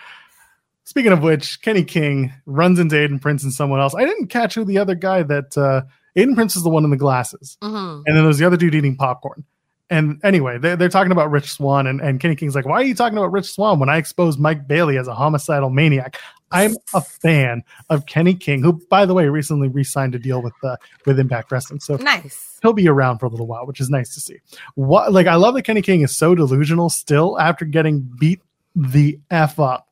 Speaking 0.83 1.11
of 1.11 1.21
which, 1.21 1.61
Kenny 1.61 1.83
King 1.83 2.33
runs 2.45 2.79
into 2.79 2.95
Aiden 2.95 3.21
Prince 3.21 3.43
and 3.43 3.53
someone 3.53 3.79
else. 3.79 3.95
I 3.95 4.05
didn't 4.05 4.27
catch 4.27 4.55
who 4.55 4.65
the 4.65 4.79
other 4.79 4.95
guy 4.95 5.23
that 5.23 5.57
uh, 5.57 5.83
Aiden 6.17 6.35
Prince 6.35 6.55
is 6.55 6.63
the 6.63 6.69
one 6.69 6.83
in 6.83 6.89
the 6.89 6.97
glasses. 6.97 7.57
Mhm. 7.61 8.03
And 8.05 8.17
then 8.17 8.23
there's 8.23 8.39
the 8.39 8.45
other 8.45 8.57
dude 8.57 8.75
eating 8.75 8.95
popcorn. 8.95 9.43
And 9.89 10.19
anyway, 10.23 10.57
they're, 10.57 10.75
they're 10.75 10.89
talking 10.89 11.11
about 11.11 11.29
Rich 11.29 11.51
Swann, 11.51 11.85
and, 11.85 12.01
and 12.01 12.19
Kenny 12.19 12.35
King's 12.35 12.55
like, 12.55 12.65
Why 12.65 12.81
are 12.81 12.83
you 12.83 12.95
talking 12.95 13.17
about 13.17 13.31
Rich 13.31 13.51
Swann 13.51 13.79
when 13.79 13.89
I 13.89 13.97
exposed 13.97 14.39
Mike 14.39 14.67
Bailey 14.67 14.97
as 14.97 15.07
a 15.07 15.13
homicidal 15.13 15.69
maniac? 15.69 16.17
I'm 16.53 16.75
a 16.93 17.01
fan 17.01 17.63
of 17.89 18.05
Kenny 18.05 18.33
King, 18.35 18.61
who, 18.61 18.79
by 18.89 19.05
the 19.05 19.13
way, 19.13 19.27
recently 19.27 19.67
re 19.67 19.83
signed 19.83 20.15
a 20.15 20.19
deal 20.19 20.41
with 20.41 20.53
uh, 20.63 20.77
with 21.05 21.19
Impact 21.19 21.51
Wrestling. 21.51 21.79
So 21.79 21.95
Nice. 21.97 22.59
he'll 22.61 22.73
be 22.73 22.87
around 22.87 23.19
for 23.19 23.25
a 23.25 23.29
little 23.29 23.47
while, 23.47 23.65
which 23.65 23.79
is 23.81 23.89
nice 23.89 24.13
to 24.13 24.19
see. 24.21 24.37
What 24.75 25.11
like 25.11 25.27
I 25.27 25.35
love 25.35 25.55
that 25.55 25.63
Kenny 25.63 25.81
King 25.81 26.01
is 26.01 26.17
so 26.17 26.35
delusional 26.35 26.89
still 26.89 27.39
after 27.39 27.65
getting 27.65 27.99
beat 28.19 28.41
the 28.75 29.19
F 29.31 29.59
up 29.59 29.87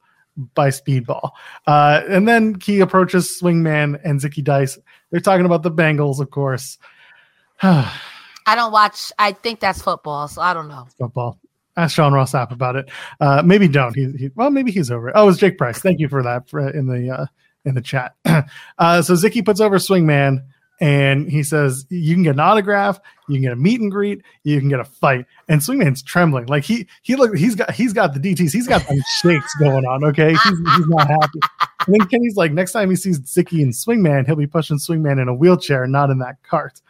by 0.53 0.69
Speedball. 0.69 1.31
Uh, 1.67 2.01
and 2.07 2.27
then 2.27 2.55
he 2.63 2.79
approaches 2.79 3.37
Swingman 3.41 3.99
and 4.03 4.19
Zicky 4.21 4.43
Dice. 4.43 4.77
They're 5.11 5.19
talking 5.19 5.45
about 5.45 5.63
the 5.63 5.71
Bengals, 5.71 6.19
of 6.19 6.31
course. 6.31 6.77
I 7.63 8.55
don't 8.55 8.71
watch. 8.71 9.11
I 9.19 9.33
think 9.33 9.59
that's 9.59 9.81
football, 9.81 10.27
so 10.27 10.41
I 10.41 10.53
don't 10.53 10.67
know. 10.67 10.87
Football. 10.97 11.37
Ask 11.77 11.95
Sean 11.95 12.13
Ross 12.13 12.33
Sapp 12.33 12.51
about 12.51 12.75
it. 12.75 12.89
Uh, 13.19 13.41
maybe 13.45 13.67
don't. 13.67 13.95
He, 13.95 14.11
he 14.17 14.29
well, 14.35 14.49
maybe 14.49 14.71
he's 14.71 14.91
over 14.91 15.09
it. 15.09 15.13
Oh, 15.15 15.29
it's 15.29 15.39
Jake 15.39 15.57
Price. 15.57 15.79
Thank 15.79 15.99
you 15.99 16.09
for 16.09 16.21
that 16.23 16.49
for, 16.49 16.69
in 16.69 16.87
the 16.87 17.09
uh, 17.09 17.25
in 17.65 17.75
the 17.75 17.81
chat. 17.81 18.15
uh, 18.25 19.01
so 19.01 19.13
Zicky 19.13 19.43
puts 19.43 19.61
over 19.61 19.77
Swingman 19.77 20.43
and 20.81 21.29
he 21.29 21.43
says 21.43 21.85
you 21.89 22.15
can 22.15 22.23
get 22.23 22.33
an 22.33 22.39
autograph, 22.39 22.99
you 23.29 23.35
can 23.35 23.43
get 23.43 23.53
a 23.53 23.55
meet 23.55 23.79
and 23.79 23.91
greet, 23.91 24.23
you 24.43 24.59
can 24.59 24.67
get 24.67 24.79
a 24.79 24.83
fight. 24.83 25.25
And 25.47 25.61
Swingman's 25.61 26.01
trembling, 26.01 26.47
like 26.47 26.63
he 26.63 26.87
he 27.03 27.15
look 27.15 27.35
he's 27.35 27.55
got 27.55 27.71
he's 27.71 27.93
got 27.93 28.13
the 28.13 28.19
DTs, 28.19 28.51
he's 28.51 28.67
got 28.67 28.81
some 28.81 29.01
shakes 29.21 29.53
going 29.59 29.85
on. 29.85 30.03
Okay, 30.03 30.31
he's, 30.31 30.59
he's 30.75 30.87
not 30.87 31.07
happy. 31.07 31.39
And 31.87 31.95
then 31.99 32.07
Kenny's 32.07 32.35
like, 32.35 32.51
next 32.51 32.73
time 32.73 32.89
he 32.89 32.95
sees 32.95 33.19
Zicky 33.19 33.61
and 33.61 33.73
Swingman, 33.73 34.25
he'll 34.25 34.35
be 34.35 34.47
pushing 34.47 34.77
Swingman 34.77 35.21
in 35.21 35.27
a 35.27 35.33
wheelchair, 35.33 35.87
not 35.87 36.09
in 36.09 36.19
that 36.19 36.41
cart. 36.43 36.81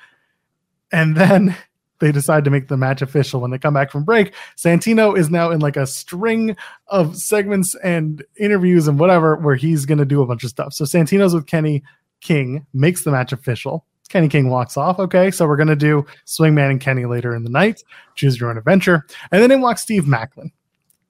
And 0.92 1.16
then 1.16 1.56
they 2.02 2.12
decide 2.12 2.44
to 2.44 2.50
make 2.50 2.68
the 2.68 2.76
match 2.76 3.02
official 3.02 3.40
when 3.40 3.52
they 3.52 3.58
come 3.58 3.74
back 3.74 3.90
from 3.90 4.04
break. 4.04 4.34
Santino 4.58 5.18
is 5.18 5.30
now 5.30 5.52
in 5.52 5.62
like 5.62 5.78
a 5.78 5.88
string 5.88 6.58
of 6.88 7.16
segments 7.16 7.76
and 7.76 8.24
interviews 8.38 8.90
and 8.90 9.00
whatever 9.00 9.38
where 9.38 9.56
he's 9.56 9.86
going 9.86 9.98
to 10.00 10.06
do 10.06 10.22
a 10.22 10.26
bunch 10.26 10.44
of 10.44 10.50
stuff. 10.50 10.74
So 10.74 10.84
Santino's 10.84 11.34
with 11.34 11.48
Kenny 11.48 11.84
King, 12.20 12.66
makes 12.74 13.04
the 13.04 13.12
match 13.12 13.32
official. 13.32 13.86
Kenny 14.10 14.28
King 14.28 14.50
walks 14.50 14.76
off. 14.76 15.00
Okay, 15.00 15.32
so 15.32 15.48
we're 15.48 15.56
going 15.56 15.70
to 15.70 15.76
do 15.76 16.06
Swingman 16.26 16.70
and 16.70 16.82
Kenny 16.82 17.06
later 17.06 17.34
in 17.34 17.44
the 17.46 17.50
night. 17.50 17.82
Choose 18.16 18.38
your 18.38 18.50
own 18.50 18.58
adventure. 18.58 19.06
And 19.32 19.42
then 19.42 19.52
in 19.52 19.62
walks 19.62 19.82
Steve 19.82 20.06
Macklin. 20.06 20.52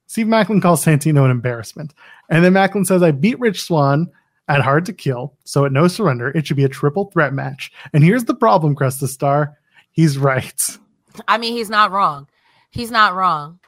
Steve 0.06 0.28
Macklin 0.28 0.60
calls 0.60 0.84
Santino 0.84 1.24
an 1.24 1.30
embarrassment. 1.30 1.94
And 2.30 2.44
then 2.44 2.52
Macklin 2.52 2.84
says, 2.84 3.02
I 3.02 3.10
beat 3.10 3.40
Rich 3.40 3.62
Swann 3.62 4.08
at 4.48 4.60
Hard 4.60 4.84
to 4.86 4.92
Kill, 4.92 5.34
so 5.44 5.64
at 5.64 5.72
No 5.72 5.88
Surrender, 5.88 6.28
it 6.28 6.46
should 6.46 6.56
be 6.56 6.64
a 6.64 6.68
triple 6.68 7.10
threat 7.12 7.32
match. 7.32 7.72
And 7.92 8.04
here's 8.04 8.24
the 8.24 8.34
problem, 8.34 8.76
Cresta 8.76 9.08
Star. 9.08 9.56
He's 9.92 10.18
right. 10.18 10.78
I 11.28 11.38
mean, 11.38 11.52
he's 11.52 11.70
not 11.70 11.90
wrong. 11.90 12.28
He's 12.70 12.90
not 12.90 13.14
wrong. 13.14 13.58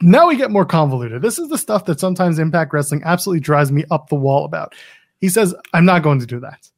now 0.00 0.28
we 0.28 0.36
get 0.36 0.50
more 0.50 0.64
convoluted. 0.64 1.22
This 1.22 1.38
is 1.38 1.48
the 1.48 1.58
stuff 1.58 1.84
that 1.86 2.00
sometimes 2.00 2.38
Impact 2.38 2.72
Wrestling 2.72 3.02
absolutely 3.04 3.40
drives 3.40 3.70
me 3.70 3.84
up 3.90 4.08
the 4.08 4.14
wall 4.16 4.44
about. 4.44 4.74
He 5.20 5.28
says, 5.28 5.54
I'm 5.72 5.84
not 5.84 6.02
going 6.02 6.20
to 6.20 6.26
do 6.26 6.40
that. 6.40 6.68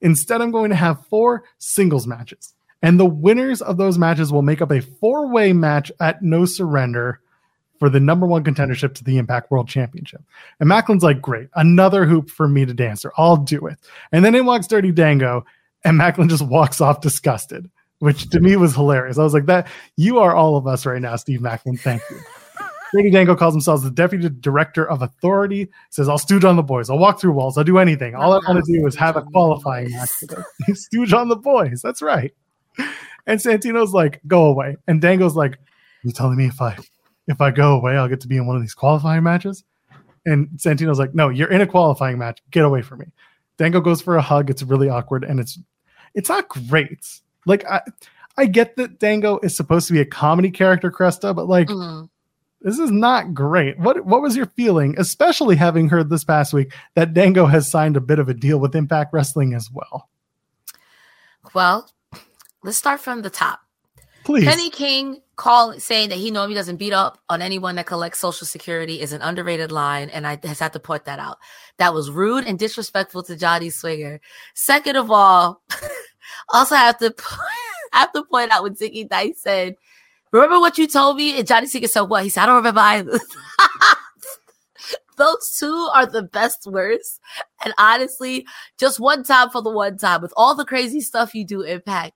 Instead, 0.00 0.40
I'm 0.40 0.50
going 0.50 0.70
to 0.70 0.76
have 0.76 1.06
four 1.06 1.44
singles 1.58 2.06
matches. 2.06 2.54
And 2.82 2.98
the 2.98 3.06
winners 3.06 3.60
of 3.60 3.76
those 3.76 3.98
matches 3.98 4.32
will 4.32 4.42
make 4.42 4.62
up 4.62 4.70
a 4.70 4.80
four 4.80 5.28
way 5.28 5.52
match 5.52 5.92
at 6.00 6.22
No 6.22 6.46
Surrender 6.46 7.20
for 7.78 7.88
the 7.88 8.00
number 8.00 8.26
one 8.26 8.44
contendership 8.44 8.94
to 8.94 9.04
the 9.04 9.18
Impact 9.18 9.50
World 9.50 9.68
Championship. 9.68 10.22
And 10.60 10.68
Macklin's 10.68 11.02
like, 11.02 11.20
great, 11.20 11.48
another 11.54 12.04
hoop 12.04 12.30
for 12.30 12.46
me 12.46 12.64
to 12.66 12.74
dance 12.74 13.02
through. 13.02 13.12
I'll 13.16 13.38
do 13.38 13.66
it. 13.66 13.78
And 14.12 14.24
then 14.24 14.34
in 14.34 14.46
walks 14.46 14.66
Dirty 14.66 14.92
Dango, 14.92 15.44
and 15.82 15.96
Macklin 15.96 16.28
just 16.28 16.46
walks 16.46 16.80
off 16.80 17.00
disgusted, 17.00 17.70
which 18.00 18.28
to 18.30 18.40
me 18.40 18.56
was 18.56 18.74
hilarious. 18.74 19.18
I 19.18 19.22
was 19.22 19.32
like, 19.32 19.46
that 19.46 19.68
you 19.96 20.18
are 20.18 20.34
all 20.34 20.56
of 20.56 20.66
us 20.66 20.84
right 20.84 21.00
now, 21.00 21.16
Steve 21.16 21.40
Macklin. 21.40 21.76
Thank 21.76 22.02
you. 22.10 22.20
Brady 22.92 23.10
Dango 23.10 23.36
calls 23.36 23.54
himself 23.54 23.82
the 23.82 23.90
deputy 23.90 24.28
director 24.28 24.88
of 24.88 25.02
authority. 25.02 25.68
Says, 25.90 26.08
"I'll 26.08 26.18
stooge 26.18 26.44
on 26.44 26.56
the 26.56 26.62
boys. 26.62 26.90
I'll 26.90 26.98
walk 26.98 27.20
through 27.20 27.32
walls. 27.32 27.56
I'll 27.56 27.62
do 27.62 27.78
anything. 27.78 28.16
All 28.16 28.32
I 28.32 28.40
want 28.48 28.64
to 28.64 28.72
do 28.72 28.84
is 28.86 28.96
have 28.96 29.16
a 29.16 29.22
qualifying 29.22 29.92
match 29.92 30.10
stooge 30.74 31.12
on 31.12 31.28
the 31.28 31.36
boys. 31.36 31.82
That's 31.82 32.02
right." 32.02 32.34
And 33.26 33.38
Santino's 33.38 33.92
like, 33.92 34.20
"Go 34.26 34.46
away." 34.46 34.76
And 34.88 35.00
Dango's 35.00 35.36
like, 35.36 35.58
"You 36.02 36.10
telling 36.10 36.36
me 36.36 36.46
if 36.46 36.60
I 36.60 36.76
if 37.28 37.40
I 37.40 37.52
go 37.52 37.76
away, 37.76 37.96
I'll 37.96 38.08
get 38.08 38.22
to 38.22 38.28
be 38.28 38.36
in 38.36 38.46
one 38.46 38.56
of 38.56 38.62
these 38.62 38.74
qualifying 38.74 39.22
matches?" 39.22 39.62
And 40.26 40.48
Santino's 40.56 40.98
like, 40.98 41.14
"No, 41.14 41.28
you're 41.28 41.50
in 41.50 41.60
a 41.60 41.66
qualifying 41.68 42.18
match. 42.18 42.40
Get 42.50 42.64
away 42.64 42.82
from 42.82 43.00
me." 43.00 43.06
Dango 43.56 43.80
goes 43.80 44.02
for 44.02 44.16
a 44.16 44.22
hug. 44.22 44.50
It's 44.50 44.64
really 44.64 44.88
awkward, 44.88 45.22
and 45.22 45.38
it's 45.38 45.60
it's 46.14 46.28
not 46.28 46.48
great. 46.48 47.20
Like 47.46 47.64
I 47.68 47.80
I 48.36 48.46
get 48.46 48.76
that 48.76 48.98
Dango 48.98 49.38
is 49.40 49.56
supposed 49.56 49.86
to 49.88 49.92
be 49.92 50.00
a 50.00 50.04
comedy 50.06 50.50
character, 50.50 50.90
Cresta, 50.90 51.34
but 51.34 51.48
like 51.48 51.68
Mhm. 51.68 52.08
this 52.62 52.78
is 52.78 52.90
not 52.90 53.34
great. 53.34 53.78
What 53.78 54.04
what 54.06 54.22
was 54.22 54.36
your 54.36 54.46
feeling, 54.46 54.94
especially 54.98 55.56
having 55.56 55.88
heard 55.88 56.10
this 56.10 56.24
past 56.24 56.52
week 56.52 56.72
that 56.94 57.14
Dango 57.14 57.46
has 57.46 57.70
signed 57.70 57.96
a 57.96 58.00
bit 58.00 58.18
of 58.18 58.28
a 58.28 58.34
deal 58.34 58.58
with 58.58 58.74
Impact 58.76 59.12
Wrestling 59.12 59.54
as 59.54 59.68
well? 59.72 60.08
Well, 61.54 61.90
let's 62.62 62.78
start 62.78 63.00
from 63.00 63.22
the 63.22 63.30
top. 63.30 63.60
Please. 64.24 64.44
Kenny 64.44 64.70
King 64.70 65.22
call 65.36 65.80
saying 65.80 66.10
that 66.10 66.18
he 66.18 66.30
normally 66.30 66.54
doesn't 66.54 66.76
beat 66.76 66.92
up 66.92 67.18
on 67.30 67.40
anyone 67.40 67.76
that 67.76 67.86
collects 67.86 68.18
Social 68.18 68.46
Security 68.46 69.00
is 69.00 69.14
an 69.14 69.22
underrated 69.22 69.72
line, 69.72 70.10
and 70.10 70.26
I 70.26 70.38
has 70.44 70.58
had 70.58 70.74
to 70.74 70.80
point 70.80 71.06
that 71.06 71.18
out. 71.18 71.38
That 71.78 71.94
was 71.94 72.10
rude 72.10 72.46
and 72.46 72.58
disrespectful 72.58 73.22
to 73.24 73.36
Johnny 73.36 73.70
Swinger. 73.70 74.20
Second 74.54 74.96
of 74.96 75.10
all, 75.10 75.62
also 76.52 76.74
have 76.74 76.98
to 76.98 77.14
have 77.92 78.12
to 78.12 78.24
point 78.24 78.52
out 78.52 78.62
what 78.62 78.74
Zicky 78.74 79.08
Dice 79.08 79.40
said. 79.42 79.76
Remember 80.32 80.60
what 80.60 80.78
you 80.78 80.86
told 80.86 81.16
me? 81.16 81.38
And 81.38 81.46
Johnny 81.46 81.66
Swinger 81.66 81.88
said 81.88 82.02
what? 82.02 82.22
He 82.22 82.28
said, 82.28 82.44
I 82.44 82.46
don't 82.46 82.56
remember 82.56 82.80
either. 82.80 83.20
Those 85.16 85.56
two 85.58 85.90
are 85.92 86.06
the 86.06 86.22
best 86.22 86.66
words. 86.66 87.18
And 87.64 87.74
honestly, 87.78 88.46
just 88.78 89.00
one 89.00 89.24
time 89.24 89.50
for 89.50 89.60
the 89.60 89.70
one 89.70 89.98
time 89.98 90.22
with 90.22 90.32
all 90.36 90.54
the 90.54 90.64
crazy 90.64 91.00
stuff 91.00 91.34
you 91.34 91.44
do, 91.44 91.62
Impact 91.62 92.14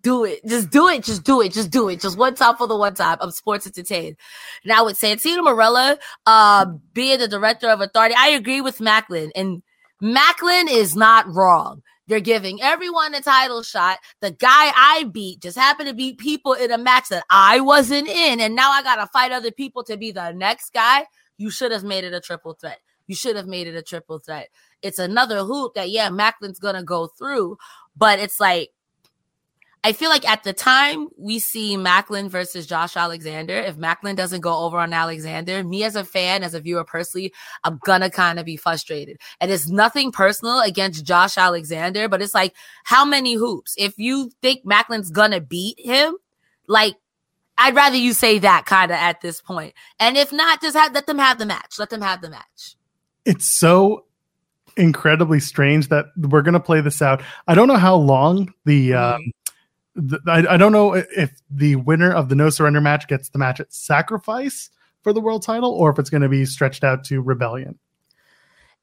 do 0.00 0.24
it. 0.24 0.44
Just 0.46 0.70
do 0.70 0.88
it. 0.88 1.04
Just 1.04 1.24
do 1.24 1.40
it. 1.40 1.52
Just 1.52 1.70
do 1.70 1.88
it. 1.88 2.00
Just 2.00 2.18
one 2.18 2.34
time 2.34 2.56
for 2.56 2.66
the 2.66 2.76
one 2.76 2.94
time. 2.94 3.18
I'm 3.20 3.30
sports 3.30 3.66
entertained. 3.66 4.16
Now 4.64 4.84
with 4.84 5.00
Santino 5.00 5.38
Marella 5.38 5.98
uh, 6.26 6.66
being 6.92 7.18
the 7.18 7.28
director 7.28 7.68
of 7.68 7.80
Authority, 7.80 8.14
I 8.18 8.28
agree 8.28 8.60
with 8.60 8.80
Macklin. 8.80 9.30
and 9.34 9.62
Macklin 10.00 10.68
is 10.68 10.94
not 10.96 11.26
wrong. 11.32 11.82
They're 12.08 12.20
giving 12.20 12.60
everyone 12.62 13.14
a 13.14 13.20
title 13.20 13.62
shot. 13.62 13.98
The 14.20 14.30
guy 14.30 14.72
I 14.74 15.04
beat 15.12 15.40
just 15.40 15.58
happened 15.58 15.88
to 15.88 15.94
beat 15.94 16.18
people 16.18 16.54
in 16.54 16.70
a 16.72 16.78
match 16.78 17.08
that 17.10 17.24
I 17.30 17.60
wasn't 17.60 18.08
in, 18.08 18.40
and 18.40 18.56
now 18.56 18.70
I 18.70 18.82
gotta 18.82 19.06
fight 19.12 19.30
other 19.30 19.52
people 19.52 19.84
to 19.84 19.96
be 19.96 20.10
the 20.10 20.32
next 20.32 20.72
guy. 20.72 21.06
You 21.36 21.50
should 21.50 21.70
have 21.70 21.84
made 21.84 22.04
it 22.04 22.14
a 22.14 22.20
triple 22.20 22.54
threat. 22.54 22.78
You 23.06 23.14
should 23.14 23.36
have 23.36 23.46
made 23.46 23.66
it 23.66 23.76
a 23.76 23.82
triple 23.82 24.18
threat. 24.18 24.48
It's 24.82 24.98
another 24.98 25.44
hoop 25.44 25.74
that 25.74 25.90
yeah, 25.90 26.08
Macklin's 26.08 26.58
gonna 26.58 26.82
go 26.82 27.08
through, 27.08 27.58
but 27.96 28.18
it's 28.18 28.40
like 28.40 28.70
I 29.84 29.92
feel 29.92 30.10
like 30.10 30.28
at 30.28 30.42
the 30.42 30.52
time 30.52 31.08
we 31.16 31.38
see 31.38 31.76
Macklin 31.76 32.28
versus 32.28 32.66
Josh 32.66 32.96
Alexander. 32.96 33.54
If 33.54 33.76
Macklin 33.76 34.16
doesn't 34.16 34.40
go 34.40 34.64
over 34.64 34.78
on 34.78 34.92
Alexander, 34.92 35.62
me 35.62 35.84
as 35.84 35.96
a 35.96 36.04
fan, 36.04 36.42
as 36.42 36.54
a 36.54 36.60
viewer 36.60 36.84
personally, 36.84 37.32
I'm 37.64 37.78
gonna 37.84 38.10
kind 38.10 38.38
of 38.38 38.44
be 38.44 38.56
frustrated. 38.56 39.18
And 39.40 39.50
it's 39.50 39.68
nothing 39.68 40.10
personal 40.10 40.60
against 40.60 41.04
Josh 41.04 41.38
Alexander, 41.38 42.08
but 42.08 42.20
it's 42.20 42.34
like 42.34 42.54
how 42.84 43.04
many 43.04 43.34
hoops? 43.34 43.74
If 43.78 43.98
you 43.98 44.30
think 44.42 44.64
Macklin's 44.64 45.10
gonna 45.10 45.40
beat 45.40 45.78
him, 45.78 46.16
like 46.66 46.94
I'd 47.56 47.74
rather 47.74 47.96
you 47.96 48.12
say 48.12 48.38
that 48.38 48.66
kind 48.66 48.90
of 48.90 48.96
at 48.96 49.20
this 49.20 49.40
point. 49.40 49.74
And 49.98 50.16
if 50.16 50.32
not, 50.32 50.62
just 50.62 50.76
have, 50.76 50.94
let 50.94 51.06
them 51.06 51.18
have 51.18 51.38
the 51.38 51.46
match. 51.46 51.78
Let 51.78 51.90
them 51.90 52.02
have 52.02 52.20
the 52.20 52.30
match. 52.30 52.76
It's 53.24 53.58
so 53.58 54.04
incredibly 54.76 55.40
strange 55.40 55.88
that 55.88 56.06
we're 56.16 56.42
to 56.42 56.60
play 56.60 56.80
this 56.80 57.02
out. 57.02 57.20
I 57.48 57.54
don't 57.54 57.66
know 57.66 57.76
how 57.76 57.96
long 57.96 58.54
the 58.64 58.94
um, 58.94 59.32
the, 59.98 60.20
I, 60.26 60.54
I 60.54 60.56
don't 60.56 60.72
know 60.72 60.94
if 60.94 61.32
the 61.50 61.76
winner 61.76 62.12
of 62.12 62.28
the 62.28 62.34
no 62.34 62.50
surrender 62.50 62.80
match 62.80 63.08
gets 63.08 63.28
the 63.30 63.38
match 63.38 63.60
at 63.60 63.72
sacrifice 63.72 64.70
for 65.02 65.12
the 65.12 65.20
world 65.20 65.42
title 65.42 65.72
or 65.72 65.90
if 65.90 65.98
it's 65.98 66.10
going 66.10 66.22
to 66.22 66.28
be 66.28 66.44
stretched 66.44 66.84
out 66.84 67.04
to 67.04 67.20
rebellion. 67.20 67.78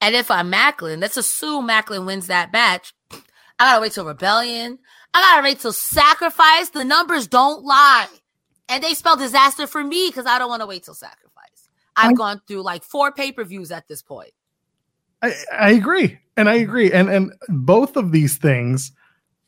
And 0.01 0.13
if 0.13 0.29
I'm 0.29 0.49
Macklin, 0.49 0.99
let's 0.99 1.17
assume 1.17 1.67
Macklin 1.67 2.05
wins 2.05 2.27
that 2.27 2.51
match. 2.51 2.93
I 3.11 3.19
gotta 3.59 3.81
wait 3.81 3.93
till 3.93 4.05
rebellion. 4.05 4.77
I 5.13 5.21
gotta 5.21 5.43
wait 5.43 5.59
till 5.61 5.71
sacrifice. 5.71 6.69
The 6.69 6.83
numbers 6.83 7.27
don't 7.27 7.63
lie. 7.63 8.07
And 8.67 8.83
they 8.83 8.93
spell 8.93 9.15
disaster 9.15 9.67
for 9.67 9.81
me 9.81 10.09
because 10.09 10.25
I 10.25 10.37
don't 10.37 10.49
want 10.49 10.61
to 10.61 10.67
wait 10.67 10.83
till 10.83 10.93
sacrifice. 10.93 11.69
I've 11.95 12.11
I- 12.11 12.13
gone 12.13 12.41
through 12.45 12.63
like 12.63 12.83
four 12.83 13.13
pay-per-views 13.13 13.71
at 13.71 13.87
this 13.87 14.01
point. 14.01 14.31
I, 15.21 15.33
I 15.51 15.71
agree, 15.71 16.19
and 16.35 16.49
I 16.49 16.55
agree, 16.55 16.91
and 16.91 17.09
and 17.09 17.33
both 17.47 17.95
of 17.95 18.11
these 18.11 18.37
things, 18.37 18.91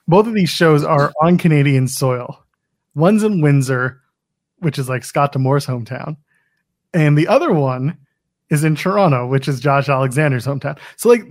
both 0.08 0.28
of 0.28 0.34
these 0.34 0.50
shows 0.50 0.84
are 0.84 1.12
on 1.22 1.38
Canadian 1.38 1.88
soil. 1.88 2.43
One's 2.96 3.24
in 3.24 3.41
Windsor, 3.41 4.02
which 4.60 4.80
is 4.80 4.89
like 4.89 5.04
Scott 5.04 5.32
D'Amore's 5.32 5.65
hometown, 5.67 6.17
and 6.93 7.17
the 7.17 7.28
other 7.28 7.54
one 7.54 7.98
is 8.50 8.63
in 8.63 8.76
Toronto, 8.76 9.28
which 9.28 9.48
is 9.48 9.60
Josh 9.60 9.89
Alexander's 9.89 10.46
hometown. 10.46 10.80
So 10.96 11.10
like, 11.10 11.24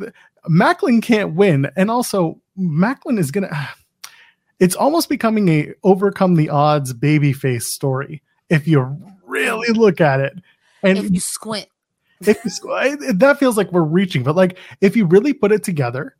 Macklin 0.48 1.00
can't 1.00 1.34
win, 1.34 1.68
and 1.76 1.90
also 1.90 2.40
Macklin 2.56 3.18
is 3.18 3.30
gonna. 3.30 3.50
It's 4.58 4.74
almost 4.74 5.10
becoming 5.10 5.50
a 5.50 5.74
overcome 5.84 6.36
the 6.36 6.48
odds 6.48 6.94
babyface 6.94 7.64
story 7.64 8.22
if 8.48 8.66
you 8.66 8.98
really 9.26 9.68
look 9.68 10.00
at 10.00 10.20
it. 10.20 10.32
And 10.82 10.96
If 10.96 11.10
you 11.10 11.20
squint. 11.20 11.66
if 12.20 12.42
you, 12.42 13.12
that 13.12 13.38
feels 13.38 13.58
like 13.58 13.70
we're 13.70 13.82
reaching, 13.82 14.22
but 14.22 14.34
like 14.34 14.56
if 14.80 14.96
you 14.96 15.04
really 15.04 15.34
put 15.34 15.52
it 15.52 15.62
together, 15.62 16.15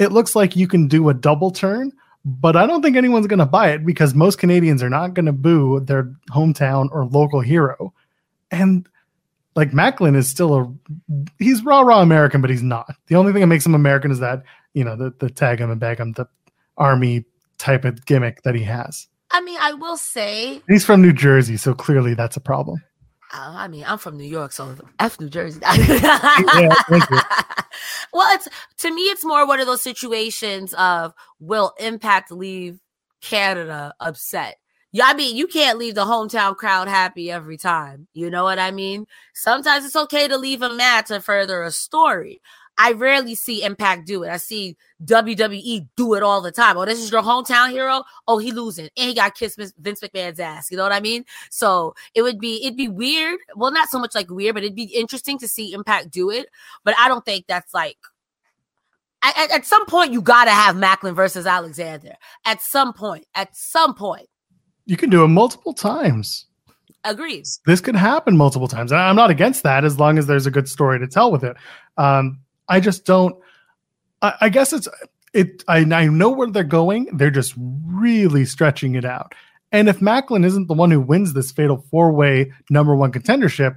it 0.00 0.10
looks 0.10 0.34
like 0.34 0.56
you 0.56 0.66
can 0.66 0.88
do 0.88 1.08
a 1.08 1.14
double 1.14 1.50
turn. 1.50 1.92
But 2.24 2.56
I 2.56 2.66
don't 2.66 2.82
think 2.82 2.96
anyone's 2.96 3.26
going 3.26 3.38
to 3.38 3.46
buy 3.46 3.70
it 3.70 3.86
because 3.86 4.14
most 4.14 4.38
Canadians 4.38 4.82
are 4.82 4.90
not 4.90 5.14
going 5.14 5.26
to 5.26 5.32
boo 5.32 5.80
their 5.80 6.12
hometown 6.30 6.88
or 6.92 7.06
local 7.06 7.40
hero. 7.40 7.94
And 8.50 8.86
like 9.56 9.72
Macklin 9.72 10.14
is 10.14 10.28
still 10.28 10.54
a 10.54 10.72
he's 11.38 11.64
raw 11.64 11.80
raw 11.80 12.02
American, 12.02 12.40
but 12.40 12.50
he's 12.50 12.62
not. 12.62 12.94
The 13.06 13.16
only 13.16 13.32
thing 13.32 13.40
that 13.40 13.46
makes 13.46 13.64
him 13.64 13.74
American 13.74 14.10
is 14.10 14.18
that 14.20 14.42
you 14.74 14.84
know 14.84 14.96
the 14.96 15.14
the 15.18 15.30
tag 15.30 15.60
him 15.60 15.70
and 15.70 15.80
bag 15.80 15.98
him 15.98 16.12
the 16.12 16.26
army 16.76 17.24
type 17.58 17.84
of 17.84 18.04
gimmick 18.04 18.42
that 18.42 18.54
he 18.54 18.64
has. 18.64 19.06
I 19.30 19.40
mean, 19.42 19.58
I 19.60 19.74
will 19.74 19.96
say, 19.96 20.60
He's 20.68 20.84
from 20.84 21.02
New 21.02 21.12
Jersey, 21.12 21.56
so 21.56 21.72
clearly 21.72 22.14
that's 22.14 22.36
a 22.36 22.40
problem. 22.40 22.82
Uh, 23.32 23.54
I 23.56 23.68
mean, 23.68 23.84
I'm 23.86 23.98
from 23.98 24.16
New 24.16 24.24
York, 24.24 24.52
so 24.52 24.74
F 24.98 25.20
New 25.20 25.28
Jersey. 25.28 25.60
you. 25.74 26.70
well, 28.12 28.34
it's 28.34 28.48
to 28.78 28.92
me, 28.92 29.02
it's 29.02 29.24
more 29.24 29.46
one 29.46 29.60
of 29.60 29.66
those 29.66 29.82
situations 29.82 30.74
of 30.74 31.14
will 31.38 31.72
Impact 31.78 32.32
leave 32.32 32.80
Canada 33.20 33.94
upset? 34.00 34.56
Yeah, 34.92 35.06
I 35.06 35.14
mean, 35.14 35.36
you 35.36 35.46
can't 35.46 35.78
leave 35.78 35.94
the 35.94 36.04
hometown 36.04 36.56
crowd 36.56 36.88
happy 36.88 37.30
every 37.30 37.56
time. 37.56 38.08
You 38.12 38.28
know 38.28 38.42
what 38.42 38.58
I 38.58 38.72
mean? 38.72 39.06
Sometimes 39.34 39.84
it's 39.84 39.94
okay 39.94 40.26
to 40.26 40.36
leave 40.36 40.62
a 40.62 40.74
match 40.74 41.08
to 41.08 41.20
further 41.20 41.62
a 41.62 41.70
story. 41.70 42.40
I 42.82 42.92
rarely 42.92 43.34
see 43.34 43.62
Impact 43.62 44.06
do 44.06 44.22
it. 44.22 44.30
I 44.30 44.38
see 44.38 44.74
WWE 45.04 45.86
do 45.96 46.14
it 46.14 46.22
all 46.22 46.40
the 46.40 46.50
time. 46.50 46.78
Oh, 46.78 46.86
this 46.86 46.98
is 46.98 47.12
your 47.12 47.20
hometown 47.20 47.70
hero. 47.70 48.02
Oh, 48.26 48.38
he 48.38 48.52
losing, 48.52 48.88
and 48.96 49.08
he 49.08 49.14
got 49.14 49.34
kissed 49.34 49.58
Vince 49.78 50.00
McMahon's 50.00 50.40
ass. 50.40 50.70
You 50.70 50.78
know 50.78 50.82
what 50.84 50.92
I 50.92 51.00
mean? 51.00 51.24
So 51.50 51.94
it 52.14 52.22
would 52.22 52.38
be 52.40 52.64
it'd 52.64 52.78
be 52.78 52.88
weird. 52.88 53.38
Well, 53.54 53.70
not 53.70 53.90
so 53.90 53.98
much 53.98 54.14
like 54.14 54.30
weird, 54.30 54.54
but 54.54 54.62
it'd 54.64 54.74
be 54.74 54.84
interesting 54.84 55.38
to 55.40 55.48
see 55.48 55.74
Impact 55.74 56.10
do 56.10 56.30
it. 56.30 56.46
But 56.82 56.94
I 56.98 57.08
don't 57.08 57.24
think 57.24 57.46
that's 57.46 57.74
like. 57.74 57.98
At, 59.22 59.50
at- 59.50 59.66
some 59.66 59.84
point, 59.84 60.12
you 60.14 60.22
got 60.22 60.46
to 60.46 60.50
have 60.50 60.76
Macklin 60.76 61.14
versus 61.14 61.46
Alexander. 61.46 62.14
At 62.46 62.62
some 62.62 62.94
point, 62.94 63.26
at 63.34 63.54
some 63.54 63.94
point, 63.94 64.26
You 64.86 64.96
can 64.96 65.10
do 65.10 65.22
it 65.24 65.28
multiple 65.28 65.74
times. 65.74 66.46
Agrees. 67.04 67.60
this 67.66 67.80
could 67.80 67.96
happen 67.96 68.36
multiple 68.36 68.68
times. 68.68 68.92
And 68.92 69.00
I'm 69.00 69.16
not 69.16 69.28
against 69.30 69.62
that 69.62 69.84
as 69.84 69.98
long 69.98 70.18
as 70.18 70.26
there's 70.26 70.46
a 70.46 70.50
good 70.50 70.68
story 70.68 70.98
to 70.98 71.06
tell 71.06 71.30
with 71.32 71.44
it. 71.44 71.56
Um, 71.98 72.40
I 72.70 72.80
just 72.80 73.04
don't. 73.04 73.36
I, 74.22 74.34
I 74.42 74.48
guess 74.48 74.72
it's 74.72 74.88
it. 75.34 75.62
I, 75.68 75.78
I 75.80 76.06
know 76.06 76.30
where 76.30 76.48
they're 76.50 76.64
going. 76.64 77.08
They're 77.16 77.30
just 77.30 77.54
really 77.58 78.44
stretching 78.46 78.94
it 78.94 79.04
out. 79.04 79.34
And 79.72 79.88
if 79.88 80.00
Macklin 80.00 80.44
isn't 80.44 80.66
the 80.68 80.74
one 80.74 80.90
who 80.90 81.00
wins 81.00 81.32
this 81.34 81.52
fatal 81.52 81.84
four 81.90 82.10
way 82.12 82.52
number 82.70 82.94
one 82.96 83.12
contendership, 83.12 83.76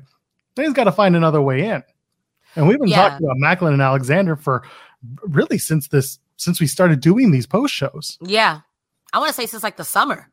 then 0.56 0.66
he's 0.66 0.74
got 0.74 0.86
to 0.86 0.92
find 0.92 1.16
another 1.16 1.42
way 1.42 1.66
in. 1.68 1.84
And 2.56 2.68
we've 2.68 2.80
been 2.80 2.88
Yeah. 2.90 3.10
talking 3.10 3.26
about 3.26 3.38
Macklin 3.38 3.74
and 3.74 3.82
Alexander 3.82 4.36
for 4.36 4.64
really 5.26 5.58
since 5.58 5.90
this 5.90 6.20
since 6.38 6.60
we 6.62 6.68
started 6.68 7.00
doing 7.00 7.32
these 7.32 7.46
post 7.46 7.74
shows 7.74 8.18
Yeah, 8.22 8.62
I 9.14 9.20
want 9.20 9.30
to 9.30 9.34
say 9.36 9.46
since 9.46 9.64
like 9.64 9.78
the 9.78 9.84
summer. 9.84 10.30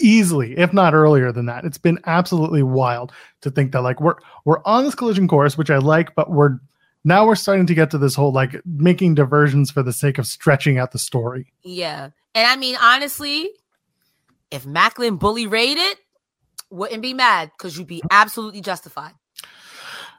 easily, 0.00 0.56
if 0.58 0.72
not 0.72 0.94
earlier 0.94 1.32
than 1.32 1.46
that. 1.46 1.64
It's 1.64 1.78
been 1.78 1.98
absolutely 2.06 2.62
wild 2.62 3.12
to 3.40 3.50
think 3.50 3.72
that 3.72 3.82
like 3.82 4.00
we're 4.00 4.16
we're 4.44 4.62
on 4.64 4.84
this 4.84 4.94
collision 4.94 5.26
course, 5.28 5.56
which 5.58 5.70
I 5.70 5.78
like, 5.78 6.14
but 6.14 6.30
we're 6.30 6.58
now 7.06 7.24
we're 7.24 7.36
starting 7.36 7.66
to 7.66 7.74
get 7.74 7.90
to 7.92 7.98
this 7.98 8.16
whole 8.16 8.32
like 8.32 8.60
making 8.66 9.14
diversions 9.14 9.70
for 9.70 9.82
the 9.82 9.92
sake 9.92 10.18
of 10.18 10.26
stretching 10.26 10.76
out 10.76 10.90
the 10.90 10.98
story. 10.98 11.52
Yeah, 11.62 12.10
and 12.34 12.46
I 12.46 12.56
mean 12.56 12.76
honestly, 12.82 13.48
if 14.50 14.66
Macklin 14.66 15.16
bully 15.16 15.46
raided, 15.46 15.96
wouldn't 16.68 17.02
be 17.02 17.14
mad 17.14 17.52
because 17.56 17.78
you'd 17.78 17.86
be 17.86 18.02
absolutely 18.10 18.60
justified. 18.60 19.12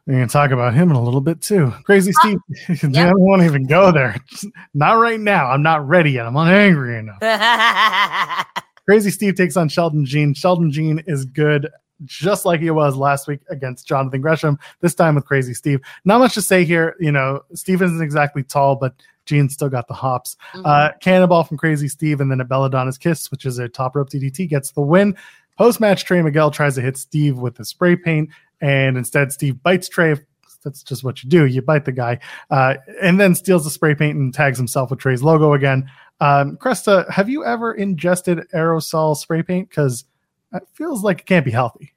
We're 0.05 0.13
gonna 0.13 0.27
talk 0.27 0.51
about 0.51 0.73
him 0.73 0.89
in 0.89 0.95
a 0.95 1.03
little 1.03 1.19
bit 1.19 1.41
too. 1.41 1.73
Crazy 1.83 2.13
ah, 2.17 2.21
Steve. 2.21 2.85
I 2.95 3.03
don't 3.03 3.19
want 3.19 3.41
to 3.41 3.45
even 3.45 3.67
go 3.67 3.91
there. 3.91 4.15
Not 4.73 4.93
right 4.93 5.19
now. 5.19 5.47
I'm 5.47 5.61
not 5.61 5.85
ready 5.85 6.11
yet. 6.11 6.25
I'm 6.25 6.33
not 6.33 6.47
angry 6.47 6.97
enough. 6.97 7.19
Crazy 8.85 9.11
Steve 9.11 9.35
takes 9.35 9.57
on 9.57 9.67
Sheldon 9.67 10.05
Jean. 10.05 10.33
Sheldon 10.33 10.71
Jean 10.71 11.03
is 11.07 11.25
good, 11.25 11.69
just 12.05 12.45
like 12.45 12.59
he 12.59 12.69
was 12.69 12.95
last 12.95 13.27
week 13.27 13.41
against 13.49 13.87
Jonathan 13.87 14.21
Gresham. 14.21 14.57
This 14.81 14.95
time 14.95 15.15
with 15.15 15.25
Crazy 15.25 15.53
Steve. 15.53 15.79
Not 16.05 16.19
much 16.19 16.33
to 16.35 16.41
say 16.41 16.63
here. 16.63 16.95
You 16.99 17.11
know, 17.11 17.41
Steve 17.53 17.81
isn't 17.81 18.01
exactly 18.01 18.43
tall, 18.43 18.75
but 18.75 18.93
Jean 19.25 19.49
still 19.49 19.69
got 19.69 19.87
the 19.87 19.93
hops. 19.93 20.37
Uh, 20.65 20.91
cannonball 21.01 21.43
from 21.43 21.57
Crazy 21.57 21.87
Steve, 21.87 22.21
and 22.21 22.31
then 22.31 22.41
a 22.41 22.45
Belladonna's 22.45 22.97
Kiss, 22.97 23.29
which 23.29 23.45
is 23.45 23.59
a 23.59 23.67
top 23.67 23.95
rope 23.95 24.09
DDT, 24.09 24.49
gets 24.49 24.71
the 24.71 24.81
win. 24.81 25.15
Post 25.57 25.79
match, 25.79 26.05
Trey 26.05 26.21
Miguel 26.21 26.51
tries 26.51 26.75
to 26.75 26.81
hit 26.81 26.97
Steve 26.97 27.37
with 27.37 27.55
the 27.55 27.65
spray 27.65 27.95
paint, 27.95 28.29
and 28.61 28.97
instead 28.97 29.31
Steve 29.31 29.61
bites 29.61 29.89
Trey. 29.89 30.15
That's 30.63 30.83
just 30.83 31.03
what 31.03 31.23
you 31.23 31.29
do. 31.29 31.45
You 31.45 31.61
bite 31.61 31.85
the 31.85 31.91
guy, 31.91 32.19
uh, 32.49 32.75
and 33.01 33.19
then 33.19 33.35
steals 33.35 33.63
the 33.63 33.69
spray 33.69 33.95
paint 33.95 34.17
and 34.17 34.33
tags 34.33 34.57
himself 34.57 34.89
with 34.89 34.99
Trey's 34.99 35.23
logo 35.23 35.53
again. 35.53 35.89
Um, 36.19 36.57
Cresta, 36.57 37.09
have 37.11 37.29
you 37.29 37.45
ever 37.45 37.73
ingested 37.73 38.39
aerosol 38.53 39.15
spray 39.15 39.43
paint? 39.43 39.69
Because 39.69 40.05
it 40.53 40.63
feels 40.73 41.03
like 41.03 41.21
it 41.21 41.25
can't 41.25 41.45
be 41.45 41.51
healthy. 41.51 41.93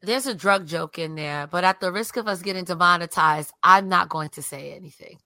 There's 0.00 0.26
a 0.26 0.34
drug 0.34 0.66
joke 0.66 0.98
in 0.98 1.14
there, 1.14 1.46
but 1.46 1.62
at 1.62 1.80
the 1.80 1.92
risk 1.92 2.16
of 2.16 2.26
us 2.26 2.42
getting 2.42 2.64
demonetized, 2.64 3.52
I'm 3.62 3.88
not 3.88 4.08
going 4.08 4.30
to 4.30 4.42
say 4.42 4.72
anything. 4.74 5.18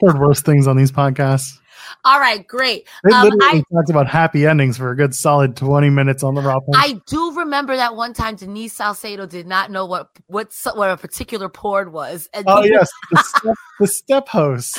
Heard 0.00 0.18
worse 0.18 0.40
things 0.40 0.66
on 0.66 0.76
these 0.76 0.90
podcasts. 0.90 1.58
All 2.04 2.18
right, 2.18 2.46
great. 2.46 2.88
They 3.04 3.12
Um, 3.12 3.24
literally 3.24 3.60
I, 3.60 3.74
talked 3.74 3.90
about 3.90 4.08
happy 4.08 4.46
endings 4.46 4.76
for 4.76 4.90
a 4.90 4.96
good 4.96 5.14
solid 5.14 5.56
20 5.56 5.90
minutes 5.90 6.22
on 6.22 6.34
the 6.34 6.42
Raw. 6.42 6.60
I 6.74 7.00
do 7.06 7.32
remember 7.36 7.76
that 7.76 7.96
one 7.96 8.14
time 8.14 8.36
Denise 8.36 8.74
Salcedo 8.74 9.26
did 9.26 9.46
not 9.46 9.70
know 9.70 9.86
what 9.86 10.10
what 10.26 10.52
what 10.74 10.90
a 10.90 10.96
particular 10.96 11.48
port 11.48 11.92
was. 11.92 12.28
And 12.32 12.44
oh, 12.48 12.62
yes. 12.64 12.90
The 13.10 13.22
step, 13.22 13.54
the 13.80 13.86
step 13.86 14.28
host. 14.28 14.78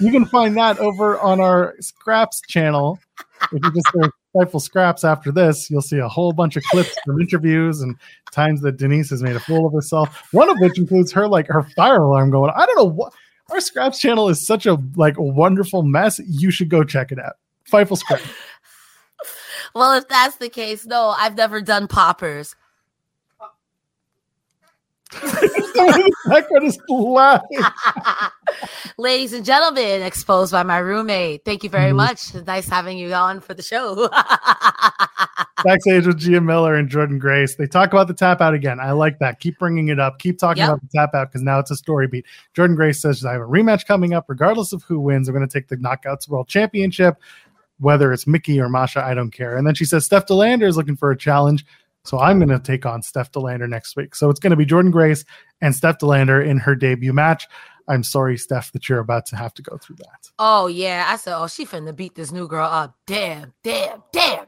You 0.00 0.10
can 0.10 0.24
find 0.24 0.56
that 0.56 0.78
over 0.78 1.18
on 1.18 1.40
our 1.40 1.74
Scraps 1.80 2.40
channel. 2.48 2.98
If 3.52 3.64
you 3.64 3.72
just 3.72 3.86
search 3.92 4.12
Fightful 4.34 4.60
Scraps 4.60 5.04
after 5.04 5.32
this, 5.32 5.70
you'll 5.70 5.82
see 5.82 5.98
a 5.98 6.08
whole 6.08 6.32
bunch 6.32 6.56
of 6.56 6.62
clips 6.64 6.94
from 7.04 7.20
interviews 7.20 7.80
and 7.80 7.96
times 8.30 8.60
that 8.60 8.76
Denise 8.76 9.10
has 9.10 9.22
made 9.22 9.36
a 9.36 9.40
fool 9.40 9.66
of 9.66 9.72
herself. 9.72 10.22
One 10.32 10.50
of 10.50 10.56
which 10.60 10.78
includes 10.78 11.10
her 11.12 11.26
like 11.26 11.46
her 11.48 11.62
fire 11.76 12.02
alarm 12.02 12.30
going. 12.30 12.52
I 12.54 12.66
don't 12.66 12.76
know 12.76 12.84
what 12.84 13.12
our 13.50 13.60
Scraps 13.60 13.98
channel 13.98 14.28
is 14.28 14.46
such 14.46 14.66
a 14.66 14.78
like 14.96 15.14
wonderful 15.18 15.82
mess. 15.82 16.18
You 16.26 16.50
should 16.50 16.68
go 16.68 16.84
check 16.84 17.12
it 17.12 17.18
out. 17.18 17.34
Fightful 17.70 17.98
Scraps. 17.98 18.22
Well, 19.74 19.92
if 19.98 20.08
that's 20.08 20.36
the 20.36 20.48
case, 20.48 20.86
no, 20.86 21.08
I've 21.16 21.36
never 21.36 21.60
done 21.60 21.88
poppers. 21.88 22.56
is 25.22 26.78
laughing. 26.88 27.58
Ladies 28.98 29.32
and 29.34 29.44
gentlemen, 29.44 30.02
exposed 30.02 30.52
by 30.52 30.62
my 30.62 30.78
roommate. 30.78 31.44
Thank 31.44 31.64
you 31.64 31.70
very 31.70 31.92
Mhm. 31.92 31.96
much. 31.96 32.34
Nice 32.46 32.68
having 32.68 32.96
you 32.98 33.12
on 33.12 33.40
for 33.40 33.52
the 33.54 33.62
show. 33.62 34.08
Backstage 35.64 36.06
with 36.06 36.18
Gia 36.18 36.40
Miller 36.40 36.74
and 36.74 36.88
Jordan 36.88 37.18
Grace. 37.18 37.56
They 37.56 37.66
talk 37.66 37.92
about 37.92 38.06
the 38.08 38.14
tap 38.14 38.40
out 38.40 38.54
again. 38.54 38.78
I 38.80 38.92
like 38.92 39.18
that. 39.18 39.40
Keep 39.40 39.58
bringing 39.58 39.88
it 39.88 39.98
up. 39.98 40.18
Keep 40.18 40.38
talking 40.38 40.60
Yep. 40.60 40.68
about 40.68 40.80
the 40.82 40.88
tap 40.94 41.14
out 41.14 41.28
because 41.30 41.42
now 41.42 41.58
it's 41.58 41.70
a 41.70 41.76
story 41.76 42.06
beat. 42.06 42.26
Jordan 42.54 42.76
Grace 42.76 43.00
says, 43.00 43.24
I 43.24 43.32
have 43.32 43.42
a 43.42 43.44
rematch 43.46 43.86
coming 43.86 44.14
up. 44.14 44.26
Regardless 44.28 44.72
of 44.72 44.82
who 44.84 45.00
wins, 45.00 45.28
I'm 45.28 45.34
going 45.34 45.46
to 45.46 45.52
take 45.52 45.68
the 45.68 45.76
Knockouts 45.76 46.28
World 46.28 46.48
Championship. 46.48 47.16
Whether 47.80 48.12
it's 48.12 48.26
Mickie 48.26 48.60
or 48.60 48.68
Masha, 48.68 49.04
I 49.04 49.14
don't 49.14 49.30
care. 49.30 49.56
And 49.56 49.66
then 49.66 49.74
she 49.74 49.84
says, 49.84 50.04
Steph 50.04 50.26
De 50.26 50.34
Lander 50.34 50.66
is 50.66 50.76
looking 50.76 50.96
for 50.96 51.10
a 51.12 51.16
challenge. 51.16 51.64
So 52.04 52.18
I'm 52.18 52.38
going 52.38 52.48
to 52.48 52.58
take 52.58 52.86
on 52.86 53.02
Steph 53.02 53.30
De 53.32 53.38
Lander 53.38 53.68
next 53.68 53.94
week. 53.96 54.14
So 54.14 54.30
it's 54.30 54.40
going 54.40 54.50
to 54.50 54.56
be 54.56 54.64
Jordan 54.64 54.90
Grace 54.90 55.24
and 55.60 55.74
Steph 55.74 55.98
De 55.98 56.06
Lander 56.06 56.40
in 56.42 56.58
her 56.58 56.74
debut 56.74 57.12
match. 57.12 57.46
I'm 57.86 58.02
sorry, 58.02 58.36
Steph, 58.36 58.72
that 58.72 58.88
you're 58.88 58.98
about 58.98 59.26
to 59.26 59.36
have 59.36 59.54
to 59.54 59.62
go 59.62 59.78
through 59.78 59.96
that. 59.96 60.28
oh, 60.38 60.66
yeah. 60.66 61.06
I 61.08 61.16
said, 61.16 61.38
oh, 61.38 61.46
she 61.46 61.64
finna 61.64 61.94
beat 61.94 62.14
this 62.16 62.32
new 62.32 62.46
girl 62.48 62.66
up. 62.66 62.94
Damn, 63.06 63.54
damn, 63.62 64.02
damn, 64.12 64.44
damn. 64.44 64.46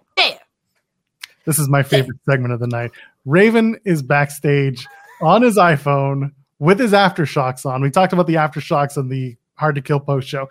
This 1.46 1.58
is 1.58 1.68
my 1.68 1.82
favorite 1.82 2.18
segment 2.28 2.52
of 2.52 2.60
the 2.60 2.66
night. 2.66 2.90
Raven 3.24 3.78
is 3.84 4.02
backstage 4.02 4.86
on 5.22 5.42
his 5.42 5.56
iPhone 5.56 6.32
with 6.58 6.78
his 6.78 6.92
AfterShokz 6.92 7.64
on. 7.66 7.82
We 7.82 7.90
talked 7.90 8.12
about 8.12 8.26
the 8.26 8.34
AfterShokz 8.34 8.96
on 8.96 9.08
the 9.08 9.36
Hard 9.54 9.74
to 9.74 9.80
Kill 9.82 10.00
post 10.00 10.28
show. 10.28 10.48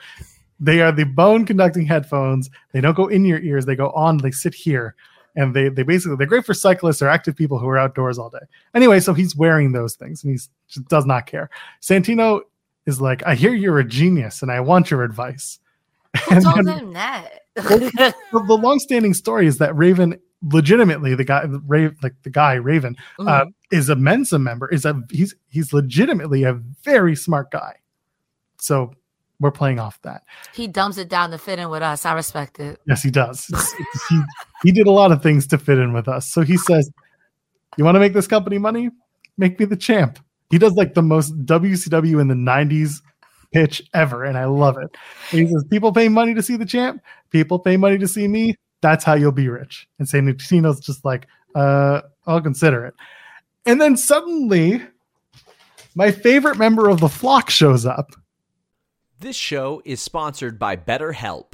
They 0.60 0.82
are 0.82 0.92
the 0.92 1.06
bone 1.06 1.46
conducting 1.46 1.86
headphones. 1.86 2.50
They 2.74 2.82
don't 2.82 2.96
go 2.96 3.08
in 3.08 3.26
your 3.26 3.40
ears, 3.40 3.66
they 3.66 3.76
go 3.76 3.92
on, 3.92 4.18
they 4.18 4.32
sit 4.32 4.54
here. 4.54 4.96
And 5.36 5.56
they 5.56 5.70
they 5.70 5.84
basically 5.84 6.18
they're 6.18 6.28
great 6.28 6.46
for 6.46 6.54
cyclists 6.56 7.02
or 7.02 7.08
active 7.08 7.36
people 7.36 7.60
who 7.60 7.68
are 7.70 7.78
outdoors 7.78 8.18
all 8.18 8.30
day. 8.30 8.40
Anyway, 8.74 9.00
so 9.00 9.14
he's 9.14 9.36
wearing 9.36 9.72
those 9.72 9.96
things 9.96 10.24
and 10.24 10.32
he 10.32 10.38
just 10.38 10.88
does 10.90 11.06
not 11.06 11.28
care. 11.28 11.50
Santino 11.82 12.42
is 12.88 13.00
like, 13.00 13.24
I 13.26 13.36
hear 13.36 13.54
you're 13.54 13.80
a 13.80 13.84
genius 13.84 14.42
and 14.42 14.52
I 14.52 14.60
want 14.60 14.90
your 14.92 15.04
advice. 15.04 15.60
Who 16.26 16.36
And 16.36 16.44
told 16.44 16.66
then- 16.66 16.80
him 16.80 16.94
that? 16.94 17.30
the, 17.56 18.14
the 18.32 18.54
long-standing 18.54 19.14
story 19.14 19.46
is 19.46 19.58
that 19.60 19.76
Raven, 19.76 20.20
legitimately, 20.42 21.16
the 21.16 21.24
guy, 21.24 21.46
Raven, 21.68 21.98
like 22.02 22.16
the 22.24 22.30
guy 22.30 22.54
Raven, 22.54 22.96
uh, 23.20 23.24
Mhm. 23.24 23.54
is 23.72 23.90
a 23.90 23.96
Mensa 23.96 24.40
member. 24.40 24.68
Is 24.70 24.86
a 24.86 25.02
he's 25.12 25.36
he's 25.50 25.74
legitimately 25.74 26.44
a 26.44 26.54
very 26.84 27.16
smart 27.16 27.52
guy. 27.52 27.76
So 28.60 28.94
we're 29.40 29.52
playing 29.52 29.80
off 29.80 30.02
that. 30.02 30.24
he 30.54 30.68
dumps 30.68 30.98
it 30.98 31.08
down 31.10 31.32
to 31.32 31.38
fit 31.38 31.60
in 31.60 31.70
with 31.70 31.82
us. 31.82 32.06
I 32.06 32.14
respect 32.14 32.60
it. 32.60 32.80
Yes, 32.88 33.02
he 33.04 33.10
does. 33.12 33.46
He 34.10 34.22
he 34.64 34.72
did 34.72 34.88
a 34.88 34.92
lot 34.92 35.12
of 35.12 35.22
things 35.24 35.48
to 35.48 35.58
fit 35.58 35.78
in 35.78 35.94
with 35.94 36.08
us. 36.08 36.30
So 36.32 36.42
he 36.42 36.58
says, 36.58 36.90
"You 37.78 37.84
want 37.86 37.96
to 37.96 38.00
make 38.00 38.14
this 38.14 38.28
company 38.28 38.58
money? 38.58 38.90
Make 39.38 39.60
me 39.60 39.66
the 39.66 39.78
champ." 39.78 40.20
He 40.50 40.58
does 40.58 40.74
like 40.74 40.94
the 40.96 41.02
most 41.04 41.32
WCW 41.46 42.20
in 42.20 42.28
the 42.28 42.36
'90s 42.36 43.02
pitch 43.54 43.82
ever, 43.94 44.24
and 44.26 44.38
I 44.38 44.46
love 44.46 44.78
it. 44.78 44.90
And 45.32 45.42
he 45.42 45.48
says, 45.48 45.64
"People 45.70 45.94
pay 45.94 46.10
money 46.10 46.34
to 46.34 46.42
see 46.44 46.56
the 46.58 46.66
champ. 46.66 47.02
People 47.30 47.60
pay 47.60 47.78
money 47.78 47.98
to 47.98 48.08
see 48.08 48.28
me. 48.28 48.56
That's 48.82 49.04
how 49.04 49.16
you'll 49.16 49.32
be 49.32 49.50
rich." 49.50 49.88
And 50.00 50.08
Santino's 50.08 50.80
just 50.80 51.04
like, 51.06 51.28
"Uh, 51.56 52.02
I'll 52.26 52.42
consider 52.42 52.86
it." 52.86 52.94
And 53.66 53.80
then 53.80 53.98
suddenly, 53.98 54.82
my 55.96 56.12
favorite 56.12 56.58
member 56.58 56.90
of 56.90 57.00
the 57.00 57.10
flock 57.10 57.50
shows 57.50 57.86
up. 57.86 58.12
This 59.20 59.36
show 59.36 59.82
is 59.84 60.02
sponsored 60.02 60.58
by 60.58 60.78
BetterHelp. 60.78 61.54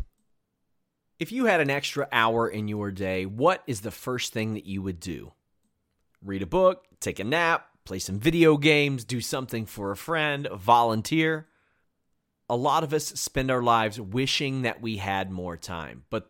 If 1.17 1.31
you 1.31 1.45
had 1.45 1.61
an 1.61 1.69
extra 1.69 2.07
hour 2.11 2.47
in 2.47 2.67
your 2.67 2.91
day, 2.91 3.25
what 3.25 3.63
is 3.65 3.81
the 3.81 3.91
first 3.91 4.33
thing 4.33 4.53
that 4.53 4.65
you 4.65 4.81
would 4.81 4.99
do? 4.99 5.33
Read 6.21 6.41
a 6.41 6.45
book, 6.45 6.85
take 6.99 7.19
a 7.19 7.23
nap, 7.23 7.67
play 7.85 7.99
some 7.99 8.19
video 8.19 8.57
games, 8.57 9.03
do 9.03 9.21
something 9.21 9.65
for 9.65 9.91
a 9.91 9.97
friend, 9.97 10.47
volunteer. 10.53 11.47
A 12.49 12.55
lot 12.55 12.83
of 12.83 12.93
us 12.93 13.05
spend 13.05 13.49
our 13.49 13.63
lives 13.63 13.99
wishing 13.99 14.63
that 14.63 14.81
we 14.81 14.97
had 14.97 15.31
more 15.31 15.57
time. 15.57 16.03
But 16.09 16.29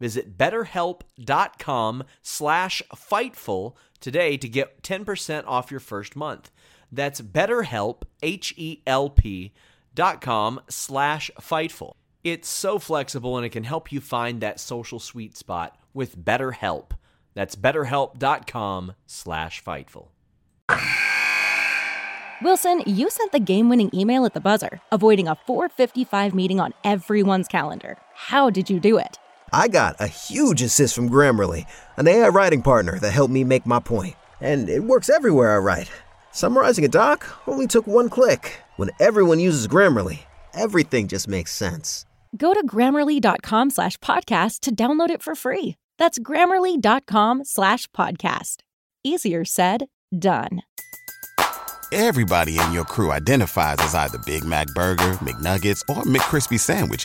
Visit 0.00 0.36
betterhelp.com 0.36 2.04
slash 2.22 2.82
fightful 2.94 3.74
today 4.00 4.36
to 4.36 4.48
get 4.48 4.82
10% 4.82 5.44
off 5.46 5.70
your 5.70 5.80
first 5.80 6.16
month. 6.16 6.50
That's 6.92 7.20
betterhelp, 7.20 8.02
H-E-L-P 8.22 9.52
dot 9.94 10.20
com 10.20 10.60
slash 10.68 11.30
fightful. 11.40 11.94
It's 12.22 12.48
so 12.48 12.78
flexible 12.78 13.36
and 13.36 13.46
it 13.46 13.50
can 13.50 13.64
help 13.64 13.92
you 13.92 14.00
find 14.00 14.40
that 14.40 14.58
social 14.58 14.98
sweet 14.98 15.36
spot 15.36 15.78
with 15.92 16.18
BetterHelp. 16.18 16.90
That's 17.34 17.56
betterhelp.com 17.56 18.94
slash 19.06 19.62
fightful. 19.62 20.08
Wilson, 22.42 22.82
you 22.86 23.10
sent 23.10 23.32
the 23.32 23.40
game 23.40 23.68
winning 23.68 23.90
email 23.94 24.24
at 24.24 24.34
the 24.34 24.40
buzzer, 24.40 24.80
avoiding 24.90 25.28
a 25.28 25.36
455 25.46 26.34
meeting 26.34 26.60
on 26.60 26.74
everyone's 26.82 27.48
calendar. 27.48 27.96
How 28.14 28.50
did 28.50 28.68
you 28.68 28.80
do 28.80 28.98
it? 28.98 29.18
I 29.54 29.68
got 29.68 29.94
a 30.00 30.08
huge 30.08 30.62
assist 30.62 30.96
from 30.96 31.08
Grammarly, 31.08 31.66
an 31.96 32.08
AI 32.08 32.26
writing 32.26 32.60
partner 32.60 32.98
that 32.98 33.12
helped 33.12 33.32
me 33.32 33.44
make 33.44 33.64
my 33.64 33.78
point. 33.78 34.16
And 34.40 34.68
it 34.68 34.82
works 34.82 35.08
everywhere 35.08 35.54
I 35.54 35.58
write. 35.58 35.92
Summarizing 36.32 36.84
a 36.84 36.88
doc 36.88 37.24
only 37.46 37.68
took 37.68 37.86
one 37.86 38.08
click. 38.08 38.60
When 38.78 38.90
everyone 38.98 39.38
uses 39.38 39.68
Grammarly, 39.68 40.18
everything 40.52 41.06
just 41.06 41.28
makes 41.28 41.52
sense. 41.52 42.04
Go 42.36 42.52
to 42.52 42.66
grammarly.com 42.66 43.70
slash 43.70 43.96
podcast 43.98 44.58
to 44.60 44.74
download 44.74 45.10
it 45.10 45.22
for 45.22 45.36
free. 45.36 45.76
That's 46.00 46.18
grammarly.com 46.18 47.44
slash 47.44 47.86
podcast. 47.92 48.56
Easier 49.04 49.44
said, 49.44 49.86
done. 50.18 50.62
Everybody 51.92 52.58
in 52.58 52.72
your 52.72 52.84
crew 52.86 53.12
identifies 53.12 53.78
as 53.78 53.94
either 53.94 54.18
Big 54.26 54.44
Mac 54.44 54.66
Burger, 54.74 55.12
McNuggets, 55.22 55.82
or 55.88 56.02
McCrispy 56.02 56.58
Sandwich. 56.58 57.04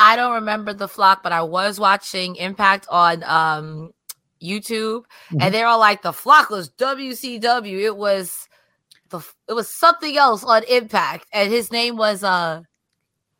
I 0.00 0.16
don't 0.16 0.32
remember 0.34 0.72
the 0.72 0.88
flock, 0.88 1.22
but 1.22 1.30
I 1.32 1.42
was 1.42 1.78
watching 1.78 2.36
Impact 2.36 2.86
on 2.90 3.22
um 3.24 3.92
YouTube, 4.42 5.04
Mhm. 5.30 5.42
and 5.42 5.54
they're 5.54 5.66
all 5.66 5.78
like, 5.78 6.00
"The 6.02 6.12
flock 6.14 6.48
was 6.50 6.70
WCW. 6.70 7.78
It 7.84 7.96
was 7.96 8.48
the 9.10 9.20
it 9.48 9.52
was 9.52 9.68
something 9.68 10.16
else 10.16 10.42
on 10.42 10.62
Impact, 10.64 11.26
and 11.32 11.50
his 11.52 11.70
name 11.70 11.96
was 11.96 12.24
uh 12.24 12.62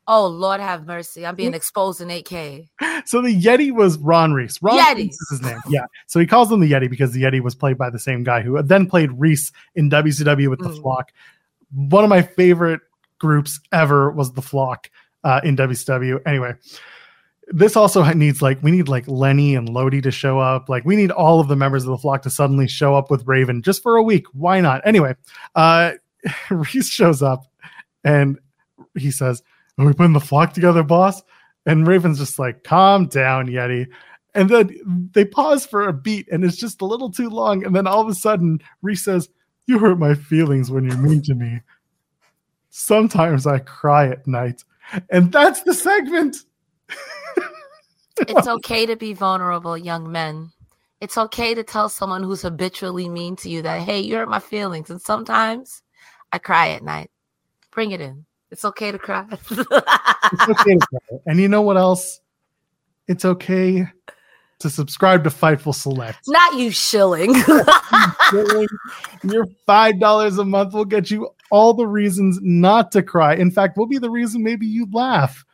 oh 0.06 0.26
Lord 0.26 0.61
have 0.61 0.86
mercy, 0.86 1.24
I'm 1.24 1.36
being 1.36 1.54
exposed 1.54 2.00
in 2.00 2.08
8K. 2.11 2.68
So 3.06 3.22
the 3.22 3.28
Yeti 3.40 3.70
was 3.72 3.96
Ron 3.98 4.32
Reis. 4.32 4.58
Ron 4.61 4.76
Yeti. 4.78 4.96
Reese 4.96 5.20
is 5.20 5.28
his 5.30 5.42
name. 5.42 5.58
Yeah. 5.68 5.84
So 6.08 6.18
he 6.18 6.26
calls 6.26 6.50
him 6.50 6.58
the 6.61 6.70
Yeti 6.70 6.90
because 6.90 7.12
the 7.12 7.22
Yeti 7.22 7.40
was 7.40 7.54
played 7.54 7.78
by 7.78 7.90
the 7.90 7.98
same 7.98 8.24
guy 8.24 8.42
who 8.42 8.61
then 8.62 8.86
played 8.86 9.11
Reese 9.18 9.52
in 9.76 9.88
WCW 9.88 10.50
with 10.50 10.58
the 10.58 10.70
Mm. 10.70 10.82
Flock. 10.82 11.12
One 11.72 12.02
of 12.02 12.11
my 12.11 12.22
favorite 12.22 12.80
groups 13.18 13.61
ever 13.72 14.11
was 14.11 14.32
the 14.32 14.42
Flock 14.42 14.90
uh, 15.24 15.40
in 15.44 15.56
WCW. 15.56 16.20
Anyway, 16.26 16.54
this 17.48 17.76
also 17.76 18.02
needs 18.12 18.42
like 18.42 18.62
we 18.62 18.70
need 18.70 18.88
like 18.88 19.06
Lenny 19.08 19.54
and 19.54 19.68
Lodi 19.68 20.00
to 20.02 20.10
show 20.10 20.38
up. 20.38 20.68
Like 20.68 20.84
we 20.84 20.96
need 20.96 21.10
all 21.10 21.40
of 21.40 21.48
the 21.48 21.56
members 21.56 21.84
of 21.84 21.90
the 21.90 21.98
Flock 21.98 22.22
to 22.22 22.30
suddenly 22.30 22.68
show 22.68 22.94
up 22.94 23.10
with 23.10 23.26
Raven 23.26 23.62
just 23.62 23.82
for 23.82 23.96
a 23.96 24.02
week. 24.02 24.26
Why 24.32 24.60
not? 24.60 24.82
Anyway, 24.84 25.14
uh, 25.54 25.92
Reese 26.50 26.88
shows 26.88 27.22
up 27.22 27.46
and 28.04 28.38
he 28.98 29.10
says, 29.10 29.42
Are 29.78 29.86
we 29.86 29.92
putting 29.92 30.12
the 30.12 30.20
flock 30.20 30.52
together, 30.52 30.82
boss? 30.82 31.22
And 31.66 31.86
Raven's 31.86 32.18
just 32.18 32.38
like, 32.38 32.64
Calm 32.64 33.06
down, 33.06 33.46
Yeti. 33.46 33.86
And 34.34 34.48
then 34.48 35.10
they 35.12 35.24
pause 35.24 35.66
for 35.66 35.88
a 35.88 35.92
beat 35.92 36.28
and 36.30 36.44
it's 36.44 36.56
just 36.56 36.80
a 36.80 36.86
little 36.86 37.10
too 37.10 37.28
long. 37.28 37.64
And 37.64 37.74
then 37.74 37.86
all 37.86 38.00
of 38.00 38.08
a 38.08 38.14
sudden, 38.14 38.60
Reese 38.82 39.04
says, 39.04 39.28
You 39.66 39.78
hurt 39.78 39.98
my 39.98 40.14
feelings 40.14 40.70
when 40.70 40.84
you're 40.84 40.96
mean 40.96 41.22
to 41.22 41.34
me. 41.34 41.60
Sometimes 42.70 43.46
I 43.46 43.58
cry 43.58 44.08
at 44.08 44.26
night. 44.26 44.62
And 45.11 45.32
that's 45.32 45.62
the 45.62 45.74
segment. 45.74 46.36
It's 48.28 48.49
okay 48.49 48.86
to 48.86 48.97
be 48.97 49.14
vulnerable, 49.14 49.78
young 49.78 50.11
men. 50.11 50.51
It's 51.01 51.16
okay 51.16 51.55
to 51.55 51.62
tell 51.62 51.88
someone 51.88 52.22
who's 52.22 52.43
habitually 52.43 53.09
mean 53.09 53.36
to 53.36 53.49
you 53.49 53.62
that, 53.62 53.80
hey, 53.80 54.01
you 54.01 54.16
hurt 54.16 54.28
my 54.28 54.41
feelings. 54.41 54.91
And 54.91 55.01
sometimes 55.01 55.82
I 56.32 56.38
cry 56.38 56.70
at 56.70 56.82
night. 56.82 57.11
Bring 57.70 57.93
it 57.93 58.01
in. 58.01 58.26
It's 58.51 58.64
okay 58.64 58.93
to 58.93 58.99
cry. 58.99 59.26
It's 60.32 60.49
okay 60.49 60.74
to 60.74 60.86
cry. 60.86 61.18
And 61.26 61.41
you 61.41 61.49
know 61.49 61.62
what 61.62 61.76
else? 61.76 62.20
It's 63.09 63.24
okay 63.24 63.86
to 64.61 64.70
subscribe 64.70 65.24
to 65.24 65.30
Fightful 65.30 65.74
Select. 65.74 66.18
Not 66.28 66.55
you 66.55 66.70
shilling. 66.70 67.34
Your 69.24 69.47
five 69.66 69.99
dollars 69.99 70.38
a 70.38 70.45
month 70.45 70.74
will 70.74 70.84
get 70.84 71.11
you 71.11 71.30
all 71.51 71.74
the 71.74 71.86
reasons 71.86 72.38
not 72.42 72.92
to 72.92 73.03
cry. 73.03 73.34
In 73.34 73.51
fact, 73.51 73.76
will 73.76 73.86
be 73.86 73.98
the 73.98 74.11
reason 74.11 74.42
maybe 74.42 74.66
you 74.66 74.86
laugh 74.92 75.44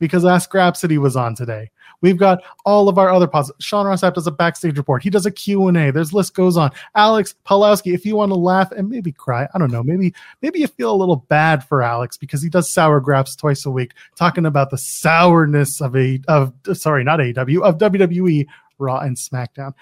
because 0.00 0.24
Ask 0.24 0.52
Rhapsody 0.52 0.98
was 0.98 1.16
on 1.16 1.34
today. 1.34 1.70
We've 2.00 2.18
got 2.18 2.42
all 2.66 2.90
of 2.90 2.98
our 2.98 3.10
other 3.10 3.26
pods. 3.26 3.50
Sean 3.60 3.86
Ross 3.86 4.02
Sapp 4.02 4.14
does 4.14 4.26
a 4.26 4.30
backstage 4.30 4.76
report. 4.76 5.02
He 5.02 5.08
does 5.08 5.24
a 5.24 5.30
Q&A. 5.30 5.90
There's 5.90 6.12
list 6.12 6.34
goes 6.34 6.56
on. 6.56 6.70
Alex 6.94 7.34
Pawlowski, 7.46 7.94
if 7.94 8.04
you 8.04 8.16
want 8.16 8.30
to 8.30 8.36
laugh 8.36 8.70
and 8.72 8.90
maybe 8.90 9.12
cry, 9.12 9.48
I 9.54 9.58
don't 9.58 9.70
know, 9.70 9.82
maybe 9.82 10.12
maybe 10.42 10.58
you 10.58 10.66
feel 10.66 10.92
a 10.92 10.96
little 10.96 11.24
bad 11.28 11.64
for 11.64 11.82
Alex 11.82 12.18
because 12.18 12.42
he 12.42 12.50
does 12.50 12.70
sour 12.70 13.00
graps 13.00 13.34
twice 13.36 13.64
a 13.64 13.70
week 13.70 13.92
talking 14.16 14.44
about 14.44 14.70
the 14.70 14.78
sourness 14.78 15.80
of 15.80 15.96
a 15.96 16.20
of 16.28 16.52
sorry, 16.74 17.04
not 17.04 17.20
AEW, 17.20 17.62
of 17.62 17.78
WWE 17.78 18.46
Raw 18.78 18.98
and 18.98 19.16
SmackDown. 19.16 19.72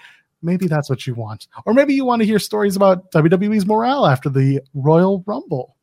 Maybe 0.43 0.67
that's 0.67 0.89
what 0.89 1.07
you 1.07 1.15
want. 1.15 1.47
Or 1.65 1.73
maybe 1.73 1.93
you 1.93 2.05
want 2.05 2.21
to 2.21 2.25
hear 2.25 2.37
stories 2.39 2.75
about 2.75 3.11
WWE's 3.11 3.65
morale 3.65 4.05
after 4.05 4.29
the 4.29 4.61
Royal 4.73 5.23
Rumble. 5.25 5.75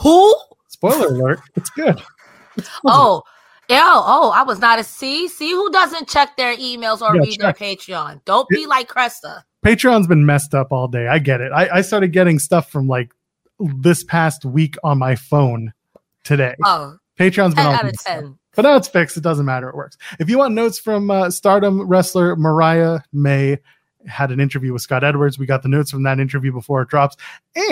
Who? 0.00 0.34
Spoiler 0.68 1.06
alert, 1.08 1.40
it's 1.54 1.70
good. 1.70 2.02
Oh, 2.86 3.22
yeah. 3.68 3.82
Oh, 3.94 4.30
I 4.34 4.42
was 4.42 4.58
not 4.58 4.78
a 4.78 4.84
see. 4.84 5.28
See 5.28 5.50
who 5.50 5.70
doesn't 5.70 6.08
check 6.08 6.36
their 6.36 6.56
emails 6.56 7.02
or 7.02 7.14
Yeah, 7.14 7.20
read 7.22 7.38
check. 7.40 7.58
their 7.58 7.68
Patreon. 7.68 8.24
Don't 8.24 8.48
be 8.48 8.66
like 8.66 8.88
Cresta. 8.88 9.42
Patreon's 9.64 10.06
been 10.06 10.24
messed 10.24 10.54
up 10.54 10.68
all 10.70 10.88
day. 10.88 11.08
I 11.08 11.18
get 11.18 11.40
it. 11.40 11.52
I, 11.52 11.68
I 11.78 11.80
started 11.82 12.12
getting 12.12 12.38
stuff 12.38 12.70
from 12.70 12.86
like 12.88 13.10
this 13.58 14.04
past 14.04 14.44
week 14.44 14.76
on 14.84 14.98
my 14.98 15.16
phone 15.16 15.72
today. 16.24 16.54
Oh, 16.64 16.96
Patreon's 17.18 17.54
been 17.54 17.64
10 17.64 17.66
all 17.66 17.72
out 17.72 17.80
of 17.80 17.86
messed 17.86 18.08
up. 18.08 18.20
10. 18.20 18.38
But 18.54 18.62
now 18.62 18.76
it's 18.76 18.88
fixed. 18.88 19.16
It 19.16 19.22
doesn't 19.22 19.44
matter. 19.44 19.68
It 19.68 19.74
works. 19.74 19.98
If 20.18 20.30
you 20.30 20.38
want 20.38 20.54
notes 20.54 20.78
from 20.78 21.10
uh, 21.10 21.30
Stardom 21.30 21.86
wrestler 21.86 22.36
Mariah 22.36 23.00
May, 23.12 23.58
had 24.06 24.30
an 24.30 24.40
interview 24.40 24.72
with 24.72 24.82
Scott 24.82 25.04
Edwards. 25.04 25.38
We 25.38 25.46
got 25.46 25.62
the 25.62 25.68
notes 25.68 25.90
from 25.90 26.02
that 26.04 26.20
interview 26.20 26.52
before 26.52 26.82
it 26.82 26.88
drops. 26.88 27.16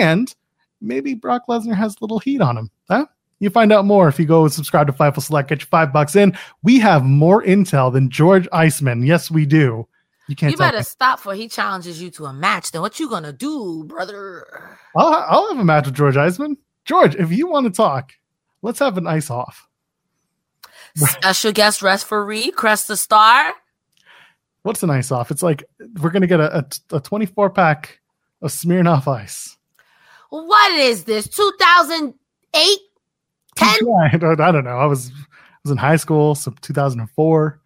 And 0.01 0.33
maybe 0.81 1.13
Brock 1.13 1.43
Lesnar 1.47 1.75
has 1.75 1.93
a 1.93 1.97
little 2.01 2.19
heat 2.19 2.41
on 2.41 2.57
him. 2.57 2.69
Huh? 2.89 3.05
You 3.39 3.49
find 3.49 3.71
out 3.71 3.85
more 3.85 4.07
if 4.07 4.17
you 4.19 4.25
go 4.25 4.43
and 4.43 4.53
subscribe 4.53 4.87
to 4.87 4.93
Fightful 4.93 5.21
Select. 5.21 5.49
Get 5.49 5.59
your 5.59 5.67
five 5.67 5.91
bucks 5.91 6.15
in. 6.15 6.37
We 6.63 6.79
have 6.79 7.03
more 7.03 7.43
intel 7.43 7.91
than 7.91 8.09
George 8.09 8.47
Iceman. 8.53 9.05
Yes, 9.05 9.29
we 9.29 9.45
do. 9.45 9.87
You 10.27 10.35
can't 10.35 10.51
You 10.51 10.57
better 10.57 10.77
me. 10.77 10.83
stop 10.83 11.19
for 11.19 11.33
he 11.35 11.47
challenges 11.47 12.01
you 12.01 12.09
to 12.11 12.25
a 12.25 12.33
match. 12.33 12.71
Then 12.71 12.81
what 12.81 12.99
you 12.99 13.09
gonna 13.09 13.33
do, 13.33 13.83
brother? 13.83 14.77
I'll, 14.95 15.13
I'll 15.27 15.49
have 15.49 15.59
a 15.59 15.65
match 15.65 15.85
with 15.85 15.95
George 15.95 16.17
Iceman. 16.17 16.57
George, 16.85 17.15
if 17.15 17.31
you 17.31 17.47
want 17.47 17.65
to 17.65 17.71
talk, 17.71 18.13
let's 18.61 18.79
have 18.79 18.97
an 18.97 19.05
ice 19.05 19.29
off. 19.29 19.67
Special 20.95 21.51
guest 21.51 21.81
referee, 21.81 22.51
Cresta 22.51 22.97
Star. 22.97 23.53
What's 24.65 24.81
an 24.81 24.89
ice 24.89 25.11
off? 25.11 25.29
It's 25.29 25.43
like 25.43 25.63
we're 26.01 26.09
gonna 26.09 26.25
get 26.25 26.39
a, 26.39 26.65
a, 26.91 26.95
a 26.95 26.99
24 26.99 27.51
pack 27.51 27.99
of 28.41 28.49
Smirnoff 28.49 29.07
Ice. 29.07 29.55
What 30.31 30.71
is 30.71 31.03
this? 31.03 31.27
2008? 31.27 32.79
10? 33.57 33.69
I 34.11 34.17
don't, 34.17 34.41
I 34.41 34.51
don't 34.51 34.63
know. 34.63 34.79
I 34.79 34.87
was 34.87 35.11
I 35.11 35.57
was 35.63 35.71
in 35.71 35.77
high 35.77 35.97
school, 35.97 36.33
so 36.33 36.51
2004. 36.61 37.61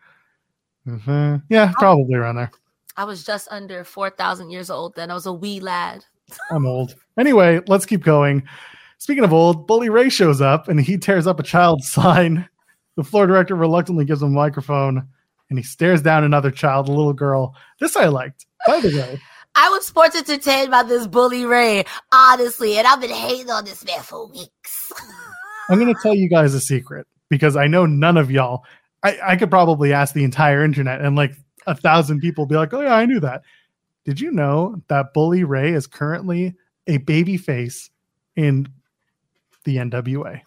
Mhm. 0.86 1.42
Yeah, 1.48 1.72
probably 1.78 2.16
around 2.16 2.36
there. 2.36 2.52
I 2.98 3.06
was 3.06 3.24
just 3.24 3.48
under 3.50 3.86
4,000 3.86 4.50
years 4.50 4.70
old 4.70 4.94
then. 4.98 5.10
I 5.10 5.14
was 5.14 5.26
a 5.26 5.32
wee 5.32 5.62
lad. 5.62 6.04
I'm 6.52 6.66
old. 6.66 6.96
Anyway, 7.18 7.62
let's 7.68 7.86
keep 7.86 8.04
going. 8.04 8.44
Speaking 8.98 9.24
of 9.24 9.32
old, 9.32 9.68
Bully 9.68 9.88
Ray 9.88 10.10
shows 10.10 10.42
up 10.42 10.68
and 10.68 10.82
he 10.82 10.98
tears 10.98 11.28
up 11.28 11.40
a 11.40 11.44
child's 11.44 11.88
sign. 11.92 12.50
The 12.98 13.06
floor 13.06 13.26
director 13.26 13.56
reluctantly 13.56 14.04
gives 14.04 14.22
him 14.22 14.32
a 14.32 14.32
microphone 14.32 15.08
and 15.50 15.58
he 15.58 15.64
stares 15.64 16.02
down 16.02 16.24
another 16.24 16.52
child, 16.52 16.88
a 16.88 16.92
little 16.92 17.14
girl. 17.14 17.56
This 17.80 17.96
I 17.96 18.08
liked. 18.08 18.46
By 18.68 18.82
the 18.82 18.90
way, 18.90 19.20
I 19.56 19.70
was 19.70 19.86
sports 19.86 20.16
entertained 20.16 20.72
by 20.72 20.84
this 20.84 21.08
bully 21.08 21.46
Ray, 21.46 21.86
honestly, 22.12 22.78
and 22.78 22.88
I've 22.88 23.02
been 23.02 23.10
hating 23.10 23.50
on 23.50 23.66
this 23.66 23.84
man 23.86 24.02
for 24.02 24.28
weeks. 24.28 24.92
I'm 25.70 25.80
going 25.80 25.94
to 25.94 26.02
tell 26.02 26.14
you 26.14 26.30
guys 26.30 26.54
a 26.54 26.62
secret 26.62 27.08
because 27.30 27.56
I 27.56 27.68
know 27.68 27.86
none 27.86 28.18
of 28.18 28.32
y'all. 28.32 28.64
I, 29.04 29.18
I 29.24 29.36
could 29.36 29.50
probably 29.50 29.94
ask 29.94 30.14
the 30.14 30.24
entire 30.24 30.64
internet 30.64 31.02
and 31.02 31.16
like 31.16 31.32
a 31.68 31.76
thousand 31.76 32.20
people 32.20 32.46
be 32.46 32.56
like, 32.56 32.74
oh, 32.74 32.82
yeah, 32.82 32.96
I 32.96 33.06
knew 33.06 33.20
that. 33.20 33.42
Did 34.06 34.20
you 34.20 34.32
know 34.32 34.82
that 34.88 35.14
Bully 35.14 35.44
Ray 35.44 35.74
is 35.74 35.88
currently 35.88 36.56
a 36.88 36.98
baby 36.98 37.38
face 37.38 37.90
in 38.36 38.68
the 39.66 39.78
NWA? 39.78 40.42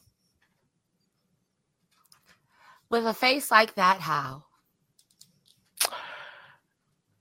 With 2.91 3.07
a 3.07 3.15
face 3.15 3.51
like 3.51 3.75
that, 3.75 4.01
how? 4.01 4.45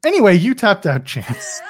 Anyway, 0.06 0.36
you 0.36 0.54
tapped 0.56 0.86
out 0.86 1.06
chance. 1.06 1.62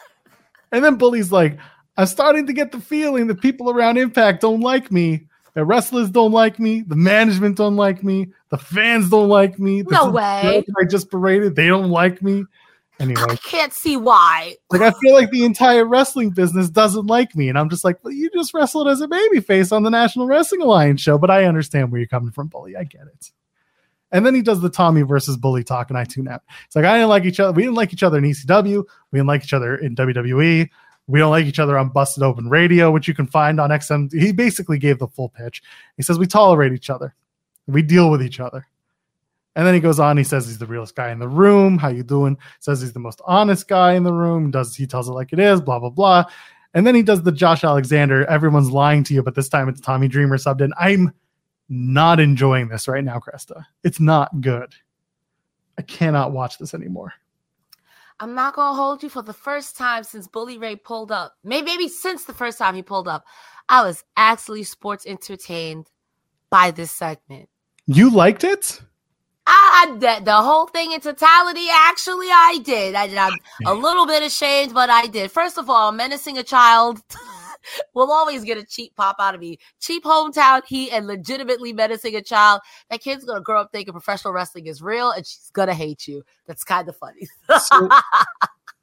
and 0.72 0.84
then 0.84 0.96
Bully's 0.96 1.30
like, 1.30 1.58
I'm 1.96 2.06
starting 2.06 2.46
to 2.46 2.52
get 2.52 2.72
the 2.72 2.80
feeling 2.80 3.26
that 3.28 3.40
people 3.40 3.70
around 3.70 3.98
Impact 3.98 4.40
don't 4.40 4.60
like 4.60 4.90
me. 4.90 5.26
The 5.54 5.64
wrestlers 5.64 6.10
don't 6.10 6.32
like 6.32 6.58
me. 6.58 6.82
The 6.82 6.96
management 6.96 7.56
don't 7.56 7.76
like 7.76 8.02
me. 8.02 8.28
The 8.50 8.58
fans 8.58 9.10
don't 9.10 9.28
like 9.28 9.58
me. 9.58 9.82
The 9.82 9.90
No 9.90 10.10
way. 10.10 10.64
I 10.78 10.84
just 10.84 11.10
paraded. 11.10 11.56
They 11.56 11.66
don't 11.66 11.90
like 11.90 12.22
me. 12.22 12.44
Anyway, 13.00 13.22
I 13.28 13.36
can't 13.36 13.72
see 13.72 13.96
why. 13.96 14.56
like 14.70 14.82
I 14.82 14.90
feel 15.00 15.14
like 15.14 15.30
the 15.30 15.44
entire 15.44 15.86
wrestling 15.86 16.30
business 16.30 16.68
doesn't 16.68 17.06
like 17.06 17.34
me, 17.34 17.48
and 17.48 17.58
I'm 17.58 17.70
just 17.70 17.82
like, 17.82 17.98
well, 18.04 18.12
you 18.12 18.28
just 18.30 18.52
wrestled 18.52 18.88
as 18.88 19.00
a 19.00 19.08
babyface 19.08 19.72
on 19.72 19.84
the 19.84 19.90
National 19.90 20.26
Wrestling 20.26 20.60
Alliance 20.60 21.00
show, 21.00 21.16
but 21.16 21.30
I 21.30 21.46
understand 21.46 21.90
where 21.90 21.98
you're 21.98 22.08
coming 22.08 22.30
from, 22.30 22.48
Bully. 22.48 22.76
I 22.76 22.84
get 22.84 23.06
it. 23.06 23.30
And 24.12 24.26
then 24.26 24.34
he 24.34 24.42
does 24.42 24.60
the 24.60 24.70
Tommy 24.70 25.02
versus 25.02 25.36
Bully 25.36 25.62
talk, 25.62 25.90
and 25.90 25.98
I 25.98 26.04
tune 26.04 26.28
out. 26.28 26.42
It's 26.66 26.74
like 26.74 26.84
I 26.84 26.94
didn't 26.94 27.08
like 27.08 27.24
each 27.24 27.40
other. 27.40 27.52
We 27.52 27.62
didn't 27.62 27.76
like 27.76 27.92
each 27.92 28.02
other 28.02 28.18
in 28.18 28.24
ECW. 28.24 28.84
We 29.12 29.18
didn't 29.18 29.28
like 29.28 29.44
each 29.44 29.52
other 29.52 29.76
in 29.76 29.94
WWE. 29.94 30.68
We 31.06 31.18
don't 31.18 31.30
like 31.30 31.46
each 31.46 31.58
other 31.58 31.76
on 31.76 31.88
Busted 31.88 32.22
Open 32.22 32.48
Radio, 32.48 32.90
which 32.90 33.08
you 33.08 33.14
can 33.14 33.26
find 33.26 33.60
on 33.60 33.70
XM. 33.70 34.12
He 34.12 34.32
basically 34.32 34.78
gave 34.78 34.98
the 34.98 35.08
full 35.08 35.28
pitch. 35.28 35.62
He 35.96 36.02
says 36.02 36.18
we 36.18 36.26
tolerate 36.26 36.72
each 36.72 36.90
other. 36.90 37.14
We 37.66 37.82
deal 37.82 38.10
with 38.10 38.22
each 38.22 38.40
other. 38.40 38.66
And 39.56 39.66
then 39.66 39.74
he 39.74 39.80
goes 39.80 39.98
on. 39.98 40.16
He 40.16 40.24
says 40.24 40.46
he's 40.46 40.58
the 40.58 40.66
realest 40.66 40.94
guy 40.94 41.10
in 41.10 41.18
the 41.18 41.28
room. 41.28 41.78
How 41.78 41.88
you 41.88 42.04
doing? 42.04 42.38
Says 42.60 42.80
he's 42.80 42.92
the 42.92 43.00
most 43.00 43.20
honest 43.26 43.66
guy 43.66 43.94
in 43.94 44.04
the 44.04 44.12
room. 44.12 44.50
Does 44.50 44.76
he 44.76 44.86
tells 44.86 45.08
it 45.08 45.12
like 45.12 45.32
it 45.32 45.40
is? 45.40 45.60
Blah 45.60 45.80
blah 45.80 45.90
blah. 45.90 46.24
And 46.74 46.86
then 46.86 46.94
he 46.94 47.02
does 47.02 47.22
the 47.22 47.32
Josh 47.32 47.64
Alexander. 47.64 48.24
Everyone's 48.26 48.70
lying 48.70 49.02
to 49.04 49.14
you, 49.14 49.22
but 49.22 49.34
this 49.34 49.48
time 49.48 49.68
it's 49.68 49.80
Tommy 49.80 50.06
Dreamer 50.06 50.36
subbed 50.36 50.60
in. 50.60 50.72
I'm 50.78 51.12
not 51.70 52.20
enjoying 52.20 52.68
this 52.68 52.88
right 52.88 53.04
now, 53.04 53.18
Cresta. 53.18 53.64
It's 53.84 54.00
not 54.00 54.40
good. 54.40 54.74
I 55.78 55.82
cannot 55.82 56.32
watch 56.32 56.58
this 56.58 56.74
anymore. 56.74 57.14
I'm 58.18 58.34
not 58.34 58.54
gonna 58.54 58.76
hold 58.76 59.02
you 59.02 59.08
for 59.08 59.22
the 59.22 59.32
first 59.32 59.78
time 59.78 60.04
since 60.04 60.26
Bully 60.26 60.58
Ray 60.58 60.76
pulled 60.76 61.10
up. 61.10 61.36
Maybe, 61.42 61.64
maybe 61.64 61.88
since 61.88 62.24
the 62.24 62.34
first 62.34 62.58
time 62.58 62.74
he 62.74 62.82
pulled 62.82 63.08
up, 63.08 63.24
I 63.68 63.82
was 63.82 64.04
actually 64.16 64.64
sports 64.64 65.06
entertained 65.06 65.86
by 66.50 66.70
this 66.72 66.90
segment. 66.90 67.48
You 67.86 68.10
liked 68.10 68.44
it? 68.44 68.82
I, 69.46 69.86
I 69.88 69.92
the, 69.94 70.24
the 70.24 70.34
whole 70.34 70.66
thing 70.66 70.92
in 70.92 71.00
totality. 71.00 71.66
Actually, 71.72 72.26
I 72.28 72.60
did. 72.62 72.94
I 72.94 73.06
did. 73.06 73.16
I'm 73.16 73.38
a 73.64 73.72
little 73.72 74.06
bit 74.06 74.22
ashamed, 74.22 74.74
but 74.74 74.90
I 74.90 75.06
did. 75.06 75.30
First 75.32 75.56
of 75.56 75.70
all, 75.70 75.90
menacing 75.90 76.36
a 76.36 76.42
child 76.42 77.00
will 77.94 78.10
always 78.10 78.44
get 78.44 78.58
a 78.58 78.64
cheap 78.64 78.94
pop 78.96 79.16
out 79.18 79.34
of 79.34 79.40
me. 79.40 79.58
Cheap 79.80 80.04
hometown 80.04 80.64
heat 80.66 80.90
and 80.92 81.06
legitimately 81.06 81.72
menacing 81.72 82.16
a 82.16 82.22
child. 82.22 82.60
That 82.90 83.00
kid's 83.00 83.24
gonna 83.24 83.40
grow 83.40 83.60
up 83.60 83.70
thinking 83.72 83.92
professional 83.92 84.32
wrestling 84.34 84.66
is 84.66 84.82
real, 84.82 85.10
and 85.10 85.26
she's 85.26 85.50
gonna 85.52 85.74
hate 85.74 86.06
you. 86.08 86.22
That's 86.46 86.64
kind 86.64 86.88
of 86.88 86.96
funny. 86.96 87.28
So- 87.58 87.88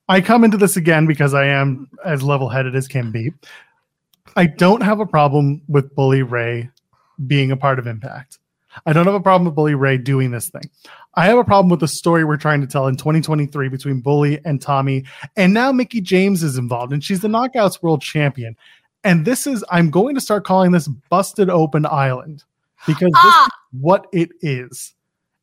I 0.10 0.22
come 0.22 0.46
into 0.46 0.56
this 0.56 0.78
again 0.78 1.06
because 1.06 1.34
I 1.34 1.48
am 1.48 1.90
as 2.06 2.24
level 2.24 2.48
headed 2.48 2.76
as 2.76 2.88
can 2.88 3.12
be. 3.12 3.34
I 4.38 4.46
don't 4.46 4.82
have 4.82 5.00
a 5.00 5.06
problem 5.06 5.62
with 5.68 5.94
Bully 5.96 6.24
Ray 6.24 6.70
being 7.26 7.52
a 7.52 7.58
part 7.58 7.78
of 7.78 7.88
Impact. 7.88 8.40
I 8.86 8.94
don't 8.94 9.06
have 9.06 9.16
a 9.16 9.20
problem 9.20 9.46
with 9.46 9.56
Bully 9.56 9.76
Ray 9.76 9.98
doing 9.98 10.32
this 10.32 10.50
thing. 10.50 10.70
I 11.16 11.26
have 11.26 11.38
a 11.38 11.44
problem 11.44 11.70
with 11.70 11.80
the 11.80 11.88
story 11.88 12.24
we're 12.24 12.38
trying 12.38 12.62
to 12.62 12.68
tell 12.68 12.88
in 12.88 12.96
2023 12.96 13.70
between 13.70 14.02
Bully 14.02 14.40
and 14.46 14.62
Tommy. 14.62 15.04
And 15.36 15.54
now 15.54 15.72
Mickie 15.72 16.02
James 16.02 16.44
is 16.44 16.58
involved 16.58 16.94
and 16.94 17.04
she's 17.04 17.22
the 17.22 17.28
Knockouts 17.28 17.82
World 17.82 18.02
Champion. 18.02 18.56
And 19.04 19.26
this 19.26 19.48
is, 19.48 19.64
I'm 19.70 19.90
going 19.90 20.16
to 20.16 20.22
start 20.22 20.46
calling 20.46 20.72
this 20.72 20.88
Busted 21.10 21.50
Open 21.50 21.86
Island 21.86 22.44
because 22.86 23.12
this 23.12 23.16
Ah! 23.16 23.46
is 23.46 23.82
what 23.82 24.08
it 24.12 24.30
is. 24.42 24.94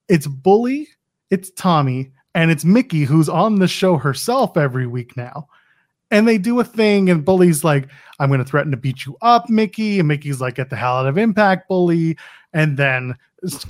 It's 0.08 0.26
Bully, 0.26 0.88
it's 1.30 1.50
Tommy, 1.50 2.12
and 2.34 2.50
it's 2.50 2.64
Mickie 2.64 3.04
who's 3.04 3.28
on 3.28 3.58
the 3.58 3.68
show 3.68 3.96
herself 3.96 4.56
every 4.56 4.86
week 4.86 5.16
now. 5.16 5.48
And 6.10 6.28
they 6.28 6.36
do 6.38 6.60
a 6.60 6.64
thing, 6.64 7.10
and 7.10 7.24
Bully's 7.24 7.64
like, 7.64 7.88
I'm 8.20 8.28
going 8.28 8.38
to 8.38 8.44
threaten 8.44 8.70
to 8.70 8.76
beat 8.76 9.06
you 9.06 9.16
up, 9.22 9.48
Mickie. 9.48 9.98
And 9.98 10.06
Mickie's 10.06 10.40
like, 10.40 10.56
get 10.56 10.70
the 10.70 10.76
hell 10.76 10.98
out 10.98 11.06
of 11.06 11.18
Impact, 11.18 11.66
Bully. 11.68 12.16
And 12.54 12.78
then 12.78 13.16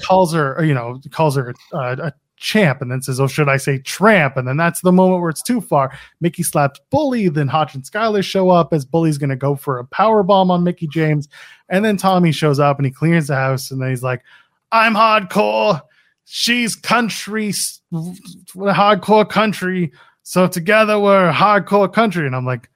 calls 0.02 0.32
her, 0.32 0.62
you 0.64 0.74
know, 0.74 1.00
calls 1.10 1.34
her 1.36 1.54
uh, 1.72 1.96
a 1.98 2.12
champ 2.36 2.80
and 2.80 2.90
then 2.90 3.02
says, 3.02 3.20
Oh, 3.20 3.26
should 3.26 3.48
I 3.48 3.56
say 3.56 3.78
tramp? 3.78 4.36
And 4.36 4.46
then 4.46 4.56
that's 4.56 4.80
the 4.82 4.92
moment 4.92 5.20
where 5.20 5.30
it's 5.30 5.42
too 5.42 5.60
far. 5.60 5.96
Mickie 6.20 6.42
slaps 6.42 6.80
Bully. 6.90 7.28
Then 7.28 7.48
Hotch 7.48 7.74
and 7.74 7.82
Skyler 7.82 8.22
show 8.22 8.50
up 8.50 8.72
as 8.72 8.84
Bully's 8.84 9.18
going 9.18 9.30
to 9.30 9.36
go 9.36 9.56
for 9.56 9.78
a 9.78 9.84
power 9.84 10.22
bomb 10.22 10.50
on 10.50 10.62
Mickie 10.62 10.88
James. 10.88 11.28
And 11.68 11.84
then 11.84 11.96
Tommy 11.96 12.30
shows 12.30 12.60
up 12.60 12.78
and 12.78 12.86
he 12.86 12.92
clears 12.92 13.28
the 13.28 13.36
house. 13.36 13.70
And 13.70 13.80
then 13.80 13.88
he's 13.88 14.02
like, 14.02 14.22
I'm 14.70 14.94
hardcore. 14.94 15.80
She's 16.26 16.76
country, 16.76 17.52
hardcore 17.92 19.28
country. 19.28 19.92
So 20.22 20.46
together 20.46 20.98
we're 20.98 21.32
hardcore 21.32 21.92
country. 21.92 22.26
And 22.26 22.36
I'm 22.36 22.46
like, 22.46 22.68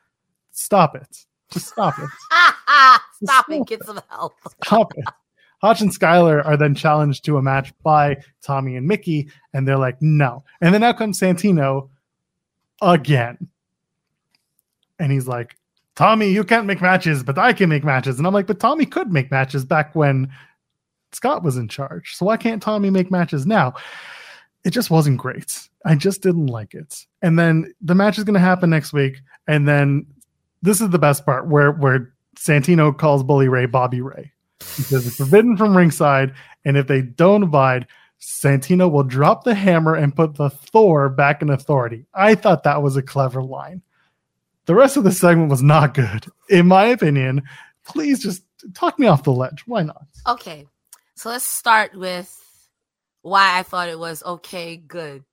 stop 0.52 0.94
it. 0.96 1.26
Just 1.50 1.68
stop 1.68 1.94
it. 1.98 2.08
Stop 3.24 3.50
it. 3.50 3.66
Get 3.66 3.82
some 3.82 4.00
help. 4.10 4.34
Stop 4.64 4.92
it. 4.96 5.04
Hotch 5.60 5.80
and 5.80 5.90
Skyler 5.90 6.44
are 6.46 6.56
then 6.56 6.74
challenged 6.74 7.24
to 7.24 7.36
a 7.36 7.42
match 7.42 7.72
by 7.82 8.22
Tommy 8.42 8.76
and 8.76 8.86
Mickie, 8.86 9.28
and 9.52 9.66
they're 9.66 9.78
like, 9.78 10.00
no. 10.00 10.44
And 10.60 10.72
then 10.72 10.82
out 10.82 10.98
comes 10.98 11.18
Santino 11.18 11.88
again. 12.80 13.48
And 14.98 15.12
he's 15.12 15.26
like, 15.26 15.56
Tommy, 15.96 16.30
you 16.30 16.44
can't 16.44 16.66
make 16.66 16.80
matches, 16.80 17.24
but 17.24 17.38
I 17.38 17.52
can 17.52 17.68
make 17.68 17.82
matches. 17.82 18.18
And 18.18 18.26
I'm 18.26 18.32
like, 18.32 18.46
but 18.46 18.60
Tommy 18.60 18.86
could 18.86 19.12
make 19.12 19.30
matches 19.32 19.64
back 19.64 19.96
when 19.96 20.30
Scott 21.12 21.42
was 21.42 21.56
in 21.56 21.68
charge. 21.68 22.14
So 22.14 22.26
why 22.26 22.36
can't 22.36 22.62
Tommy 22.62 22.90
make 22.90 23.10
matches 23.10 23.46
now? 23.46 23.74
It 24.64 24.70
just 24.70 24.90
wasn't 24.90 25.18
great. 25.18 25.68
I 25.84 25.94
just 25.94 26.22
didn't 26.22 26.46
like 26.46 26.74
it. 26.74 27.04
And 27.22 27.38
then 27.38 27.74
the 27.80 27.94
match 27.94 28.18
is 28.18 28.24
going 28.24 28.34
to 28.34 28.40
happen 28.40 28.70
next 28.70 28.92
week. 28.92 29.20
And 29.48 29.66
then 29.66 30.06
this 30.62 30.80
is 30.80 30.90
the 30.90 30.98
best 30.98 31.24
part 31.24 31.48
where 31.48 31.72
where 31.72 32.12
Santino 32.36 32.96
calls 32.96 33.24
Bully 33.24 33.48
Ray 33.48 33.66
Bobby 33.66 34.00
Ray 34.00 34.32
because 34.58 35.06
it's 35.06 35.16
forbidden 35.16 35.56
from 35.56 35.76
ringside. 35.76 36.34
And 36.64 36.76
if 36.76 36.86
they 36.86 37.02
don't 37.02 37.44
abide, 37.44 37.86
Santino 38.20 38.90
will 38.90 39.04
drop 39.04 39.44
the 39.44 39.54
hammer 39.54 39.94
and 39.94 40.14
put 40.14 40.34
the 40.34 40.50
Thor 40.50 41.08
back 41.08 41.42
in 41.42 41.50
authority. 41.50 42.06
I 42.14 42.34
thought 42.34 42.64
that 42.64 42.82
was 42.82 42.96
a 42.96 43.02
clever 43.02 43.42
line. 43.42 43.82
The 44.66 44.74
rest 44.74 44.96
of 44.96 45.04
the 45.04 45.12
segment 45.12 45.50
was 45.50 45.62
not 45.62 45.94
good, 45.94 46.26
in 46.50 46.66
my 46.66 46.86
opinion. 46.86 47.42
Please 47.84 48.22
just 48.22 48.42
talk 48.74 48.98
me 48.98 49.06
off 49.06 49.22
the 49.22 49.32
ledge. 49.32 49.62
Why 49.66 49.82
not? 49.82 50.04
Okay, 50.28 50.66
so 51.14 51.30
let's 51.30 51.44
start 51.44 51.94
with 51.94 52.34
why 53.22 53.58
I 53.58 53.62
thought 53.62 53.88
it 53.88 53.98
was 53.98 54.22
okay, 54.22 54.76
good. 54.76 55.24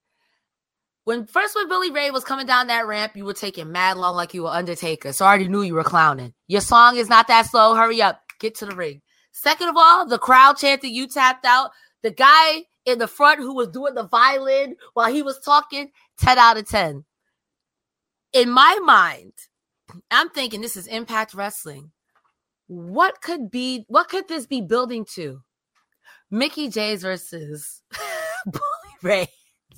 When 1.04 1.26
first 1.28 1.56
when 1.56 1.68
Billy 1.68 1.92
Ray 1.92 2.12
was 2.12 2.24
coming 2.24 2.46
down 2.48 2.68
that 2.68 2.88
ramp, 2.88 3.16
you 3.16 3.26
were 3.26 3.34
taking 3.34 3.72
mad 3.72 3.98
long 3.98 4.16
like 4.16 4.34
you 4.34 4.44
were 4.44 4.50
Undertaker. 4.50 5.14
So 5.14 5.26
I 5.26 5.30
already 5.30 5.48
knew 5.48 5.62
you 5.62 5.76
were 5.76 5.84
clowning. 5.84 6.34
Your 6.48 6.62
song 6.62 6.96
is 6.96 7.10
not 7.10 7.28
that 7.28 7.46
slow. 7.46 7.76
Hurry 7.76 8.02
up, 8.02 8.22
get 8.40 8.56
to 8.56 8.66
the 8.66 8.76
ring. 8.76 9.02
Second 9.36 9.68
of 9.68 9.76
all, 9.76 10.08
the 10.08 10.18
crowd 10.18 10.56
chanted 10.56 10.88
you 10.88 11.08
tapped 11.08 11.44
out. 11.44 11.72
The 12.04 12.10
guy 12.10 12.64
in 12.86 13.00
the 13.00 13.08
front 13.08 13.42
who 13.42 13.54
was 13.54 13.68
doing 13.68 13.94
the 13.94 14.08
violin 14.08 14.78
while 14.94 15.12
he 15.12 15.22
was 15.22 15.40
talking, 15.42 15.92
10 16.20 16.38
out 16.38 16.58
of 16.58 16.70
10. 16.70 17.04
In 18.32 18.50
my 18.50 18.80
mind, 18.82 19.34
I'm 20.10 20.30
thinking 20.30 20.62
this 20.62 20.78
is 20.78 20.88
Impact 20.88 21.34
Wrestling. 21.34 21.92
What 22.68 23.22
could 23.22 23.52
be 23.52 23.84
what 23.90 24.08
could 24.08 24.30
this 24.30 24.48
be 24.48 24.62
building 24.62 25.06
to? 25.16 25.42
Mickie 26.32 26.70
James 26.70 27.02
versus 27.02 27.82
Bully 28.46 28.96
Ray. 29.04 29.30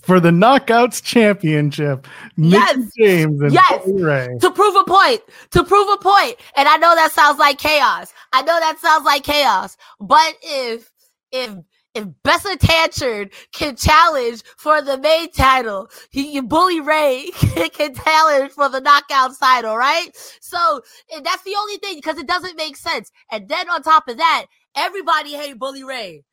For 0.02 0.20
the 0.20 0.30
Knockouts 0.30 1.04
Championship, 1.04 2.08
Mickie 2.38 2.52
Yes. 2.56 2.92
James 2.98 3.42
and 3.42 3.52
Yes. 3.52 3.82
Ray. 3.88 4.38
to 4.40 4.52
prove 4.52 4.76
a 4.76 4.84
point, 4.86 5.22
to 5.52 5.64
prove 5.64 5.88
a 5.90 5.98
point. 5.98 6.36
And 6.56 6.68
I 6.68 6.78
know 6.78 6.96
that 6.96 7.12
sounds 7.12 7.40
like 7.40 7.58
chaos. 7.58 8.14
I 8.32 8.42
know 8.42 8.60
that 8.60 8.80
sounds 8.80 9.06
like 9.06 9.24
chaos. 9.24 9.76
But 10.00 10.36
if 10.42 10.92
if 11.32 11.56
if 11.94 12.06
Bessa 12.24 12.58
Tanchard 12.60 13.34
can 13.54 13.76
challenge 13.76 14.44
for 14.58 14.82
the 14.82 14.98
main 14.98 15.32
title, 15.32 15.90
he 16.12 16.40
Bully 16.42 16.80
Ray 16.80 17.32
can 17.74 17.96
challenge 17.96 18.52
for 18.54 18.70
the 18.70 18.80
knockout 18.80 19.32
title, 19.40 19.76
right? 19.76 20.10
So 20.40 20.82
that's 21.24 21.44
the 21.44 21.56
only 21.60 21.78
thing 21.78 21.96
because 21.96 22.18
it 22.18 22.28
doesn't 22.28 22.56
make 22.56 22.78
sense. 22.78 23.12
And 23.32 23.50
then 23.50 23.70
on 23.70 23.82
top 23.82 24.08
of 24.08 24.18
that, 24.18 24.46
everybody 24.76 25.34
hate 25.36 25.58
Bully 25.60 25.84
Ray, 25.84 26.24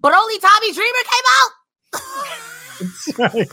but 0.00 0.14
only 0.14 0.38
Tommy 0.38 0.72
Dreamer 0.72 1.04
came 1.04 1.24
out. 1.42 1.50
Right. 3.18 3.48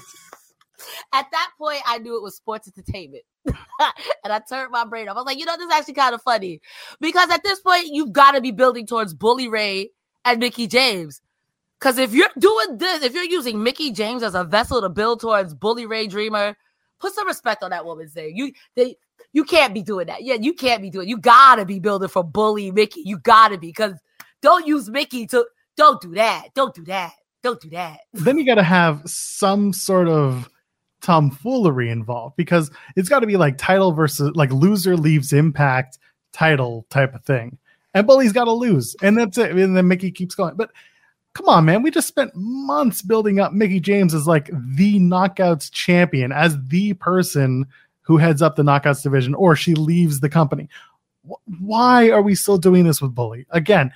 At 1.14 1.28
that 1.32 1.52
point, 1.58 1.82
I 1.86 2.00
knew 2.00 2.18
it 2.18 2.24
was 2.24 2.36
sports 2.36 2.68
entertainment. 2.68 3.24
and 3.46 4.34
I 4.34 4.42
turned 4.50 4.72
my 4.72 4.86
brain 4.86 5.08
off. 5.08 5.16
I 5.16 5.20
was 5.20 5.26
like, 5.26 5.40
you 5.40 5.46
know, 5.46 5.56
this 5.56 5.68
is 5.68 5.72
actually 5.72 5.94
kind 5.94 6.14
of 6.14 6.22
funny. 6.22 6.60
Because 7.00 7.30
at 7.30 7.44
this 7.44 7.60
point, 7.62 7.88
you've 7.88 8.12
got 8.12 8.32
to 8.32 8.42
be 8.42 8.52
building 8.52 8.86
towards 8.86 9.14
Bully 9.14 9.48
Ray 9.48 9.92
and 10.26 10.40
Mickie 10.40 10.68
James. 10.68 11.22
Because 11.80 11.98
if 11.98 12.14
you're 12.14 12.30
doing 12.40 12.78
this, 12.78 13.04
if 13.04 13.14
you're 13.14 13.24
using 13.24 13.62
Mickie 13.62 13.92
James 13.92 14.24
as 14.24 14.36
a 14.36 14.44
vessel 14.44 14.82
to 14.82 14.90
build 14.90 15.20
towards 15.20 15.54
Bully 15.54 15.86
Ray 15.86 16.08
Dreamer, 16.08 16.56
put 17.00 17.14
some 17.14 17.28
respect 17.28 17.62
on 17.62 17.72
that 17.72 17.86
woman's 17.86 18.16
name. 18.16 18.32
You 18.36 18.54
they 18.76 18.96
you 19.34 19.44
can't 19.44 19.74
be 19.74 19.82
doing 19.82 20.08
that. 20.08 20.24
Yeah, 20.24 20.36
you 20.36 20.54
can't 20.54 20.82
be 20.82 20.90
doing. 20.90 21.10
You 21.10 21.18
gotta 21.18 21.66
be 21.66 21.80
building 21.80 22.08
for 22.08 22.24
Bully 22.24 22.72
Mickie. 22.72 23.04
You 23.04 23.18
gotta 23.20 23.58
be 23.58 23.68
because 23.68 23.94
don't 24.42 24.66
use 24.66 24.90
Mickie 24.90 25.28
to 25.28 25.46
don't 25.76 26.00
do 26.00 26.14
that. 26.16 26.50
Don't 26.56 26.74
do 26.74 26.86
that. 26.86 27.12
Don't 27.44 27.60
do 27.60 27.70
that. 27.72 28.00
then 28.14 28.38
you 28.38 28.46
got 28.46 28.56
to 28.56 28.64
have 28.64 29.02
some 29.06 29.74
sort 29.74 30.08
of 30.08 30.50
tomfoolery 31.02 31.90
involved 31.90 32.38
because 32.38 32.72
it's 32.96 33.10
got 33.10 33.20
to 33.20 33.28
be 33.28 33.36
like 33.36 33.58
title 33.58 33.92
versus 33.92 34.32
like 34.36 34.52
loser 34.52 34.96
leaves 34.96 35.34
impact 35.34 36.00
title 36.32 36.86
type 36.90 37.14
of 37.14 37.24
thing. 37.26 37.58
And 37.94 38.08
Bully's 38.08 38.32
got 38.32 38.46
to 38.46 38.52
lose. 38.52 38.96
And 39.04 39.18
that's 39.18 39.38
it. 39.38 39.52
And 39.52 39.76
then 39.76 39.88
Mickie 39.88 40.12
keeps 40.12 40.34
going. 40.34 40.56
But 40.56 40.72
come 41.34 41.48
on, 41.48 41.66
man. 41.66 41.84
We 41.84 41.92
just 41.92 42.08
spent 42.08 42.32
months 42.34 43.02
building 43.02 43.40
up 43.40 43.54
Mickie 43.54 43.82
James 43.82 44.14
as 44.14 44.26
like 44.26 44.50
the 44.76 45.00
knockouts 45.00 45.70
champion, 45.72 46.32
as 46.32 46.58
the 46.68 46.94
person 46.94 47.66
who 48.02 48.18
heads 48.18 48.42
up 48.42 48.56
the 48.56 48.64
knockouts 48.64 49.04
division, 49.04 49.36
or 49.36 49.56
she 49.56 49.76
leaves 49.76 50.22
the 50.22 50.30
company. 50.30 50.70
Why 51.60 52.10
are 52.10 52.22
we 52.22 52.36
still 52.36 52.58
doing 52.58 52.84
this 52.84 53.02
with 53.02 53.16
Bully? 53.16 53.46
Again, 53.52 53.92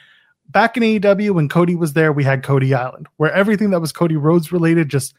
back 0.50 0.78
in 0.78 0.84
AEW 0.84 1.32
when 1.32 1.50
Cody 1.50 1.76
was 1.76 1.94
there, 1.94 2.12
we 2.14 2.24
had 2.24 2.44
Cody 2.44 2.74
Island, 2.74 3.08
where 3.18 3.32
everything 3.34 3.70
that 3.72 3.82
was 3.82 3.92
Cody 3.92 4.16
Rhodes 4.16 4.52
related 4.52 4.90
just 4.90 5.14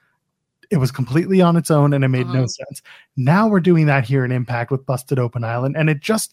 it 0.70 0.76
was 0.76 0.90
completely 0.90 1.40
on 1.40 1.56
its 1.56 1.70
own 1.70 1.94
and 1.94 2.04
it 2.04 2.08
made 2.08 2.26
no 2.26 2.42
Mhm. 2.42 2.50
sense. 2.50 2.82
Now 3.16 3.48
we're 3.48 3.60
doing 3.60 3.86
that 3.86 4.04
here 4.04 4.22
in 4.24 4.30
Impact 4.32 4.70
with 4.70 4.84
Busted 4.84 5.18
Open 5.18 5.42
Island, 5.42 5.76
and 5.78 5.88
it 5.88 6.00
just 6.00 6.32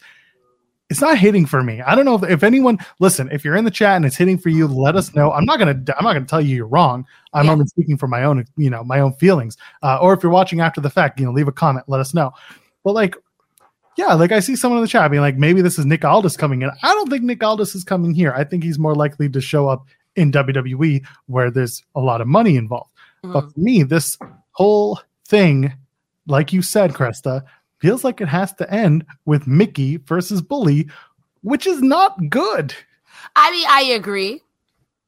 it's 0.92 1.02
not 1.02 1.18
hitting 1.18 1.48
for 1.48 1.64
me. 1.64 1.82
I 1.82 1.96
don't 1.96 2.06
know 2.06 2.14
if, 2.16 2.24
if 2.30 2.44
anyone 2.44 2.78
listen, 3.00 3.28
if 3.32 3.44
you're 3.44 3.56
in 3.56 3.66
the 3.66 3.72
chat 3.72 3.96
and 3.96 4.06
it's 4.06 4.18
hitting 4.18 4.38
for 4.38 4.50
you, 4.50 4.68
let 4.68 4.96
us 4.96 5.16
know. 5.16 5.32
I'm 5.32 5.46
not 5.46 5.58
gonna 5.58 5.72
I'm 5.98 6.04
not 6.04 6.14
gonna 6.14 6.26
tell 6.26 6.42
you 6.42 6.56
you're 6.56 6.68
wrong. 6.68 7.06
I'm 7.34 7.46
Yeah. 7.46 7.54
only 7.54 7.66
speaking 7.66 7.98
for 7.98 8.08
my 8.08 8.24
own, 8.24 8.46
you 8.58 8.70
know, 8.70 8.84
my 8.84 9.00
own 9.00 9.14
feelings. 9.14 9.58
Uh, 9.82 9.98
or 10.02 10.14
if 10.14 10.22
you're 10.22 10.32
watching 10.32 10.60
after 10.62 10.82
the 10.82 10.90
fact, 10.90 11.20
you 11.20 11.26
know, 11.26 11.32
leave 11.32 11.48
a 11.48 11.52
comment, 11.52 11.86
let 11.88 12.00
us 12.02 12.14
know. 12.14 12.32
But 12.84 12.94
like 12.94 13.16
yeah, 13.98 14.14
like 14.14 14.32
I 14.32 14.40
see 14.40 14.56
someone 14.56 14.80
in 14.80 14.84
the 14.84 14.90
chat 14.90 15.10
being 15.10 15.22
like, 15.22 15.38
maybe 15.38 15.62
this 15.62 15.80
is 15.80 15.86
Nick 15.86 16.04
Aldis 16.04 16.38
coming 16.38 16.62
in. 16.62 16.70
I 16.84 16.94
don't 16.94 17.10
think 17.10 17.24
Nick 17.24 17.44
Aldis 17.44 17.76
is 17.76 17.84
coming 17.84 18.14
here. 18.14 18.34
I 18.34 18.44
think 18.44 18.64
he's 18.64 18.80
more 18.80 18.96
likely 18.96 19.30
to 19.30 19.42
show 19.42 19.68
up 19.68 19.88
in 20.16 20.32
WWE 20.32 21.06
where 21.28 21.52
there's 21.52 21.84
a 21.96 22.00
lot 22.00 22.22
of 22.22 22.28
money 22.28 22.56
involved. 22.56 22.92
Mm-hmm. 23.24 23.34
But 23.34 23.54
for 23.54 23.60
me, 23.60 23.84
this 23.84 24.18
whole 24.52 25.00
thing, 25.28 25.74
like 26.28 26.54
you 26.54 26.62
said, 26.62 26.94
Cresta, 26.94 27.44
feels 27.80 28.04
like 28.04 28.22
it 28.22 28.28
has 28.28 28.54
to 28.54 28.72
end 28.74 29.06
with 29.26 29.48
Mickie 29.48 29.98
versus 29.98 30.42
Bully, 30.42 30.90
which 31.42 31.68
is 31.68 31.82
not 31.82 32.30
good. 32.30 32.74
I 33.36 33.52
mean, 33.52 33.68
I 33.70 33.82
agree 33.96 34.42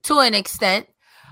to 0.03 0.19
an 0.19 0.33
extent, 0.33 0.87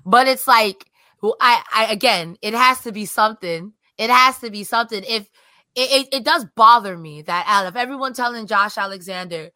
but 0.05 0.27
it's 0.27 0.47
like 0.47 0.85
I, 1.23 1.63
I 1.73 1.85
again, 1.91 2.37
it 2.41 2.53
has 2.53 2.81
to 2.81 2.91
be 2.91 3.05
something. 3.05 3.73
It 3.97 4.09
has 4.09 4.39
to 4.39 4.49
be 4.49 4.63
something. 4.63 5.03
If 5.07 5.29
it, 5.75 5.91
it, 5.91 6.17
it 6.17 6.23
does 6.23 6.45
bother 6.55 6.97
me 6.97 7.21
that 7.23 7.45
out 7.47 7.65
of 7.65 7.75
everyone 7.75 8.13
telling 8.13 8.47
Josh 8.47 8.77
Alexander, 8.77 9.49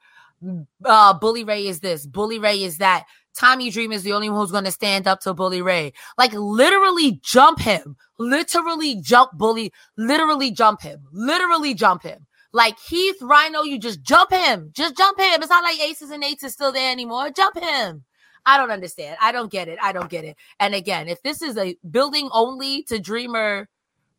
uh, 0.86 1.14
Bully 1.14 1.44
Ray 1.44 1.68
is 1.68 1.80
this, 1.80 2.06
Bully 2.06 2.40
Ray 2.40 2.64
is 2.64 2.78
that. 2.78 3.06
Tommy 3.36 3.70
Dream 3.70 3.92
is 3.94 4.04
the 4.04 4.12
only 4.12 4.30
one 4.30 4.40
who's 4.40 4.52
going 4.52 4.66
to 4.66 4.72
stand 4.72 5.08
up 5.08 5.22
to 5.22 5.34
Bully 5.34 5.62
Ray. 5.62 5.94
Like 6.18 6.34
literally 6.34 7.22
jump 7.24 7.60
him, 7.60 7.96
literally 8.18 8.96
jump 8.96 9.32
Bully, 9.34 9.72
literally 9.96 10.52
jump 10.52 10.82
him, 10.82 11.08
literally 11.12 11.74
jump 11.74 12.04
him. 12.04 12.26
Like 12.52 12.78
Heath 12.80 13.20
Rhyno, 13.22 13.66
you 13.66 13.80
just 13.80 14.02
jump 14.02 14.32
him, 14.32 14.72
just 14.74 14.98
jump 14.98 15.20
him. 15.20 15.42
It's 15.42 15.50
not 15.50 15.64
like 15.64 15.80
Aces 15.80 16.10
and 16.10 16.24
Eights 16.24 16.44
is 16.44 16.54
still 16.54 16.72
there 16.72 16.92
anymore. 16.92 17.30
Jump 17.30 17.58
him. 17.58 18.04
I 18.46 18.58
don't 18.58 18.72
understand. 18.72 19.18
I 19.22 19.32
don't 19.32 19.52
get 19.52 19.68
it. 19.68 19.78
I 19.82 19.92
don't 19.92 20.10
get 20.10 20.26
it. 20.26 20.36
And 20.60 20.74
again, 20.74 21.08
if 21.08 21.22
this 21.22 21.42
is 21.42 21.58
a 21.58 21.78
building 21.90 22.30
only 22.34 22.84
to 22.84 23.00
Dreamer 23.00 23.70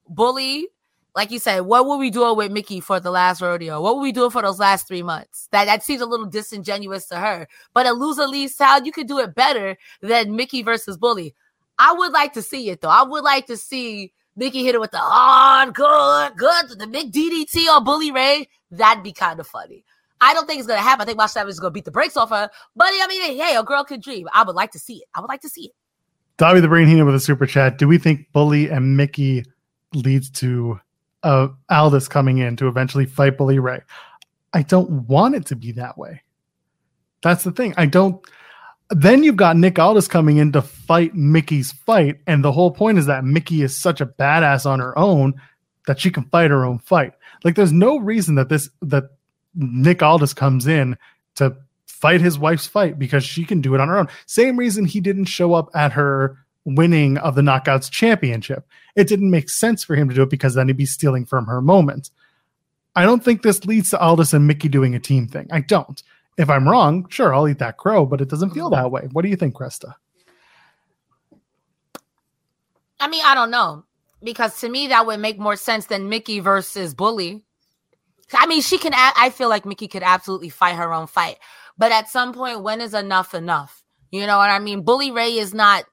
Bully 0.09 0.68
like 1.14 1.30
you 1.30 1.38
said, 1.38 1.61
what 1.61 1.86
were 1.86 1.96
we 1.96 2.11
doing 2.11 2.36
with 2.36 2.52
Mickie 2.52 2.80
for 2.80 3.00
the 3.00 3.11
last 3.11 3.40
rodeo? 3.40 3.80
What 3.80 3.96
were 3.96 4.02
we 4.02 4.12
doing 4.12 4.30
for 4.30 4.42
those 4.42 4.58
last 4.58 4.86
three 4.86 5.02
months? 5.02 5.48
That 5.50 5.64
that 5.64 5.82
seems 5.82 6.00
a 6.00 6.06
little 6.06 6.26
disingenuous 6.26 7.06
to 7.06 7.16
her. 7.16 7.48
But 7.74 7.86
a 7.86 7.92
loser 7.92 8.26
leaves 8.26 8.54
town, 8.54 8.84
you 8.84 8.92
could 8.92 9.08
do 9.08 9.18
it 9.18 9.34
better 9.34 9.76
than 10.00 10.36
Mickie 10.36 10.62
versus 10.62 10.96
Bully. 10.96 11.34
I 11.78 11.92
would 11.92 12.12
like 12.12 12.32
to 12.34 12.42
see 12.42 12.70
it 12.70 12.80
though. 12.80 12.88
I 12.88 13.02
would 13.02 13.24
like 13.24 13.46
to 13.46 13.56
see 13.56 14.12
Mickie 14.36 14.64
hit 14.64 14.74
it 14.74 14.80
with 14.80 14.92
the 14.92 14.98
on 14.98 15.72
good, 15.72 16.36
good, 16.36 16.78
the 16.78 16.86
big 16.86 17.12
DDT 17.12 17.68
on 17.68 17.84
Bully 17.84 18.12
Ray. 18.12 18.48
That'd 18.70 19.02
be 19.02 19.12
kind 19.12 19.40
of 19.40 19.46
funny. 19.46 19.84
I 20.20 20.34
don't 20.34 20.46
think 20.46 20.58
it's 20.58 20.68
gonna 20.68 20.80
happen. 20.80 21.02
I 21.02 21.06
think 21.06 21.18
Mosh 21.18 21.32
Savage 21.32 21.50
is 21.50 21.61
gonna 21.61 21.72
beat 21.72 21.86
the 21.86 21.90
brakes 21.90 22.16
off 22.16 22.30
her. 22.30 22.50
But 22.76 22.88
I 22.88 23.06
mean, 23.08 23.36
hey, 23.36 23.56
a 23.56 23.62
girl 23.62 23.84
could 23.84 24.02
dream. 24.02 24.28
I 24.32 24.44
would 24.44 24.54
like 24.54 24.70
to 24.72 24.78
see 24.78 24.98
it. 24.98 25.04
I 25.14 25.20
would 25.20 25.28
like 25.28 25.40
to 25.42 25.48
see 25.48 25.66
it. 25.66 25.72
Dobby 26.36 26.61
the 26.61 26.68
Brain 26.68 26.86
Heenan 26.86 27.04
with 27.04 27.14
a 27.14 27.20
super 27.20 27.46
chat. 27.46 27.78
Do 27.78 27.88
we 27.88 27.98
think 27.98 28.26
Bully 28.32 28.70
and 28.70 28.96
Mickie 28.96 29.44
leads 29.92 30.30
to 30.30 30.80
uh, 31.22 31.48
Aldis 31.68 32.08
coming 32.08 32.38
in 32.38 32.56
to 32.56 32.68
eventually 32.68 33.06
fight 33.06 33.38
Bully 33.38 33.58
Ray. 33.58 33.80
I 34.52 34.62
don't 34.62 35.08
want 35.08 35.34
it 35.34 35.46
to 35.46 35.56
be 35.56 35.72
that 35.72 35.96
way. 35.96 36.22
That's 37.22 37.44
the 37.44 37.52
thing. 37.52 37.74
I 37.76 37.86
don't. 37.86 38.24
Then 38.90 39.22
you've 39.22 39.36
got 39.36 39.56
Nick 39.56 39.78
Aldis 39.78 40.08
coming 40.08 40.38
in 40.38 40.52
to 40.52 40.62
fight 40.62 41.14
Mickie's 41.14 41.72
fight, 41.72 42.20
and 42.26 42.42
the 42.42 42.52
whole 42.52 42.72
point 42.72 42.98
is 42.98 43.06
that 43.06 43.24
Mickie 43.24 43.62
is 43.62 43.80
such 43.80 44.00
a 44.00 44.06
badass 44.06 44.66
on 44.66 44.80
her 44.80 44.98
own 44.98 45.40
that 45.86 46.00
she 46.00 46.10
can 46.10 46.24
fight 46.24 46.50
her 46.50 46.64
own 46.64 46.78
fight. 46.78 47.12
Like, 47.44 47.54
there's 47.54 47.72
no 47.72 47.98
reason 47.98 48.34
that 48.34 48.48
this 48.48 48.68
that 48.82 49.04
Nick 49.54 50.02
Aldis 50.02 50.34
comes 50.34 50.66
in 50.66 50.96
to 51.36 51.56
fight 51.86 52.20
his 52.20 52.38
wife's 52.38 52.66
fight 52.66 52.98
because 52.98 53.24
she 53.24 53.44
can 53.44 53.60
do 53.60 53.74
it 53.74 53.80
on 53.80 53.88
her 53.88 53.98
own. 53.98 54.08
Same 54.26 54.56
reason 54.56 54.84
he 54.84 55.00
didn't 55.00 55.26
show 55.26 55.54
up 55.54 55.68
at 55.74 55.92
her 55.92 56.38
winning 56.76 57.18
of 57.18 57.34
the 57.34 57.42
Knockouts 57.42 57.90
Championship. 57.90 58.66
It 58.96 59.08
didn't 59.08 59.30
make 59.30 59.48
sense 59.48 59.84
for 59.84 59.94
him 59.94 60.08
to 60.08 60.14
do 60.14 60.22
it 60.22 60.30
because 60.30 60.54
then 60.54 60.68
he'd 60.68 60.76
be 60.76 60.86
stealing 60.86 61.26
from 61.26 61.46
her 61.46 61.60
moment. 61.60 62.10
I 62.96 63.04
don't 63.04 63.24
think 63.24 63.42
this 63.42 63.64
leads 63.64 63.90
to 63.90 64.00
Aldis 64.00 64.32
and 64.32 64.46
Mickie 64.46 64.68
doing 64.68 64.94
a 64.94 65.00
team 65.00 65.28
thing. 65.28 65.48
I 65.52 65.60
don't. 65.60 66.02
If 66.38 66.48
I'm 66.50 66.68
wrong, 66.68 67.06
sure, 67.08 67.34
I'll 67.34 67.48
eat 67.48 67.58
that 67.58 67.76
crow, 67.76 68.06
but 68.06 68.20
it 68.20 68.28
doesn't 68.28 68.50
feel 68.50 68.70
that 68.70 68.90
way. 68.90 69.08
What 69.12 69.22
do 69.22 69.28
you 69.28 69.36
think, 69.36 69.54
Cresta? 69.54 69.94
I 72.98 73.08
mean, 73.08 73.22
I 73.24 73.34
don't 73.34 73.50
know. 73.50 73.84
Because 74.22 74.60
to 74.60 74.68
me, 74.68 74.88
that 74.88 75.06
would 75.06 75.20
make 75.20 75.38
more 75.38 75.56
sense 75.56 75.86
than 75.86 76.08
Mickie 76.08 76.40
versus 76.40 76.94
Bully. 76.94 77.42
I 78.32 78.46
mean, 78.46 78.60
she 78.60 78.78
can, 78.78 78.92
I 78.94 79.30
feel 79.30 79.48
like 79.48 79.64
Mickie 79.64 79.88
could 79.88 80.02
absolutely 80.02 80.50
fight 80.50 80.76
her 80.76 80.92
own 80.92 81.06
fight. 81.06 81.38
But 81.78 81.92
at 81.92 82.10
some 82.10 82.32
point, 82.32 82.62
when 82.62 82.80
is 82.80 82.94
enough 82.94 83.34
enough? 83.34 83.82
You 84.10 84.26
know 84.26 84.36
what 84.36 84.50
I 84.50 84.58
mean? 84.58 84.82
Bully 84.82 85.10
Ray 85.10 85.38
is 85.38 85.54
not 85.54 85.84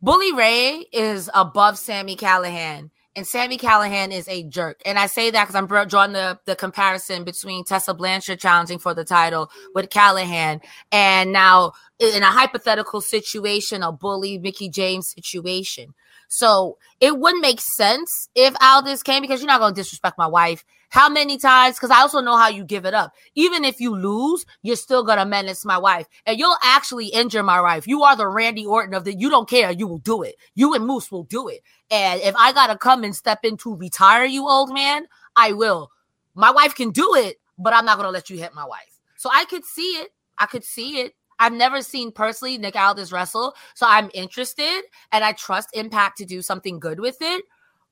Bully 0.00 0.32
Ray 0.32 0.86
is 0.92 1.28
above 1.34 1.76
Sami 1.76 2.14
Callihan, 2.14 2.90
and 3.16 3.26
Sami 3.26 3.58
Callihan 3.58 4.12
is 4.12 4.28
a 4.28 4.44
jerk. 4.44 4.80
And 4.86 4.96
I 4.96 5.06
say 5.06 5.32
that 5.32 5.48
because 5.48 5.56
I'm 5.56 5.66
drawing 5.88 6.12
the, 6.12 6.38
the 6.44 6.54
comparison 6.54 7.24
between 7.24 7.64
Tessa 7.64 7.94
Blanchard 7.94 8.38
challenging 8.38 8.78
for 8.78 8.94
the 8.94 9.04
title 9.04 9.50
with 9.74 9.90
Callihan, 9.90 10.60
and 10.92 11.32
now 11.32 11.72
in 11.98 12.22
a 12.22 12.26
hypothetical 12.26 13.00
situation, 13.00 13.82
a 13.82 13.90
bully 13.90 14.38
Mickie 14.38 14.68
James 14.68 15.12
situation. 15.16 15.94
So 16.28 16.78
it 17.00 17.18
wouldn't 17.18 17.42
make 17.42 17.60
sense 17.60 18.28
if 18.36 18.54
Aldis 18.62 19.02
came 19.02 19.22
because 19.22 19.40
you're 19.40 19.48
not 19.48 19.58
going 19.58 19.74
to 19.74 19.80
disrespect 19.80 20.16
my 20.16 20.28
wife. 20.28 20.64
How 20.90 21.08
many 21.08 21.36
times? 21.36 21.76
Because 21.76 21.90
I 21.90 22.00
also 22.00 22.20
know 22.20 22.36
how 22.36 22.48
you 22.48 22.64
give 22.64 22.86
it 22.86 22.94
up. 22.94 23.12
Even 23.34 23.64
if 23.64 23.80
you 23.80 23.94
lose, 23.94 24.46
you're 24.62 24.76
still 24.76 25.04
to 25.04 25.26
menace 25.26 25.64
my 25.64 25.76
wife 25.76 26.06
and 26.26 26.38
you'll 26.38 26.56
actually 26.62 27.06
injure 27.06 27.42
my 27.42 27.60
wife. 27.60 27.86
You 27.86 28.02
are 28.02 28.16
the 28.16 28.26
Randy 28.26 28.64
Orton 28.64 28.94
of 28.94 29.04
the, 29.04 29.14
you 29.14 29.28
don't 29.28 29.48
care. 29.48 29.70
You 29.70 29.86
will 29.86 29.98
do 29.98 30.22
it. 30.22 30.36
You 30.54 30.74
and 30.74 30.86
Moose 30.86 31.12
will 31.12 31.24
do 31.24 31.48
it. 31.48 31.60
And 31.90 32.20
if 32.22 32.34
I 32.36 32.52
got 32.52 32.68
to 32.68 32.78
come 32.78 33.04
and 33.04 33.14
step 33.14 33.40
in 33.44 33.56
to 33.58 33.74
retire 33.74 34.24
you, 34.24 34.48
old 34.48 34.72
man, 34.72 35.06
I 35.36 35.52
will. 35.52 35.90
My 36.34 36.50
wife 36.50 36.74
can 36.74 36.90
do 36.90 37.14
it, 37.16 37.36
but 37.58 37.72
I'm 37.74 37.84
not 37.84 37.96
to 38.00 38.10
let 38.10 38.30
you 38.30 38.38
hit 38.38 38.54
my 38.54 38.64
wife. 38.64 38.98
So 39.16 39.28
I 39.32 39.44
could 39.44 39.64
see 39.64 39.82
it. 39.82 40.10
I 40.38 40.46
could 40.46 40.64
see 40.64 41.00
it. 41.00 41.14
I've 41.40 41.52
never 41.52 41.82
seen 41.82 42.12
personally 42.12 42.58
Nick 42.58 42.76
Aldis 42.76 43.12
wrestle, 43.12 43.54
so 43.74 43.86
I'm 43.88 44.10
interested 44.12 44.82
and 45.12 45.22
I 45.22 45.32
trust 45.32 45.70
Impact 45.74 46.18
to 46.18 46.24
do 46.24 46.42
something 46.42 46.80
good 46.80 46.98
with 46.98 47.18
it. 47.20 47.44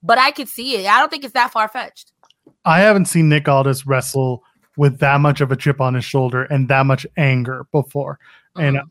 But 0.03 0.19
I 0.19 0.31
could 0.31 0.49
see 0.49 0.77
it. 0.77 0.87
I 0.87 1.01
don't 1.01 1.11
think 1.11 1.25
it's 1.25 1.33
that 1.35 1.53
far 1.53 1.69
fetched. 1.69 2.13
I 2.67 2.81
haven't 2.81 3.07
seen 3.07 3.29
Nick 3.29 3.49
Aldis 3.49 3.87
wrestle 3.87 4.45
with 4.77 4.99
that 4.99 5.21
much 5.21 5.41
of 5.41 5.51
a 5.51 5.57
chip 5.57 5.81
on 5.81 5.95
his 5.95 6.05
shoulder 6.05 6.43
and 6.45 6.69
that 6.69 6.85
much 6.85 7.07
anger 7.17 7.67
before. 7.73 8.19
And 8.57 8.77
uh-huh. 8.77 8.87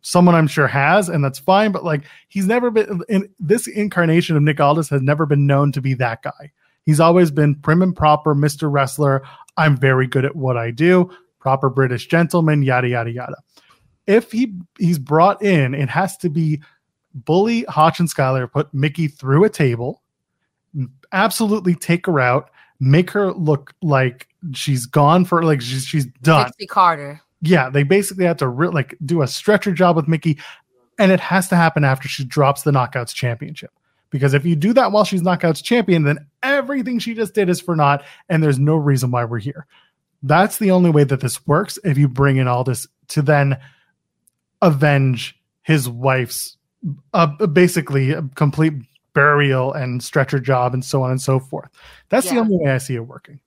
someone 0.00 0.34
I'm 0.34 0.48
sure 0.48 0.66
has, 0.66 1.08
and 1.08 1.22
that's 1.22 1.38
fine. 1.38 1.70
But 1.70 1.84
like, 1.84 2.02
he's 2.28 2.46
never 2.46 2.70
been 2.70 3.02
in 3.08 3.28
this 3.38 3.68
incarnation 3.68 4.36
of 4.36 4.42
Nick 4.42 4.58
Aldis 4.58 4.88
has 4.88 5.02
never 5.02 5.26
been 5.26 5.46
known 5.46 5.70
to 5.72 5.80
be 5.80 5.94
that 5.94 6.22
guy. 6.22 6.52
He's 6.84 6.98
always 6.98 7.30
been 7.30 7.54
prim 7.54 7.82
and 7.82 7.94
proper, 7.94 8.34
Mr. 8.34 8.72
Wrestler. 8.72 9.22
I'm 9.56 9.76
very 9.76 10.06
good 10.06 10.24
at 10.24 10.34
what 10.34 10.56
I 10.56 10.70
do, 10.70 11.10
proper 11.38 11.68
British 11.70 12.08
gentleman, 12.08 12.62
yada, 12.62 12.88
yada, 12.88 13.12
yada 13.12 13.36
if 14.08 14.32
he 14.32 14.54
he's 14.78 14.98
brought 14.98 15.40
in, 15.42 15.74
it 15.74 15.90
has 15.90 16.16
to 16.16 16.30
be 16.30 16.60
bully 17.14 17.62
Hotch 17.64 18.00
and 18.00 18.08
Skyler, 18.08 18.50
put 18.50 18.72
Mickie 18.74 19.06
through 19.06 19.44
a 19.44 19.50
table, 19.50 20.02
absolutely 21.12 21.74
take 21.74 22.06
her 22.06 22.18
out, 22.18 22.50
make 22.80 23.10
her 23.10 23.32
look 23.32 23.74
like 23.82 24.28
she's 24.52 24.86
gone 24.86 25.24
for 25.24 25.42
like 25.42 25.60
she's 25.60 25.84
she's 25.84 26.06
done. 26.22 26.46
Dixie 26.46 26.66
Carter. 26.66 27.20
Yeah, 27.42 27.70
they 27.70 27.82
basically 27.82 28.24
have 28.24 28.38
to 28.38 28.48
re- 28.48 28.68
like 28.68 28.96
do 29.04 29.22
a 29.22 29.28
stretcher 29.28 29.72
job 29.72 29.96
with 29.96 30.08
Mickie, 30.08 30.38
and 30.98 31.12
it 31.12 31.20
has 31.20 31.48
to 31.48 31.56
happen 31.56 31.84
after 31.84 32.08
she 32.08 32.24
drops 32.24 32.62
the 32.62 32.70
Knockouts 32.70 33.14
Championship. 33.14 33.70
Because 34.10 34.34
if 34.34 34.44
you 34.46 34.56
do 34.56 34.72
that 34.72 34.90
while 34.90 35.04
she's 35.04 35.22
Knockouts 35.22 35.62
champion, 35.62 36.04
then 36.04 36.26
everything 36.42 36.98
she 36.98 37.14
just 37.14 37.34
did 37.34 37.50
is 37.50 37.60
for 37.60 37.76
naught, 37.76 38.02
and 38.28 38.42
there's 38.42 38.58
no 38.58 38.74
reason 38.74 39.10
why 39.10 39.24
we're 39.24 39.38
here. 39.38 39.66
That's 40.22 40.56
the 40.56 40.70
only 40.70 40.90
way 40.90 41.04
that 41.04 41.20
this 41.20 41.46
works. 41.46 41.78
If 41.84 41.98
you 41.98 42.08
bring 42.08 42.38
in 42.38 42.48
Aldis 42.48 42.88
to 43.08 43.22
then 43.22 43.58
avenge 44.62 45.38
his 45.62 45.88
wife's 45.88 46.56
uh, 47.12 47.26
basically 47.46 48.12
a 48.12 48.22
complete 48.34 48.74
burial 49.14 49.72
and 49.72 50.02
stretcher 50.02 50.38
job 50.38 50.74
and 50.74 50.84
so 50.84 51.02
on 51.02 51.10
and 51.10 51.20
so 51.20 51.38
forth. 51.40 51.70
That's 52.08 52.26
yeah. 52.26 52.34
the 52.34 52.40
only 52.40 52.56
way 52.58 52.70
I 52.72 52.78
see 52.78 52.94
it 52.94 53.06
working. 53.06 53.40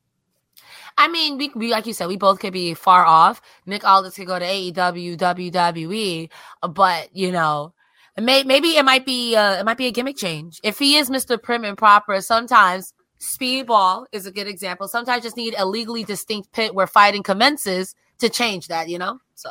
I 0.97 1.07
mean, 1.07 1.37
we, 1.37 1.51
we, 1.55 1.71
like 1.71 1.87
you 1.87 1.93
said, 1.93 2.07
we 2.07 2.17
both 2.17 2.39
could 2.39 2.53
be 2.53 2.73
far 2.73 3.05
off. 3.05 3.41
Nick 3.65 3.83
Aldis 3.83 4.15
could 4.15 4.27
go 4.27 4.37
to 4.37 4.45
AEW, 4.45 5.17
WWE, 5.17 6.29
but 6.73 7.15
you 7.15 7.31
know, 7.31 7.73
may, 8.19 8.43
maybe 8.43 8.69
it 8.69 8.85
might 8.85 9.05
be 9.05 9.35
uh, 9.35 9.59
it 9.59 9.65
might 9.65 9.77
be 9.77 9.87
a 9.87 9.91
gimmick 9.91 10.17
change. 10.17 10.59
If 10.63 10.77
he 10.79 10.97
is 10.97 11.09
Mr. 11.09 11.41
Prim 11.41 11.63
and 11.63 11.77
Proper, 11.77 12.21
sometimes 12.21 12.93
Speedball 13.19 14.05
is 14.11 14.25
a 14.25 14.31
good 14.31 14.47
example. 14.47 14.87
Sometimes 14.87 15.23
just 15.23 15.37
need 15.37 15.55
a 15.57 15.65
legally 15.65 16.03
distinct 16.03 16.51
pit 16.51 16.75
where 16.75 16.87
fighting 16.87 17.23
commences 17.23 17.95
to 18.19 18.29
change 18.29 18.67
that. 18.67 18.89
You 18.89 18.99
know, 18.99 19.19
so 19.35 19.49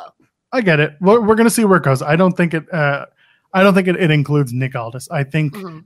I 0.51 0.61
get 0.61 0.79
it. 0.79 0.95
We're, 1.01 1.21
we're 1.21 1.35
going 1.35 1.47
to 1.47 1.51
see 1.51 1.65
where 1.65 1.77
it 1.77 1.83
goes. 1.83 2.01
I 2.01 2.15
don't 2.15 2.35
think 2.37 2.53
it. 2.53 2.71
Uh, 2.73 3.05
I 3.53 3.63
don't 3.63 3.73
think 3.73 3.87
it, 3.87 3.97
it 3.97 4.11
includes 4.11 4.53
Nick 4.53 4.75
Aldis. 4.75 5.09
I 5.09 5.23
think. 5.23 5.53
Mm-hmm. 5.53 5.79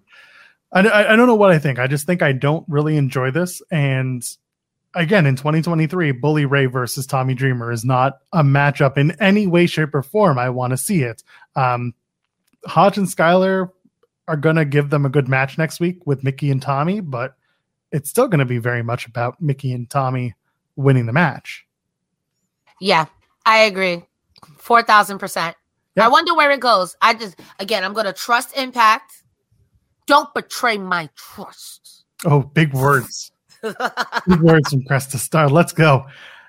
I, 0.71 1.13
I, 1.13 1.15
don't 1.15 1.27
know 1.27 1.35
what 1.35 1.51
I 1.51 1.59
think. 1.59 1.79
I 1.79 1.87
just 1.87 2.05
think 2.05 2.21
I 2.21 2.31
don't 2.33 2.65
really 2.67 2.97
enjoy 2.97 3.31
this. 3.31 3.61
And 3.71 4.27
again, 4.93 5.25
in 5.25 5.35
2023, 5.35 6.11
Bully 6.13 6.45
Ray 6.45 6.65
versus 6.65 7.05
Tommy 7.05 7.33
Dreamer 7.33 7.71
is 7.71 7.85
not 7.85 8.19
a 8.33 8.43
matchup 8.43 8.97
in 8.97 9.11
any 9.21 9.47
way, 9.47 9.67
shape, 9.67 9.95
or 9.95 10.03
form. 10.03 10.37
I 10.37 10.49
want 10.49 10.71
to 10.71 10.77
see 10.77 11.03
it. 11.03 11.23
Um, 11.55 11.93
Hotch 12.65 12.97
and 12.97 13.07
Skyler 13.07 13.69
are 14.27 14.37
going 14.37 14.55
to 14.55 14.65
give 14.65 14.89
them 14.89 15.05
a 15.05 15.09
good 15.09 15.27
match 15.27 15.57
next 15.57 15.79
week 15.79 16.05
with 16.05 16.23
Mickie 16.23 16.51
and 16.51 16.61
Tommy, 16.61 16.99
but 16.99 17.35
it's 17.91 18.09
still 18.09 18.27
going 18.27 18.39
to 18.39 18.45
be 18.45 18.57
very 18.57 18.83
much 18.83 19.05
about 19.05 19.41
Mickie 19.41 19.71
and 19.71 19.89
Tommy 19.89 20.33
winning 20.75 21.05
the 21.05 21.13
match. 21.13 21.65
Yeah, 22.81 23.05
I 23.45 23.59
agree. 23.59 24.03
Four 24.57 24.83
thousand 24.83 25.19
percent. 25.19 25.55
I 25.97 26.09
wonder 26.09 26.35
where 26.35 26.51
it 26.51 26.59
goes. 26.59 26.95
I 27.01 27.13
just 27.13 27.39
again, 27.59 27.83
I'm 27.83 27.93
gonna 27.93 28.13
trust 28.13 28.55
Impact. 28.57 29.23
Don't 30.07 30.33
betray 30.33 30.77
my 30.77 31.09
trust. 31.15 32.05
Oh, 32.25 32.41
big 32.41 32.73
words. 32.73 33.31
big 33.61 34.41
words 34.41 34.69
from 34.69 34.83
Cresta 34.83 35.17
Star. 35.17 35.49
Let's 35.49 35.73
go. 35.73 36.05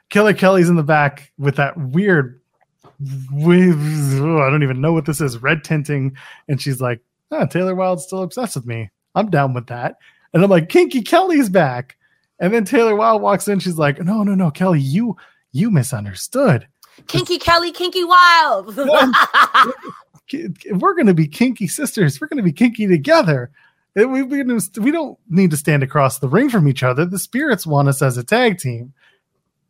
Killer 0.08 0.34
Kelly's 0.34 0.68
in 0.68 0.76
the 0.76 0.82
back 0.82 1.32
with 1.38 1.56
that 1.56 1.76
weird. 1.76 2.40
Oh, 2.84 4.38
I 4.38 4.50
don't 4.50 4.62
even 4.62 4.80
know 4.80 4.92
what 4.92 5.06
this 5.06 5.20
is. 5.20 5.42
Red 5.42 5.64
tinting, 5.64 6.16
and 6.48 6.60
she's 6.60 6.80
like, 6.80 7.00
ah, 7.30 7.44
"Taylor 7.44 7.74
Wilde's 7.74 8.04
still 8.04 8.22
obsessed 8.22 8.56
with 8.56 8.66
me. 8.66 8.90
I'm 9.14 9.28
down 9.28 9.52
with 9.52 9.66
that." 9.66 9.96
And 10.32 10.44
I'm 10.44 10.50
like, 10.50 10.68
Kinky 10.68 11.00
Kelly's 11.00 11.48
back. 11.48 11.96
And 12.38 12.52
then 12.52 12.66
Taylor 12.66 12.94
Wilde 12.94 13.22
walks 13.22 13.48
in. 13.48 13.58
She's 13.58 13.78
like, 13.78 14.02
No, 14.02 14.22
no, 14.22 14.34
no, 14.34 14.50
Kelly, 14.50 14.80
you 14.80 15.16
you 15.52 15.70
misunderstood. 15.70 16.68
Kinky 17.06 17.38
Kelly, 17.38 17.72
Kinky 17.72 18.04
Wild. 18.04 18.78
We're 20.32 20.94
gonna 20.94 21.14
be 21.14 21.28
kinky 21.28 21.68
sisters. 21.68 22.20
We're 22.20 22.28
gonna 22.28 22.42
be 22.42 22.52
kinky 22.52 22.86
together. 22.86 23.50
Eh, 23.96 24.04
we, 24.04 24.22
we, 24.22 24.42
we 24.42 24.90
don't 24.90 25.18
need 25.28 25.50
to 25.50 25.56
stand 25.56 25.82
across 25.82 26.18
the 26.18 26.28
ring 26.28 26.50
from 26.50 26.68
each 26.68 26.82
other. 26.82 27.04
The 27.04 27.18
spirits 27.18 27.66
want 27.66 27.88
us 27.88 28.02
as 28.02 28.16
a 28.16 28.24
tag 28.24 28.58
team. 28.58 28.92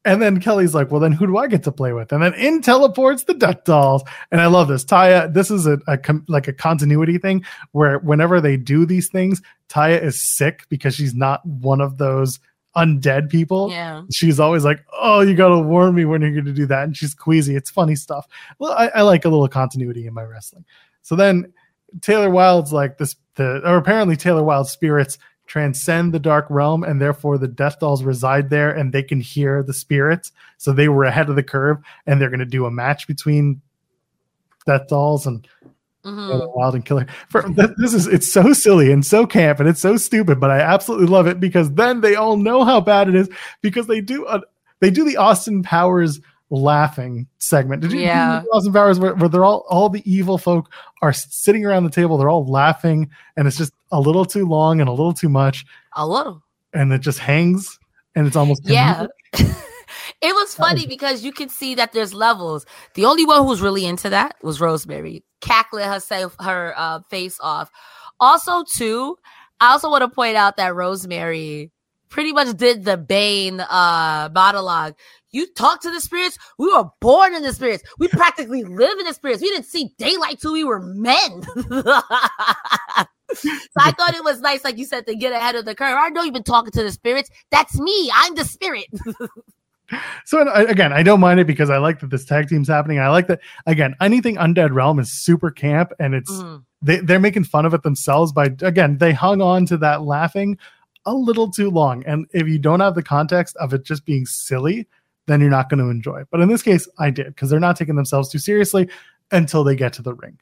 And 0.04 0.22
then 0.22 0.38
Kelly's 0.38 0.72
like, 0.72 0.92
well, 0.92 1.00
then 1.00 1.10
who 1.10 1.26
do 1.26 1.36
I 1.36 1.48
get 1.48 1.64
to 1.64 1.72
play 1.72 1.92
with? 1.92 2.12
And 2.12 2.22
then 2.22 2.32
in 2.34 2.62
teleports 2.62 3.24
the 3.24 3.34
Death 3.34 3.64
Dolls. 3.64 4.04
And 4.30 4.40
I 4.40 4.46
love 4.46 4.68
this. 4.68 4.84
Taya, 4.84 5.32
this 5.34 5.50
is 5.50 5.66
a, 5.66 5.80
a 5.88 5.98
com- 5.98 6.24
like 6.28 6.46
a 6.46 6.52
continuity 6.52 7.18
thing 7.18 7.44
where 7.72 7.98
whenever 7.98 8.40
they 8.40 8.56
do 8.56 8.86
these 8.86 9.08
things, 9.08 9.42
Taya 9.68 10.00
is 10.00 10.22
sick 10.22 10.64
because 10.68 10.94
she's 10.94 11.12
not 11.12 11.44
one 11.44 11.80
of 11.80 11.98
those 11.98 12.38
undead 12.76 13.30
people. 13.30 13.70
Yeah. 13.70 14.02
She's 14.10 14.38
always 14.38 14.64
like, 14.64 14.84
oh, 14.92 15.20
you 15.22 15.34
got 15.34 15.48
to 15.48 15.58
warn 15.58 15.94
me 15.94 16.04
when 16.04 16.20
you're 16.20 16.32
going 16.32 16.44
to 16.44 16.52
do 16.52 16.66
that. 16.66 16.84
And 16.84 16.96
she's 16.96 17.14
queasy. 17.14 17.56
It's 17.56 17.70
funny 17.70 17.96
stuff. 17.96 18.26
Well, 18.58 18.72
I, 18.72 18.88
I 18.88 19.02
like 19.02 19.24
a 19.24 19.28
little 19.28 19.48
continuity 19.48 20.06
in 20.06 20.14
my 20.14 20.22
wrestling. 20.22 20.64
So 21.02 21.16
then 21.16 21.52
Taylor 22.02 22.30
Wilde's 22.30 22.72
like 22.72 22.98
this, 22.98 23.16
the, 23.36 23.62
or 23.64 23.76
apparently 23.76 24.16
Taylor 24.16 24.44
Wilde's 24.44 24.70
spirits 24.70 25.18
transcend 25.46 26.12
the 26.12 26.18
dark 26.18 26.46
realm 26.50 26.82
and 26.82 27.00
therefore 27.00 27.38
the 27.38 27.48
death 27.48 27.78
dolls 27.78 28.02
reside 28.02 28.50
there 28.50 28.70
and 28.70 28.92
they 28.92 29.02
can 29.02 29.20
hear 29.20 29.62
the 29.62 29.72
spirits 29.72 30.32
so 30.58 30.72
they 30.72 30.88
were 30.88 31.04
ahead 31.04 31.28
of 31.28 31.36
the 31.36 31.42
curve 31.42 31.78
and 32.04 32.20
they're 32.20 32.30
going 32.30 32.40
to 32.40 32.44
do 32.44 32.66
a 32.66 32.70
match 32.70 33.06
between 33.06 33.60
death 34.66 34.88
dolls 34.88 35.24
and 35.24 35.46
Mhm. 36.06 36.28
Taylor 36.30 36.48
Wilde 36.54 36.74
and 36.76 36.84
Killer. 36.84 37.06
For, 37.28 37.42
this 37.78 37.92
is 37.92 38.06
it's 38.06 38.32
so 38.32 38.52
silly 38.52 38.92
and 38.92 39.04
so 39.04 39.26
camp 39.26 39.58
and 39.60 39.68
it's 39.68 39.80
so 39.80 39.96
stupid, 39.96 40.38
but 40.40 40.50
I 40.50 40.60
absolutely 40.60 41.06
love 41.08 41.26
it 41.26 41.40
because 41.40 41.72
then 41.74 42.00
they 42.00 42.14
all 42.14 42.36
know 42.36 42.64
how 42.64 42.80
bad 42.80 43.08
it 43.08 43.14
is 43.14 43.28
because 43.62 43.86
they 43.88 44.00
do 44.00 44.26
a, 44.26 44.40
they 44.80 44.90
do 44.90 45.04
the 45.04 45.16
Austin 45.16 45.62
Powers 45.62 46.20
laughing 46.48 47.26
segment. 47.38 47.82
Did 47.82 47.92
you 47.92 48.00
Yeah. 48.00 48.42
Austin 48.52 48.72
Powers 48.72 49.00
where, 49.00 49.14
where 49.16 49.28
they're 49.28 49.44
all 49.44 49.64
all 49.68 49.88
the 49.88 50.02
evil 50.10 50.38
folk 50.38 50.70
are 51.02 51.12
sitting 51.12 51.66
around 51.66 51.84
the 51.84 51.90
table, 51.90 52.16
they're 52.18 52.30
all 52.30 52.46
laughing, 52.46 53.10
and 53.36 53.48
it's 53.48 53.56
just 53.56 53.72
a 53.90 54.00
little 54.00 54.24
too 54.24 54.46
long 54.46 54.80
and 54.80 54.88
a 54.88 54.92
little 54.92 55.12
too 55.12 55.28
much, 55.28 55.66
A 55.96 56.06
little. 56.06 56.42
and 56.72 56.92
it 56.92 57.00
just 57.00 57.18
hangs 57.18 57.78
and 58.14 58.26
it's 58.26 58.36
almost 58.36 58.62
Yeah. 58.64 59.06
it 60.22 60.34
was 60.34 60.54
funny 60.54 60.86
because 60.86 61.22
you 61.22 61.32
can 61.32 61.48
see 61.48 61.74
that 61.74 61.92
there's 61.92 62.14
levels. 62.14 62.64
The 62.94 63.04
only 63.04 63.24
one 63.24 63.42
who 63.42 63.48
was 63.48 63.60
really 63.60 63.84
into 63.84 64.08
that 64.10 64.36
was 64.42 64.60
Rosemary, 64.60 65.24
cackling 65.40 65.88
herself 65.88 66.36
her 66.40 66.74
uh, 66.76 67.00
face 67.10 67.38
off. 67.40 67.70
Also, 68.18 68.64
too, 68.64 69.16
I 69.60 69.72
also 69.72 69.90
want 69.90 70.02
to 70.02 70.08
point 70.08 70.36
out 70.36 70.56
that 70.56 70.74
Rosemary 70.74 71.70
pretty 72.08 72.32
much 72.32 72.56
did 72.56 72.84
the 72.84 72.96
Bane 72.96 73.60
uh 73.60 74.30
monologue. 74.34 74.94
You 75.32 75.46
talk 75.52 75.82
to 75.82 75.90
the 75.90 76.00
spirits. 76.00 76.38
We 76.56 76.72
were 76.72 76.88
born 77.00 77.34
in 77.34 77.42
the 77.42 77.52
spirits. 77.52 77.82
We 77.98 78.08
practically 78.12 78.64
live 78.64 78.98
in 78.98 79.04
the 79.04 79.12
spirits. 79.12 79.42
We 79.42 79.50
didn't 79.50 79.66
see 79.66 79.92
daylight 79.98 80.40
till 80.40 80.52
we 80.52 80.64
were 80.64 80.80
men. 80.80 81.42
so 83.34 83.52
I 83.78 83.90
thought 83.92 84.14
it 84.14 84.24
was 84.24 84.40
nice, 84.40 84.64
like 84.64 84.78
you 84.78 84.86
said, 84.86 85.06
to 85.06 85.14
get 85.14 85.32
ahead 85.32 85.56
of 85.56 85.66
the 85.66 85.74
curve. 85.74 85.96
I 85.98 86.08
know 86.08 86.22
you've 86.22 86.32
been 86.32 86.42
talking 86.42 86.70
to 86.72 86.82
the 86.82 86.92
spirits. 86.92 87.28
That's 87.50 87.78
me. 87.78 88.10
I'm 88.14 88.34
the 88.34 88.44
spirit. 88.44 88.86
So 90.24 90.44
again, 90.52 90.92
I 90.92 91.02
don't 91.04 91.20
mind 91.20 91.38
it 91.38 91.46
because 91.46 91.70
I 91.70 91.78
like 91.78 92.00
that 92.00 92.10
this 92.10 92.24
tag 92.24 92.48
team's 92.48 92.66
happening. 92.66 92.98
I 92.98 93.08
like 93.08 93.28
that 93.28 93.40
again. 93.66 93.94
Anything 94.00 94.34
Undead 94.36 94.72
Realm 94.72 94.98
is 94.98 95.12
super 95.12 95.50
camp, 95.52 95.92
and 96.00 96.14
it's 96.14 96.30
Mhm. 96.32 96.64
they 96.82 96.98
they're 96.98 97.20
making 97.20 97.44
fun 97.44 97.64
of 97.64 97.72
it 97.74 97.82
themselves 97.84 98.32
by 98.32 98.46
again 98.62 98.98
they 98.98 99.12
hung 99.12 99.40
on 99.40 99.66
to 99.66 99.76
that 99.78 100.02
laughing 100.02 100.58
a 101.04 101.14
little 101.14 101.48
too 101.50 101.70
long. 101.70 102.02
And 102.04 102.26
if 102.34 102.48
you 102.48 102.58
don't 102.58 102.80
have 102.80 102.96
the 102.96 103.02
context 103.02 103.54
of 103.58 103.72
it 103.72 103.84
just 103.84 104.04
being 104.04 104.26
silly, 104.26 104.88
then 105.26 105.40
you're 105.40 105.50
not 105.50 105.68
going 105.70 105.78
to 105.78 105.88
enjoy 105.88 106.22
it. 106.22 106.28
But 106.32 106.40
in 106.40 106.48
this 106.48 106.62
case, 106.62 106.88
I 106.98 107.10
did 107.10 107.26
because 107.26 107.48
they're 107.48 107.60
not 107.60 107.76
taking 107.76 107.94
themselves 107.94 108.28
too 108.28 108.38
seriously 108.40 108.88
until 109.30 109.62
they 109.62 109.76
get 109.76 109.92
to 109.94 110.02
the 110.02 110.14
ring, 110.14 110.36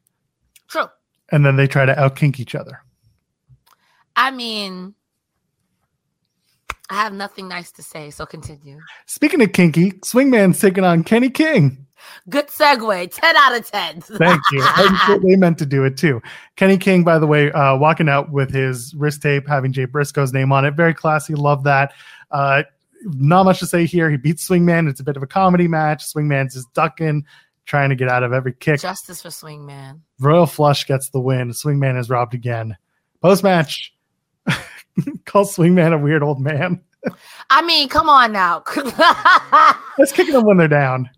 True. 0.68 0.86
and 1.30 1.44
then 1.44 1.56
they 1.56 1.66
try 1.66 1.84
to 1.84 1.94
outkink 1.94 2.40
each 2.40 2.54
other. 2.54 2.80
I 4.16 4.30
mean, 4.30 4.94
I 6.94 7.02
have 7.02 7.12
nothing 7.12 7.48
nice 7.48 7.72
to 7.72 7.82
say, 7.82 8.10
so 8.10 8.24
continue. 8.24 8.78
Speaking 9.06 9.42
of 9.42 9.52
kinky, 9.52 9.90
Swingman's 9.92 10.60
taking 10.60 10.84
on 10.84 11.02
Kenny 11.02 11.28
King. 11.28 11.86
Good 12.28 12.46
segue. 12.46 13.10
10 13.10 13.36
out 13.36 13.56
of 13.58 13.68
10. 13.68 14.00
Thank 14.02 14.40
you. 14.52 14.60
I'm 14.64 14.96
sure 14.98 15.18
they 15.18 15.34
meant 15.34 15.58
to 15.58 15.66
do 15.66 15.82
it 15.84 15.96
too. 15.96 16.22
Kenny 16.54 16.78
King, 16.78 17.02
by 17.02 17.18
the 17.18 17.26
way, 17.26 17.50
uh, 17.50 17.76
walking 17.76 18.08
out 18.08 18.30
with 18.30 18.52
his 18.52 18.94
wrist 18.94 19.22
tape 19.22 19.48
having 19.48 19.72
Jay 19.72 19.86
Briscoe's 19.86 20.32
name 20.32 20.52
on 20.52 20.64
it. 20.64 20.74
Very 20.74 20.94
classy. 20.94 21.34
Love 21.34 21.64
that. 21.64 21.92
Uh, 22.30 22.62
not 23.02 23.42
much 23.42 23.58
to 23.58 23.66
say 23.66 23.86
here. 23.86 24.08
He 24.08 24.16
beats 24.16 24.48
Swingman. 24.48 24.88
It's 24.88 25.00
a 25.00 25.04
bit 25.04 25.16
of 25.16 25.22
a 25.24 25.26
comedy 25.26 25.66
match. 25.66 26.04
Swingman's 26.04 26.54
just 26.54 26.72
ducking, 26.74 27.24
trying 27.66 27.88
to 27.88 27.96
get 27.96 28.08
out 28.08 28.22
of 28.22 28.32
every 28.32 28.52
kick. 28.52 28.80
Justice 28.80 29.20
for 29.20 29.30
Swingman. 29.30 30.00
Royal 30.20 30.46
Flush 30.46 30.86
gets 30.86 31.10
the 31.10 31.20
win. 31.20 31.50
Swingman 31.50 31.98
is 31.98 32.08
robbed 32.08 32.34
again. 32.34 32.76
Post 33.20 33.42
match, 33.42 33.93
calls 35.26 35.56
Swingman 35.56 35.94
a 35.94 35.98
weird 35.98 36.22
old 36.22 36.40
man. 36.40 36.80
I 37.50 37.62
mean, 37.62 37.88
come 37.88 38.08
on 38.08 38.32
now. 38.32 38.62
Let's 39.98 40.12
kick 40.12 40.30
them 40.32 40.44
when 40.44 40.56
they're 40.56 40.68
down. 40.68 41.10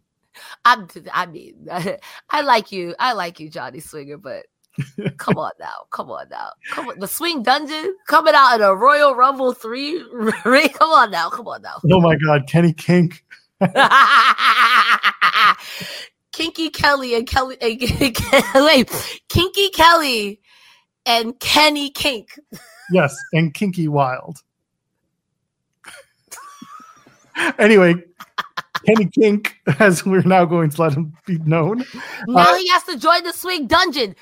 I'm, 0.65 0.89
I 1.13 1.27
mean, 1.27 1.69
I 2.31 2.41
like 2.43 2.73
you. 2.73 2.95
I 2.99 3.13
like 3.13 3.39
you, 3.39 3.49
Johnny 3.49 3.81
Swinger, 3.81 4.19
but 4.19 4.47
come 5.17 5.39
on 5.39 5.53
now. 5.61 5.85
Come 5.91 6.11
on 6.11 6.29
now. 6.29 6.51
Come 6.71 6.89
on. 6.89 6.99
The 6.99 7.07
Swing 7.07 7.43
Dungeon 7.43 7.95
coming 8.09 8.35
out 8.35 8.57
in 8.57 8.63
a 8.63 8.75
Royal 8.75 9.15
Rumble 9.15 9.53
3. 9.53 10.05
ring? 10.45 10.69
come 10.71 10.91
on 10.91 11.11
now. 11.13 11.31
Come 11.31 11.47
on 11.47 11.63
now. 11.63 11.77
Oh 11.91 12.01
my 12.01 12.17
God, 12.17 12.49
Kenny 12.49 12.73
Kink. 12.73 13.25
Kinky 16.33 16.69
Kelly 16.69 17.15
and 17.15 17.27
Kelly, 17.27 17.57
and, 17.63 17.81
wait, 18.67 19.23
Kinky 19.31 19.71
Kelly 19.71 20.41
and 21.07 21.39
Kenny 21.41 21.89
Kink. 21.91 22.39
Yes, 22.93 23.17
and 23.33 23.53
Kinky 23.53 23.89
Wild. 23.89 24.39
anyway, 27.59 27.95
Kenny 28.87 29.07
Kink, 29.07 29.57
as 29.79 30.05
we're 30.05 30.23
now 30.23 30.45
going 30.45 30.71
to 30.71 30.81
let 30.81 30.93
him 30.95 31.13
be 31.27 31.39
known. 31.39 31.85
Now 32.27 32.39
Uh, 32.53 32.57
he 32.57 32.69
has 32.69 32.85
to 32.85 32.99
join 32.99 33.25
the 33.25 33.33
Swing 33.33 33.67
Dungeon. 33.67 34.15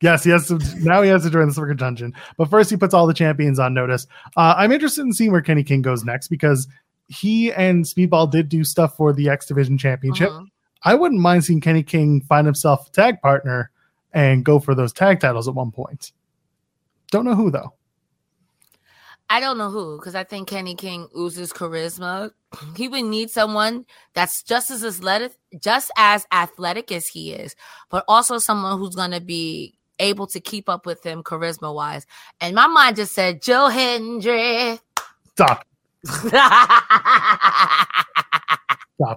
Yes, 0.00 0.24
he 0.24 0.30
has 0.30 0.48
to. 0.48 0.58
Now 0.80 1.00
he 1.02 1.08
has 1.08 1.22
to 1.22 1.30
join 1.30 1.48
the 1.48 1.54
Circuit 1.54 1.78
Dungeon. 1.78 2.12
But 2.36 2.50
first, 2.50 2.68
he 2.68 2.76
puts 2.76 2.92
all 2.92 3.06
the 3.06 3.14
champions 3.14 3.58
on 3.58 3.72
notice. 3.72 4.06
Uh, 4.36 4.54
I'm 4.56 4.70
interested 4.72 5.02
in 5.02 5.12
seeing 5.12 5.32
where 5.32 5.40
Kenny 5.40 5.62
King 5.64 5.80
goes 5.80 6.04
next 6.04 6.28
because 6.28 6.68
he 7.08 7.52
and 7.52 7.84
Speedball 7.84 8.30
did 8.30 8.48
do 8.50 8.64
stuff 8.64 8.96
for 8.96 9.12
the 9.14 9.30
X 9.30 9.46
Division 9.46 9.78
Championship. 9.78 10.30
Mhm. 10.30 10.46
I 10.82 10.94
wouldn't 10.94 11.20
mind 11.22 11.44
seeing 11.44 11.60
Kenny 11.62 11.82
King 11.82 12.20
find 12.20 12.46
himself 12.46 12.88
a 12.88 12.90
tag 12.90 13.22
partner 13.22 13.70
and 14.12 14.44
go 14.44 14.58
for 14.58 14.74
those 14.74 14.92
tag 14.92 15.20
titles 15.20 15.48
at 15.48 15.54
one 15.54 15.70
point. 15.70 16.12
Don't 17.10 17.24
know 17.24 17.34
who 17.34 17.50
though. 17.50 17.74
I 19.30 19.40
don't 19.40 19.58
know 19.58 19.70
who, 19.70 19.96
because 19.96 20.14
I 20.14 20.24
think 20.24 20.48
Kenny 20.48 20.74
King 20.74 21.08
oozes 21.16 21.52
charisma. 21.52 22.30
He 22.76 22.88
would 22.88 23.04
need 23.04 23.30
someone 23.30 23.86
that's 24.12 24.42
just 24.42 24.70
as 24.70 24.84
athletic, 24.84 25.32
just 25.58 25.90
as 25.96 26.26
athletic 26.32 26.92
as 26.92 27.08
he 27.08 27.32
is, 27.32 27.56
but 27.90 28.04
also 28.06 28.38
someone 28.38 28.78
who's 28.78 28.94
gonna 28.94 29.20
be 29.20 29.76
able 29.98 30.26
to 30.28 30.40
keep 30.40 30.68
up 30.68 30.86
with 30.86 31.04
him 31.04 31.22
charisma 31.22 31.74
wise. 31.74 32.06
And 32.40 32.54
my 32.54 32.66
mind 32.66 32.96
just 32.96 33.14
said 33.14 33.42
Joe 33.42 33.68
Hendry. 33.68 34.78
Stop. 35.32 35.66
Stop 36.06 36.28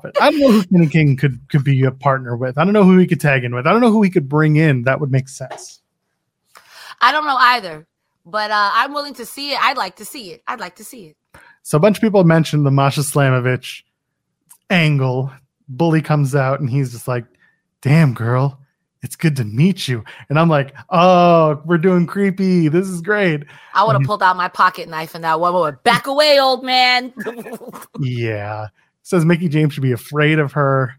it. 0.06 0.18
I 0.20 0.32
don't 0.32 0.40
know 0.40 0.52
who 0.52 0.64
Kenny 0.66 0.88
King 0.88 1.18
could 1.18 1.40
could 1.50 1.64
be 1.64 1.84
a 1.84 1.92
partner 1.92 2.36
with. 2.36 2.58
I 2.58 2.64
don't 2.64 2.74
know 2.74 2.84
who 2.84 2.98
he 2.98 3.06
could 3.06 3.22
tag 3.22 3.44
in 3.44 3.54
with. 3.54 3.68
I 3.68 3.72
don't 3.72 3.82
know 3.82 3.92
who 3.92 4.02
he 4.02 4.10
could 4.10 4.28
bring 4.28 4.56
in 4.56 4.84
that 4.84 5.00
would 5.00 5.12
make 5.12 5.30
sense. 5.30 5.82
I 7.02 7.12
don't 7.12 7.26
know 7.26 7.38
either, 7.38 7.88
but 8.26 8.52
uh, 8.52 8.72
I'm 8.74 8.94
willing 8.94 9.14
to 9.16 9.26
see 9.26 9.52
it. 9.52 9.62
I'd 9.62 9.78
like 9.78 9.98
to 9.98 10.06
see 10.06 10.32
it. 10.32 10.42
I'd 10.48 10.60
like 10.60 10.76
to 10.78 10.84
see 10.84 11.08
it. 11.08 11.18
So 11.64 11.78
a 11.78 11.80
bunch 11.80 11.98
of 11.98 12.02
people 12.02 12.24
mentioned 12.24 12.66
the 12.66 12.72
Masha 12.72 13.02
Slamovich 13.02 13.84
angle. 14.70 15.32
Bully 15.68 16.02
comes 16.02 16.34
out 16.34 16.60
and 16.60 16.70
he's 16.70 16.92
just 16.94 17.08
like, 17.08 17.26
"Damn, 17.82 18.14
girl, 18.14 18.60
it's 19.02 19.18
good 19.18 19.36
to 19.36 19.44
meet 19.44 19.88
you." 19.88 20.04
And 20.30 20.40
I'm 20.40 20.50
like, 20.50 20.74
"Oh, 20.90 21.62
we're 21.66 21.78
doing 21.78 22.08
creepy. 22.08 22.70
This 22.70 22.88
is 22.88 23.02
great." 23.02 23.44
I 23.74 23.84
would 23.84 23.94
have 23.94 24.04
pulled 24.04 24.24
out 24.24 24.38
my 24.38 24.48
pocket 24.48 24.88
knife 24.88 25.14
and 25.14 25.24
that 25.26 25.40
one 25.42 25.52
moment. 25.54 25.84
Back 25.84 26.08
away, 26.08 26.40
old 26.40 26.64
man. 26.64 27.14
Yeah. 28.00 28.68
Says 29.04 29.26
Mickie 29.26 29.50
James 29.50 29.74
should 29.74 29.84
be 29.84 29.92
afraid 29.94 30.40
of 30.40 30.54
her 30.54 30.98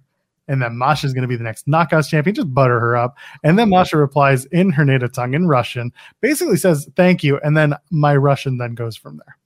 and 0.48 0.62
that 0.62 0.72
Masha's 0.72 1.12
going 1.12 1.22
to 1.22 1.28
be 1.28 1.36
the 1.36 1.44
next 1.44 1.66
knockouts 1.66 2.08
champion. 2.08 2.34
Just 2.34 2.52
butter 2.52 2.80
her 2.80 2.96
up. 2.96 3.16
And 3.44 3.58
then 3.58 3.68
Masha 3.68 3.96
replies 3.96 4.46
in 4.46 4.70
her 4.70 4.84
native 4.84 5.12
tongue 5.12 5.34
in 5.34 5.46
Russian, 5.46 5.92
basically 6.20 6.56
says 6.56 6.88
thank 6.96 7.22
you. 7.22 7.38
And 7.38 7.56
then 7.56 7.74
my 7.90 8.16
Russian 8.16 8.58
then 8.58 8.74
goes 8.74 8.96
from 8.96 9.18
there. 9.18 9.36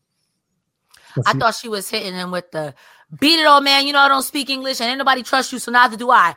Let's 1.16 1.28
I 1.28 1.32
see. 1.32 1.38
thought 1.38 1.55
she 1.55 1.68
was 1.68 1.90
hitting 1.90 2.14
him 2.14 2.30
with 2.30 2.50
the 2.53 2.74
beat 3.20 3.38
it, 3.38 3.46
old 3.46 3.64
man. 3.64 3.86
You 3.86 3.92
know 3.92 3.98
I 3.98 4.09
don't 4.09 4.22
speak 4.22 4.48
English 4.48 4.80
and 4.80 4.88
anybody 4.88 4.98
nobody 4.98 5.22
trust 5.22 5.53
you, 5.53 5.59
so 5.59 5.70
neither 5.70 5.96
do 5.96 6.11
I. 6.11 6.34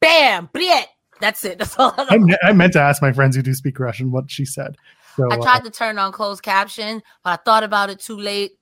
Bam, 0.00 0.50
Briet. 0.52 0.86
That's 1.20 1.44
it. 1.44 1.58
That's 1.58 1.78
all. 1.78 1.94
I, 1.96 2.18
me- 2.18 2.36
I 2.42 2.52
meant 2.52 2.72
to 2.74 2.80
ask 2.80 3.00
my 3.00 3.12
friends 3.12 3.36
who 3.36 3.42
do 3.42 3.54
speak 3.54 3.78
Russian 3.78 4.10
what 4.10 4.30
she 4.30 4.44
said. 4.44 4.76
So, 5.16 5.30
I 5.30 5.36
uh, 5.36 5.42
tried 5.42 5.64
to 5.64 5.70
turn 5.70 5.98
on 5.98 6.12
closed 6.12 6.42
caption, 6.42 7.02
but 7.24 7.30
I 7.30 7.42
thought 7.42 7.62
about 7.62 7.88
it 7.88 8.00
too 8.00 8.18
late. 8.18 8.52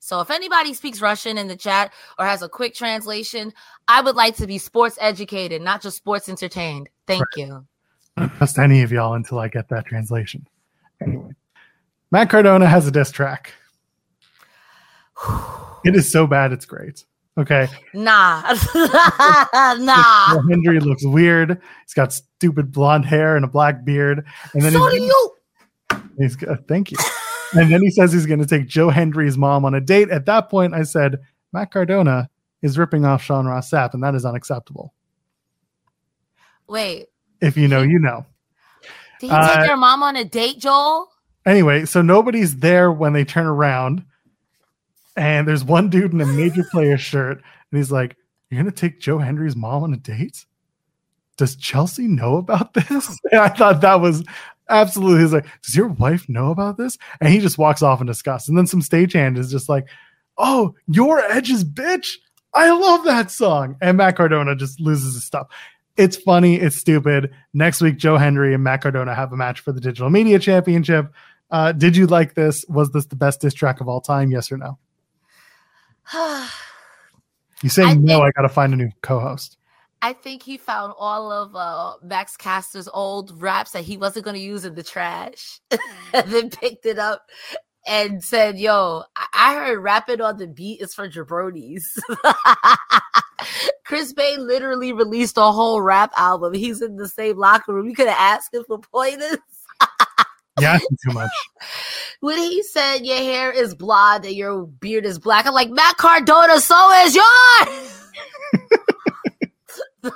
So 0.00 0.20
if 0.20 0.30
anybody 0.30 0.74
speaks 0.74 1.00
Russian 1.00 1.38
in 1.38 1.46
the 1.46 1.56
chat 1.56 1.92
or 2.18 2.24
has 2.24 2.42
a 2.42 2.48
quick 2.48 2.74
translation, 2.74 3.52
I 3.86 4.00
would 4.00 4.16
like 4.16 4.36
to 4.36 4.46
be 4.46 4.58
sports 4.58 4.98
educated, 5.00 5.62
not 5.62 5.82
just 5.82 5.98
sports 5.98 6.28
entertained. 6.28 6.88
Thank 7.06 7.24
you. 7.36 7.66
I 8.16 8.22
don't 8.22 8.34
trust 8.36 8.58
any 8.58 8.82
of 8.82 8.90
y'all 8.90 9.14
until 9.14 9.38
I 9.38 9.48
get 9.48 9.68
that 9.68 9.84
translation. 9.86 10.46
Anyway, 11.02 11.30
Matt 12.10 12.30
Cardona 12.30 12.66
has 12.66 12.86
a 12.86 12.90
diss 12.90 13.10
track. 13.10 13.52
It 15.82 15.96
is 15.96 16.12
so 16.12 16.26
bad, 16.26 16.52
it's 16.52 16.66
great. 16.66 17.06
Okay. 17.38 17.66
Nah. 17.94 18.42
nah. 18.74 20.34
Joe 20.34 20.42
Hendry 20.50 20.78
looks 20.78 21.06
weird. 21.06 21.58
He's 21.86 21.94
got 21.94 22.12
stupid 22.12 22.70
blonde 22.70 23.06
hair 23.06 23.36
and 23.36 23.46
a 23.46 23.48
black 23.48 23.82
beard. 23.82 24.26
And 24.52 24.62
then 24.62 24.72
So 24.72 24.86
he's, 24.88 25.00
do 25.00 25.04
you. 25.06 25.32
he's 26.18 26.36
got, 26.36 26.68
thank 26.68 26.90
you. 26.90 26.98
And 27.52 27.72
then 27.72 27.82
he 27.82 27.90
says 27.90 28.12
he's 28.12 28.26
going 28.26 28.40
to 28.40 28.46
take 28.46 28.68
Joe 28.68 28.90
Hendry's 28.90 29.36
mom 29.36 29.64
on 29.64 29.74
a 29.74 29.80
date. 29.80 30.10
At 30.10 30.26
that 30.26 30.48
point, 30.48 30.74
I 30.74 30.82
said, 30.84 31.18
Matt 31.52 31.72
Cardona 31.72 32.30
is 32.62 32.78
ripping 32.78 33.04
off 33.04 33.22
Sean 33.22 33.46
Ross 33.46 33.70
Sapp, 33.70 33.94
and 33.94 34.02
that 34.02 34.14
is 34.14 34.24
unacceptable. 34.24 34.94
Wait. 36.68 37.08
If 37.40 37.56
you 37.56 37.68
know, 37.68 37.82
you 37.82 37.98
know. 37.98 38.24
Did 39.18 39.30
he 39.30 39.36
take 39.36 39.58
Uh, 39.58 39.64
your 39.66 39.76
mom 39.76 40.02
on 40.02 40.16
a 40.16 40.24
date, 40.24 40.58
Joel? 40.58 41.08
Anyway, 41.46 41.84
so 41.86 42.02
nobody's 42.02 42.56
there 42.56 42.92
when 42.92 43.12
they 43.12 43.24
turn 43.24 43.46
around, 43.46 44.04
and 45.16 45.48
there's 45.48 45.64
one 45.64 45.88
dude 45.88 46.12
in 46.12 46.20
a 46.20 46.26
major 46.26 46.62
player 46.70 46.96
shirt, 46.98 47.38
and 47.38 47.78
he's 47.78 47.90
like, 47.90 48.16
"You're 48.50 48.62
gonna 48.62 48.72
take 48.72 49.00
Joe 49.00 49.18
Hendry's 49.18 49.56
mom 49.56 49.82
on 49.82 49.92
a 49.92 49.96
date? 49.96 50.44
Does 51.36 51.56
Chelsea 51.56 52.06
know 52.06 52.36
about 52.36 52.74
this?" 52.74 53.18
And 53.32 53.40
I 53.40 53.48
thought 53.48 53.80
that 53.80 54.00
was 54.00 54.22
absolutely. 54.70 55.20
He's 55.22 55.32
like, 55.32 55.46
"Does 55.62 55.76
your 55.76 55.88
wife 55.88 56.28
know 56.28 56.50
about 56.50 56.78
this?" 56.78 56.96
And 57.20 57.32
he 57.32 57.40
just 57.40 57.58
walks 57.58 57.82
off 57.82 58.00
in 58.00 58.06
disgust. 58.06 58.48
And 58.48 58.56
then 58.56 58.66
some 58.66 58.80
stagehand 58.80 59.36
is 59.36 59.50
just 59.50 59.68
like, 59.68 59.88
"Oh, 60.38 60.74
your 60.86 61.20
Edge's 61.20 61.64
bitch." 61.64 62.16
I 62.54 62.70
love 62.70 63.04
that 63.04 63.30
song. 63.30 63.76
And 63.80 63.96
Matt 63.98 64.16
Cardona 64.16 64.56
just 64.56 64.80
loses 64.80 65.14
his 65.14 65.24
stuff. 65.24 65.46
It's 65.96 66.16
funny. 66.16 66.56
It's 66.56 66.76
stupid. 66.76 67.30
Next 67.52 67.80
week, 67.80 67.96
Joe 67.96 68.16
Hendry 68.16 68.54
and 68.54 68.64
Matt 68.64 68.82
Cardona 68.82 69.14
have 69.14 69.32
a 69.32 69.36
match 69.36 69.60
for 69.60 69.70
the 69.72 69.80
Digital 69.80 70.10
Media 70.10 70.38
Championship. 70.38 71.12
Uh, 71.50 71.72
did 71.72 71.96
you 71.96 72.06
like 72.06 72.34
this? 72.34 72.64
Was 72.68 72.90
this 72.90 73.06
the 73.06 73.16
best 73.16 73.40
diss 73.40 73.54
track 73.54 73.80
of 73.80 73.88
all 73.88 74.00
time? 74.00 74.30
Yes 74.30 74.50
or 74.50 74.56
no? 74.56 74.78
You 77.62 77.68
say 77.68 77.82
no. 77.82 77.90
think- 77.92 78.10
I 78.10 78.30
got 78.40 78.42
to 78.42 78.48
find 78.48 78.72
a 78.72 78.76
new 78.76 78.90
co-host. 79.02 79.58
I 80.02 80.14
think 80.14 80.42
he 80.42 80.56
found 80.56 80.94
all 80.98 81.30
of 81.30 81.54
uh, 81.54 81.96
Max 82.02 82.36
Caster's 82.36 82.88
old 82.92 83.42
raps 83.42 83.72
that 83.72 83.84
he 83.84 83.96
wasn't 83.96 84.24
going 84.24 84.36
to 84.36 84.42
use 84.42 84.64
in 84.64 84.74
the 84.74 84.82
trash, 84.82 85.60
and 86.14 86.30
then 86.30 86.50
picked 86.50 86.86
it 86.86 86.98
up 86.98 87.26
and 87.86 88.22
said, 88.22 88.58
"Yo, 88.58 89.02
I, 89.16 89.26
I 89.34 89.54
heard 89.54 89.80
rapping 89.80 90.20
on 90.20 90.38
the 90.38 90.46
beat 90.46 90.80
is 90.80 90.94
for 90.94 91.08
jabronis." 91.08 91.82
Chris 93.84 94.12
Bey 94.12 94.36
literally 94.36 94.92
released 94.92 95.36
a 95.36 95.52
whole 95.52 95.82
rap 95.82 96.12
album. 96.16 96.54
He's 96.54 96.80
in 96.80 96.96
the 96.96 97.08
same 97.08 97.36
locker 97.36 97.74
room. 97.74 97.88
You 97.88 97.94
could 97.94 98.08
have 98.08 98.16
asked 98.18 98.54
him 98.54 98.64
for 98.66 98.78
pointers. 98.78 99.38
Yeah, 100.60 100.78
too 100.78 101.12
much. 101.12 101.30
when 102.20 102.38
he 102.38 102.62
said 102.62 102.98
your 102.98 103.16
hair 103.16 103.50
is 103.50 103.74
blonde 103.74 104.24
and 104.24 104.34
your 104.34 104.66
beard 104.66 105.06
is 105.06 105.18
black, 105.18 105.46
I'm 105.46 105.54
like, 105.54 105.70
Matt 105.70 105.96
Cardona, 105.96 106.60
so 106.60 106.92
is 107.04 107.14
yours. 107.14 108.10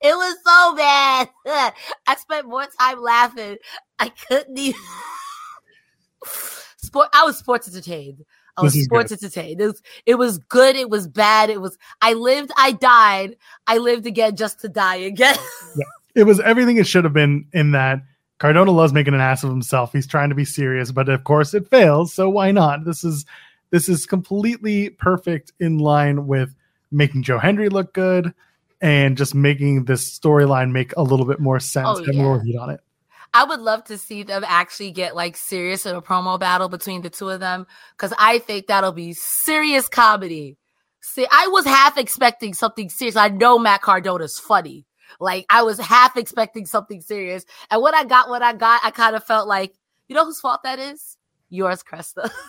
it 0.00 0.14
was 0.16 0.36
so 0.44 0.76
bad. 0.76 1.28
I 2.06 2.16
spent 2.16 2.48
more 2.48 2.66
time 2.78 3.00
laughing. 3.00 3.56
I 3.98 4.10
couldn't 4.10 4.58
even. 4.58 4.80
Sport. 6.78 7.08
I 7.12 7.24
was 7.24 7.36
sports 7.36 7.68
entertained. 7.68 8.24
I 8.56 8.62
was 8.62 8.84
sports 8.84 9.10
good. 9.10 9.22
entertained. 9.22 9.60
It 9.60 9.66
was, 9.66 9.82
it 10.06 10.14
was 10.14 10.38
good. 10.38 10.74
It 10.74 10.88
was 10.88 11.06
bad. 11.06 11.50
It 11.50 11.60
was. 11.60 11.76
I 12.00 12.14
lived. 12.14 12.50
I 12.56 12.72
died. 12.72 13.36
I 13.66 13.78
lived 13.78 14.06
again 14.06 14.36
just 14.36 14.60
to 14.60 14.68
die 14.68 14.96
again. 14.96 15.36
It 16.14 16.24
was 16.24 16.40
everything 16.40 16.78
it 16.78 16.86
should 16.86 17.04
have 17.04 17.12
been. 17.12 17.46
In 17.52 17.72
that 17.72 18.00
Cardona 18.38 18.70
loves 18.70 18.92
making 18.92 19.14
an 19.14 19.20
ass 19.20 19.44
of 19.44 19.50
himself. 19.50 19.92
He's 19.92 20.06
trying 20.06 20.30
to 20.30 20.34
be 20.34 20.44
serious, 20.44 20.92
but 20.92 21.08
of 21.08 21.24
course 21.24 21.54
it 21.54 21.68
fails. 21.68 22.14
So 22.14 22.28
why 22.30 22.52
not? 22.52 22.84
This 22.84 23.04
is 23.04 23.26
this 23.70 23.88
is 23.88 24.06
completely 24.06 24.90
perfect 24.90 25.52
in 25.60 25.78
line 25.78 26.26
with 26.26 26.54
making 26.90 27.22
Joe 27.22 27.38
Hendry 27.38 27.68
look 27.68 27.92
good 27.92 28.32
and 28.80 29.16
just 29.16 29.34
making 29.34 29.84
this 29.84 30.18
storyline 30.18 30.70
make 30.70 30.94
a 30.96 31.02
little 31.02 31.26
bit 31.26 31.40
more 31.40 31.60
sense. 31.60 31.86
Oh, 31.88 32.04
Have 32.04 32.14
more 32.14 32.40
heat 32.40 32.56
on 32.56 32.70
it. 32.70 32.80
I 33.34 33.44
would 33.44 33.60
love 33.60 33.84
to 33.84 33.98
see 33.98 34.22
them 34.22 34.44
actually 34.46 34.90
get 34.90 35.14
like 35.14 35.36
serious 35.36 35.84
in 35.84 35.94
a 35.94 36.00
promo 36.00 36.40
battle 36.40 36.68
between 36.68 37.02
the 37.02 37.10
two 37.10 37.28
of 37.28 37.40
them 37.40 37.66
because 37.92 38.12
I 38.18 38.38
think 38.38 38.66
that'll 38.66 38.92
be 38.92 39.12
serious 39.12 39.88
comedy. 39.88 40.56
See, 41.00 41.26
I 41.30 41.48
was 41.48 41.64
half 41.64 41.98
expecting 41.98 42.54
something 42.54 42.88
serious. 42.88 43.16
I 43.16 43.28
know 43.28 43.58
Matt 43.58 43.82
Cardona's 43.82 44.38
funny. 44.38 44.86
Like 45.20 45.46
I 45.50 45.62
was 45.62 45.78
half 45.78 46.16
expecting 46.16 46.66
something 46.66 47.00
serious, 47.00 47.44
and 47.70 47.82
when 47.82 47.94
I 47.94 48.04
got 48.04 48.28
what 48.28 48.42
I 48.42 48.52
got, 48.52 48.84
I 48.84 48.90
kind 48.90 49.16
of 49.16 49.24
felt 49.24 49.48
like, 49.48 49.74
you 50.06 50.14
know 50.14 50.24
whose 50.24 50.40
fault 50.40 50.62
that 50.64 50.78
is? 50.78 51.16
Yours, 51.48 51.82
Cresta. 51.82 52.30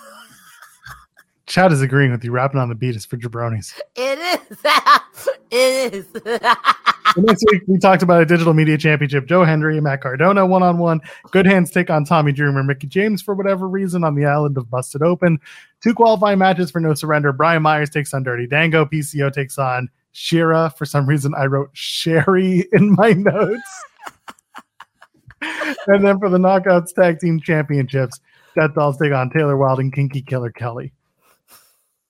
Chad 1.50 1.72
is 1.72 1.82
agreeing 1.82 2.12
with 2.12 2.24
you. 2.24 2.32
Rapping 2.32 2.60
on 2.60 2.70
the 2.70 2.76
beat 2.76 2.96
is 2.96 3.06
for 3.06 3.18
jabronis. 3.18 3.74
it 3.96 4.20
is. 4.20 4.58
it 5.52 5.94
is. 5.94 6.06
Next 7.18 7.44
week 7.52 7.64
we 7.66 7.80
talked 7.80 8.04
about 8.04 8.22
a 8.22 8.26
digital 8.26 8.54
media 8.54 8.78
championship. 8.78 9.26
Joe 9.26 9.44
Hendry 9.44 9.76
and 9.76 9.84
Matt 9.84 10.02
Cardona 10.02 10.46
one 10.46 10.62
on 10.62 10.78
one. 10.78 11.02
Good 11.32 11.48
hands 11.48 11.72
take 11.72 11.90
on 11.90 12.06
Tommy 12.06 12.32
Dreamer 12.32 12.62
Mickie 12.64 12.86
James 12.86 13.24
for 13.24 13.34
whatever 13.34 13.68
reason 13.68 14.04
on 14.04 14.14
the 14.14 14.26
island 14.26 14.60
of 14.60 14.70
Busted 14.70 15.02
Open. 15.02 15.40
Two 15.82 15.96
qualifying 15.96 16.38
matches 16.38 16.70
for 16.70 16.80
No 16.80 16.94
Surrender. 16.94 17.34
Brian 17.34 17.64
Myers 17.64 17.90
takes 17.90 18.14
on 18.14 18.22
Dirty 18.22 18.46
Dango. 18.46 18.86
PCO 18.86 19.34
takes 19.34 19.58
on 19.58 19.90
Shera. 20.12 20.72
For 20.78 20.86
some 20.86 21.08
reason, 21.10 21.34
I 21.36 21.48
wrote 21.48 21.72
Sherry 21.74 22.68
in 22.74 22.92
my 22.92 23.14
notes. 23.14 23.84
and 25.42 26.06
then 26.06 26.20
for 26.20 26.30
the 26.30 26.38
Knockouts 26.38 26.94
Tag 26.94 27.18
Team 27.20 27.40
Championships, 27.40 28.20
Death 28.56 28.76
Dolls 28.76 29.00
take 29.00 29.14
on 29.14 29.32
Taylor 29.32 29.58
Wilde 29.58 29.80
and 29.80 29.92
Kinky 29.92 30.22
Killer 30.22 30.52
Kelly. 30.52 30.94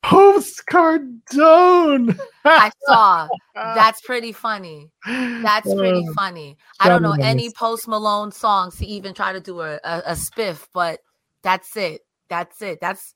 Post 0.10 0.64
Cardone. 0.72 2.20
I 2.44 2.72
saw. 2.88 3.28
That's 3.54 4.02
pretty 4.02 4.32
funny. 4.32 4.90
That's 5.06 5.72
pretty 5.72 6.04
Uh, 6.10 6.14
funny. 6.14 6.58
I 6.80 6.90
don't 6.90 7.04
know 7.04 7.16
any 7.22 7.52
Post 7.52 7.88
Malone 7.88 8.32
songs 8.32 8.78
to 8.78 8.88
even 8.88 9.14
try 9.14 9.34
to 9.34 9.40
do 9.40 9.62
a, 9.62 9.76
a, 9.84 10.02
a 10.08 10.14
spiff, 10.14 10.66
but 10.74 11.02
that's 11.44 11.78
it. 11.78 12.02
That's 12.28 12.60
it. 12.64 12.80
That's 12.82 13.14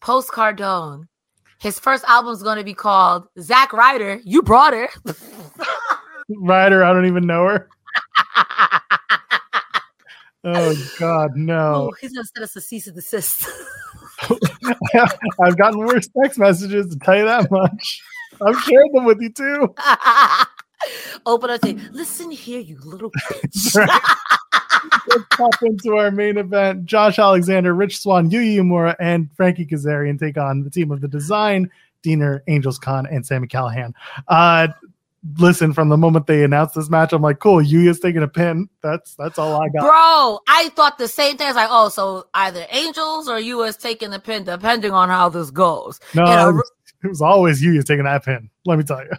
Post 0.00 0.32
Cardone. 0.32 1.04
His 1.60 1.78
first 1.78 2.04
album's 2.08 2.42
going 2.42 2.58
to 2.58 2.64
be 2.64 2.74
called 2.74 3.28
Zack 3.38 3.72
Ryder. 3.72 4.20
You 4.24 4.42
brought 4.42 4.72
her. 4.72 4.88
Ryder, 6.40 6.82
I 6.82 6.92
don't 6.92 7.06
even 7.06 7.26
know 7.28 7.44
her. 7.46 7.68
Oh 10.44 10.74
God, 11.00 11.36
no! 11.36 11.90
Oh, 11.90 11.94
he's 12.00 12.12
going 12.12 12.24
to 12.24 12.30
send 12.32 12.44
us 12.44 12.54
a 12.54 12.60
cease 12.60 12.86
and 12.86 12.94
desist. 12.94 13.46
I've 15.42 15.56
gotten 15.56 15.78
worse 15.80 16.08
text 16.22 16.38
messages 16.38 16.86
to 16.88 16.98
tell 16.98 17.16
you 17.16 17.24
that 17.24 17.50
much. 17.50 18.02
I've 18.44 18.60
shared 18.62 18.88
them 18.92 19.04
with 19.04 19.20
you 19.20 19.30
too. 19.30 19.74
Open 21.26 21.50
up, 21.50 21.64
say, 21.64 21.76
listen 21.92 22.30
here, 22.30 22.60
you 22.60 22.78
little 22.84 23.10
bitch. 23.10 23.74
Let's 25.08 25.24
pop 25.30 25.62
into 25.62 25.96
our 25.96 26.10
main 26.10 26.38
event. 26.38 26.84
Josh 26.84 27.18
Alexander, 27.18 27.74
Rich 27.74 28.00
Swann, 28.00 28.30
Yu 28.30 28.40
Yu 28.40 28.62
Uemura, 28.62 28.94
and 29.00 29.28
Frankie 29.36 29.66
Kazarian 29.66 30.18
take 30.18 30.38
on 30.38 30.62
the 30.62 30.70
team 30.70 30.92
of 30.92 31.00
the 31.00 31.08
Design, 31.08 31.70
Deaner, 32.04 32.40
Angels 32.46 32.78
Kon, 32.78 33.06
and 33.06 33.26
Sami 33.26 33.48
Callihan. 33.48 33.92
Uh, 34.28 34.68
listen, 35.38 35.72
from 35.72 35.88
the 35.88 35.96
moment 35.96 36.26
they 36.26 36.44
announced 36.44 36.74
this 36.74 36.90
match, 36.90 37.12
I'm 37.12 37.22
like, 37.22 37.38
cool. 37.38 37.62
Yuya's 37.62 38.00
taking 38.00 38.22
a 38.22 38.28
pin. 38.28 38.68
That's 38.82 39.14
that's 39.16 39.38
all 39.38 39.60
I 39.60 39.68
got. 39.68 39.82
Bro, 39.82 40.40
I 40.48 40.70
thought 40.74 40.98
the 40.98 41.08
same 41.08 41.36
thing. 41.36 41.46
I 41.46 41.50
was 41.50 41.56
like, 41.56 41.68
oh, 41.70 41.88
so 41.88 42.26
either 42.34 42.66
Angels 42.70 43.28
or 43.28 43.38
you 43.38 43.62
is 43.62 43.76
taking 43.76 44.10
the 44.10 44.20
pin, 44.20 44.44
depending 44.44 44.92
on 44.92 45.08
how 45.08 45.28
this 45.28 45.50
goes. 45.50 46.00
no, 46.14 46.24
a 46.24 46.50
it 46.50 46.52
was, 46.52 46.72
it 47.04 47.08
was 47.08 47.22
always 47.22 47.62
Yuya 47.62 47.84
taking 47.84 48.04
that 48.04 48.24
pin. 48.24 48.50
Let 48.66 48.78
me 48.78 48.84
tell 48.84 49.02
you. 49.02 49.12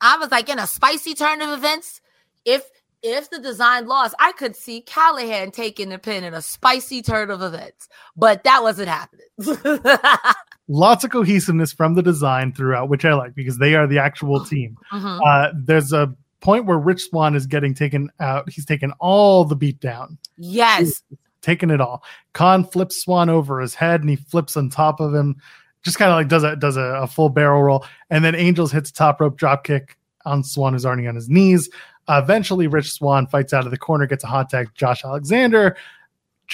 I 0.00 0.18
was 0.18 0.30
like 0.30 0.48
in 0.48 0.58
a 0.58 0.66
spicy 0.66 1.14
turn 1.14 1.40
of 1.40 1.50
events. 1.50 2.00
If 2.44 2.68
if 3.02 3.28
the 3.30 3.38
design 3.38 3.86
lost, 3.86 4.14
I 4.18 4.32
could 4.32 4.56
see 4.56 4.82
Callihan 4.82 5.52
taking 5.52 5.90
the 5.90 5.98
pin 5.98 6.24
in 6.24 6.32
a 6.34 6.42
spicy 6.42 7.02
turn 7.02 7.30
of 7.30 7.42
events, 7.42 7.88
but 8.16 8.44
that 8.44 8.62
wasn't 8.62 8.88
happening. 8.88 9.26
Lots 10.68 11.04
of 11.04 11.10
cohesiveness 11.10 11.72
from 11.72 11.94
the 11.94 12.02
design 12.02 12.52
throughout, 12.52 12.88
which 12.88 13.04
I 13.04 13.12
like 13.14 13.34
because 13.34 13.58
they 13.58 13.74
are 13.74 13.86
the 13.86 13.98
actual 13.98 14.44
team. 14.44 14.76
Mhm. 14.92 15.20
Uh, 15.24 15.52
there's 15.54 15.92
a 15.92 16.14
point 16.40 16.64
where 16.66 16.78
Rich 16.78 17.08
Swann 17.10 17.34
is 17.34 17.46
getting 17.46 17.74
taken 17.74 18.10
out. 18.20 18.48
He's 18.50 18.64
taken 18.66 18.92
all 18.98 19.44
the 19.44 19.56
beat 19.56 19.80
down, 19.80 20.16
Yes, 20.38 21.02
taking 21.42 21.70
it 21.70 21.80
all. 21.80 22.02
Kon 22.32 22.64
flips 22.64 23.02
Swann 23.02 23.28
over 23.28 23.60
his 23.60 23.74
head 23.74 24.00
and 24.00 24.08
he 24.08 24.16
flips 24.16 24.56
on 24.56 24.70
top 24.70 25.00
of 25.00 25.14
him, 25.14 25.36
just 25.82 25.98
kind 25.98 26.10
of 26.10 26.16
like 26.16 26.28
does 26.28 26.44
a 26.44 26.56
does 26.56 26.76
a, 26.78 26.82
a 27.02 27.06
full 27.06 27.28
barrel 27.28 27.62
roll, 27.62 27.84
and 28.10 28.24
then 28.24 28.34
Angels 28.34 28.72
hits 28.72 28.90
top 28.90 29.20
rope 29.20 29.36
drop 29.36 29.64
kick 29.64 29.98
on 30.24 30.42
Swann 30.42 30.72
who's 30.72 30.86
already 30.86 31.06
on 31.06 31.14
his 31.14 31.28
knees. 31.28 31.68
Uh, 32.08 32.20
eventually, 32.22 32.66
Rich 32.66 32.90
Swann 32.92 33.26
fights 33.26 33.52
out 33.52 33.64
of 33.66 33.70
the 33.70 33.78
corner, 33.78 34.06
gets 34.06 34.24
a 34.24 34.28
hot 34.28 34.48
tag. 34.50 34.68
Josh 34.74 35.04
Alexander. 35.04 35.76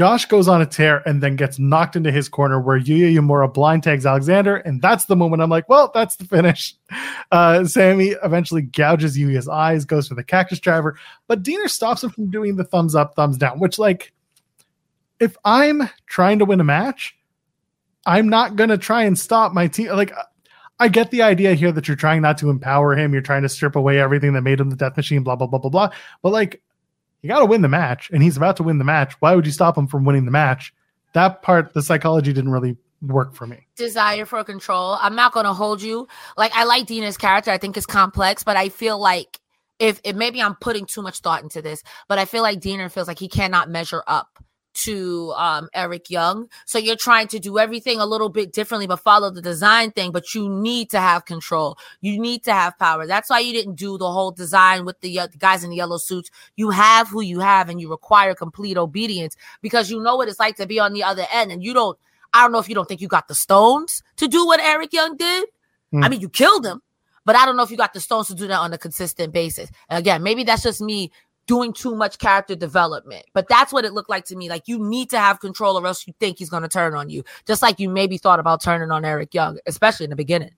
Josh 0.01 0.25
goes 0.25 0.49
on 0.49 0.63
a 0.63 0.67
tear 0.67 1.03
and 1.07 1.23
then 1.23 1.37
gets 1.37 1.59
knocked 1.59 1.95
into 1.95 2.11
his 2.11 2.27
corner 2.27 2.59
where 2.59 2.81
Yuya 2.81 3.15
Uemura 3.15 3.53
blind 3.53 3.83
tags 3.83 4.07
Alexander. 4.07 4.57
And 4.57 4.81
that's 4.81 5.05
the 5.05 5.15
moment 5.15 5.43
I'm 5.43 5.51
like, 5.51 5.69
well, 5.69 5.91
that's 5.93 6.17
the 6.17 6.25
finish. 6.25 6.75
Uh, 7.33 7.65
Sami 7.65 8.09
eventually 8.25 8.63
gouges 8.63 9.17
Yuya's 9.17 9.47
eyes, 9.47 9.85
goes 9.85 10.09
for 10.09 10.17
the 10.17 10.25
cactus 10.25 10.59
driver, 10.59 10.99
but 11.29 11.45
Deaner 11.45 11.69
stops 11.69 12.03
him 12.03 12.11
from 12.11 12.29
doing 12.29 12.57
the 12.57 12.65
thumbs 12.65 12.97
up, 12.97 13.15
thumbs 13.15 13.39
down, 13.39 13.61
which, 13.61 13.79
like, 13.79 14.13
if 15.21 15.37
I'm 15.45 15.89
trying 16.07 16.41
to 16.41 16.45
win 16.45 16.61
a 16.61 16.65
match, 16.65 17.17
I'm 18.05 18.29
not 18.29 18.57
going 18.57 18.71
to 18.71 18.79
try 18.79 19.05
and 19.05 19.17
stop 19.17 19.53
my 19.53 19.69
team. 19.69 19.91
Like, 19.91 20.13
I 20.81 20.89
get 20.89 21.13
the 21.13 21.23
idea 21.23 21.55
here 21.55 21.71
that 21.71 21.87
you're 21.87 21.97
trying 21.97 22.23
not 22.23 22.39
to 22.39 22.51
empower 22.51 22.97
him. 22.97 23.13
You're 23.13 23.23
trying 23.23 23.43
to 23.43 23.49
strip 23.49 23.77
away 23.77 24.01
everything 24.01 24.33
that 24.33 24.43
made 24.43 24.59
him 24.59 24.71
the 24.71 24.77
death 24.77 24.97
machine, 24.97 25.23
blah, 25.23 25.37
blah, 25.37 25.47
blah, 25.47 25.61
blah, 25.61 25.71
blah. 25.71 25.91
But 26.23 26.33
like, 26.33 26.63
you 27.23 27.29
got 27.29 27.41
to 27.41 27.47
win 27.47 27.63
the 27.63 27.69
match, 27.69 28.11
and 28.13 28.23
he's 28.23 28.37
about 28.37 28.57
to 28.57 28.63
win 28.63 28.79
the 28.79 28.85
match. 28.85 29.15
Why 29.21 29.35
would 29.35 29.47
you 29.47 29.53
stop 29.53 29.77
him 29.77 29.87
from 29.87 30.05
winning 30.05 30.25
the 30.25 30.31
match? 30.31 30.73
That 31.13 31.43
part, 31.43 31.75
the 31.75 31.83
psychology 31.83 32.33
didn't 32.33 32.51
really 32.51 32.77
work 33.03 33.35
for 33.35 33.47
me. 33.47 33.67
Desire 33.77 34.27
for 34.27 34.43
control. 34.45 34.97
I'm 35.01 35.17
not 35.17 35.33
going 35.33 35.47
to 35.47 35.53
hold 35.53 35.83
you. 35.83 36.07
Like, 36.37 36.53
I 36.55 36.65
like 36.65 36.87
Deaner's 36.87 37.17
character. 37.17 37.51
I 37.51 37.59
think 37.59 37.77
it's 37.77 37.87
complex, 37.87 38.45
but 38.45 38.57
I 38.57 38.69
feel 38.69 38.99
like 38.99 39.41
if, 39.79 40.01
if 40.05 40.15
maybe 40.15 40.41
I'm 40.41 40.55
putting 40.57 40.87
too 40.87 41.03
much 41.03 41.21
thought 41.21 41.43
into 41.43 41.63
this, 41.63 41.83
but 42.09 42.19
I 42.19 42.27
feel 42.27 42.43
like 42.43 42.61
Deaner 42.61 42.91
feels 42.91 43.09
like 43.09 43.19
he 43.19 43.29
cannot 43.29 43.71
measure 43.71 44.03
up 44.07 44.39
to 44.73 45.33
um, 45.37 45.69
Eric 45.75 46.11
Young. 46.11 46.49
So 46.67 46.79
you're 46.79 46.97
trying 46.97 47.29
to 47.29 47.39
do 47.39 47.59
everything 47.59 47.99
a 47.99 48.07
little 48.07 48.29
bit 48.29 48.53
differently, 48.53 48.87
but 48.87 49.01
follow 49.01 49.31
the 49.31 49.43
design 49.43 49.91
thing. 49.91 50.13
But 50.13 50.35
you 50.35 50.49
need 50.49 50.91
to 50.91 51.01
have 51.01 51.25
control. 51.25 51.79
You 52.01 52.21
need 52.21 52.45
to 52.45 52.53
have 52.53 52.79
power. 52.79 53.07
That's 53.07 53.31
why 53.31 53.41
you 53.41 53.53
didn't 53.53 53.75
do 53.75 53.99
the 53.99 54.11
whole 54.11 54.31
design 54.31 54.85
with 54.85 55.01
the, 55.01 55.21
uh, 55.21 55.27
the 55.27 55.39
guys 55.39 55.65
in 55.65 55.71
the 55.71 55.77
yellow 55.77 55.99
suits. 55.99 56.31
You 56.57 56.71
have 56.71 57.09
who 57.09 57.21
you 57.21 57.41
have, 57.41 57.69
and 57.69 57.81
you 57.81 57.91
require 57.91 58.35
complete 58.35 58.77
obedience 58.77 59.37
because 59.63 59.91
you 59.91 60.01
know 60.03 60.17
what 60.17 60.29
it's 60.29 60.41
like 60.41 60.57
to 60.57 60.67
be 60.67 60.79
on 60.79 60.93
the 60.93 61.03
other 61.03 61.27
end. 61.33 61.53
And 61.53 61.63
you 61.63 61.75
don't. 61.75 61.99
I 62.33 62.43
don't 62.43 62.53
know 62.53 62.61
if 62.61 62.69
you 62.69 62.77
don't 62.77 62.87
think 62.87 63.01
you 63.01 63.09
got 63.09 63.27
the 63.27 63.35
stones 63.35 64.05
to 64.17 64.29
do 64.29 64.47
what 64.47 64.61
Eric 64.61 64.93
Young 64.93 65.17
did. 65.17 65.49
Mm. 65.93 66.05
I 66.05 66.09
mean, 66.09 66.21
you 66.21 66.29
killed 66.29 66.65
him, 66.65 66.81
but 67.25 67.35
I 67.35 67.45
don't 67.45 67.57
know 67.57 67.65
if 67.65 67.73
you 67.73 67.77
got 67.77 67.93
the 67.93 68.01
stones 68.01 68.29
to 68.29 68.35
do 68.35 68.47
that 68.47 68.59
on 68.59 68.73
a 68.73 68.79
consistent 68.79 69.33
basis. 69.33 69.69
And 69.89 69.99
again, 69.99 70.23
maybe 70.23 70.45
that's 70.45 70.63
just 70.63 70.81
me 70.81 71.11
doing 71.51 71.73
too 71.73 71.97
much 71.97 72.19
character 72.19 72.55
development. 72.55 73.25
But 73.33 73.49
that's 73.49 73.73
what 73.73 73.85
it 73.85 73.93
looked 73.93 74.09
like 74.09 74.25
to 74.27 74.37
me. 74.37 74.49
Like 74.49 74.69
you 74.69 74.79
need 74.79 75.11
to 75.11 75.19
have 75.19 75.41
control 75.41 75.77
or 75.77 75.85
else 75.85 76.07
you 76.07 76.15
think 76.21 76.39
he's 76.39 76.49
going 76.49 76.63
to 76.63 76.69
turn 76.69 76.95
on 76.95 77.11
you. 77.11 77.25
Just 77.45 77.61
like 77.61 77.81
you 77.81 77.89
maybe 77.89 78.19
thought 78.19 78.39
about 78.39 78.63
turning 78.63 78.93
on 78.93 79.05
Eric 79.05 79.35
Young, 79.35 79.59
especially 79.67 80.05
in 80.05 80.11
the 80.11 80.17
beginning. 80.17 80.53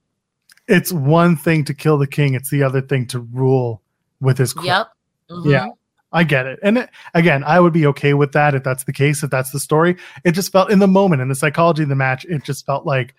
It's 0.68 0.93
one 0.93 1.34
thing 1.34 1.64
to 1.64 1.72
kill 1.72 1.97
the 1.97 2.07
king, 2.07 2.34
it's 2.34 2.51
the 2.51 2.62
other 2.62 2.82
thing 2.82 3.07
to 3.07 3.20
rule 3.20 3.80
with 4.20 4.36
his 4.36 4.53
crown. 4.53 4.66
Yep. 4.66 4.88
Mm-hmm. 5.30 5.51
Yeah. 5.51 5.68
I 6.12 6.24
get 6.24 6.45
it. 6.45 6.59
And 6.62 6.76
it, 6.76 6.90
again, 7.14 7.43
I 7.43 7.59
would 7.59 7.72
be 7.72 7.86
okay 7.86 8.12
with 8.12 8.32
that 8.32 8.55
if 8.55 8.62
that's 8.62 8.84
the 8.84 8.93
case, 8.93 9.22
if 9.22 9.30
that's 9.30 9.51
the 9.51 9.61
story. 9.61 9.97
It 10.24 10.32
just 10.32 10.53
felt 10.53 10.70
in 10.70 10.78
the 10.78 10.86
moment, 10.86 11.22
in 11.22 11.28
the 11.28 11.34
psychology 11.34 11.84
of 11.84 11.88
the 11.88 11.97
match, 11.97 12.26
it 12.26 12.45
just 12.45 12.66
felt 12.66 12.84
like, 12.84 13.14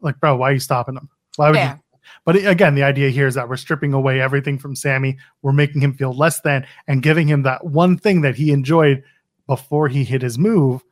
like, 0.00 0.18
bro, 0.18 0.34
why 0.34 0.48
are 0.48 0.54
you 0.54 0.60
stopping 0.60 0.96
him? 0.96 1.10
Why 1.36 1.48
would 1.50 1.56
Fair. 1.56 1.74
you 1.74 1.87
but 2.24 2.36
again, 2.36 2.74
the 2.74 2.82
idea 2.82 3.10
here 3.10 3.26
is 3.26 3.34
that 3.34 3.48
we're 3.48 3.56
stripping 3.56 3.92
away 3.92 4.20
everything 4.20 4.58
from 4.58 4.76
Sami. 4.76 5.16
We're 5.42 5.52
making 5.52 5.82
him 5.82 5.94
feel 5.94 6.12
less 6.12 6.40
than 6.40 6.66
and 6.86 7.02
giving 7.02 7.28
him 7.28 7.42
that 7.42 7.64
one 7.64 7.96
thing 7.96 8.22
that 8.22 8.36
he 8.36 8.52
enjoyed 8.52 9.02
before 9.46 9.88
he 9.88 10.04
hit 10.04 10.22
his 10.22 10.38
move. 10.38 10.82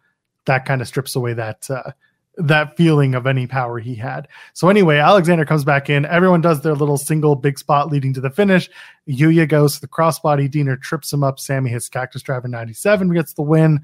That 0.46 0.64
kind 0.64 0.80
of 0.80 0.88
strips 0.88 1.16
away 1.16 1.34
that 1.34 1.68
uh, 1.70 1.92
that 2.36 2.76
feeling 2.76 3.14
of 3.14 3.26
any 3.26 3.46
power 3.46 3.78
he 3.78 3.94
had. 3.94 4.28
So 4.52 4.68
anyway, 4.68 4.98
Alexander 4.98 5.44
comes 5.44 5.64
back 5.64 5.88
in. 5.88 6.04
Everyone 6.04 6.40
does 6.40 6.60
their 6.60 6.74
little 6.74 6.98
single 6.98 7.34
big 7.34 7.58
spot 7.58 7.90
leading 7.90 8.12
to 8.14 8.20
the 8.20 8.30
finish. 8.30 8.68
Yuya 9.08 9.48
goes 9.48 9.74
to 9.74 9.80
the 9.80 9.88
crossbody. 9.88 10.50
Deaner 10.50 10.80
trips 10.80 11.12
him 11.12 11.24
up. 11.24 11.40
Sami 11.40 11.70
hits 11.70 11.88
Cactus 11.88 12.22
Driver 12.22 12.48
97, 12.48 13.12
gets 13.12 13.32
the 13.32 13.42
win. 13.42 13.80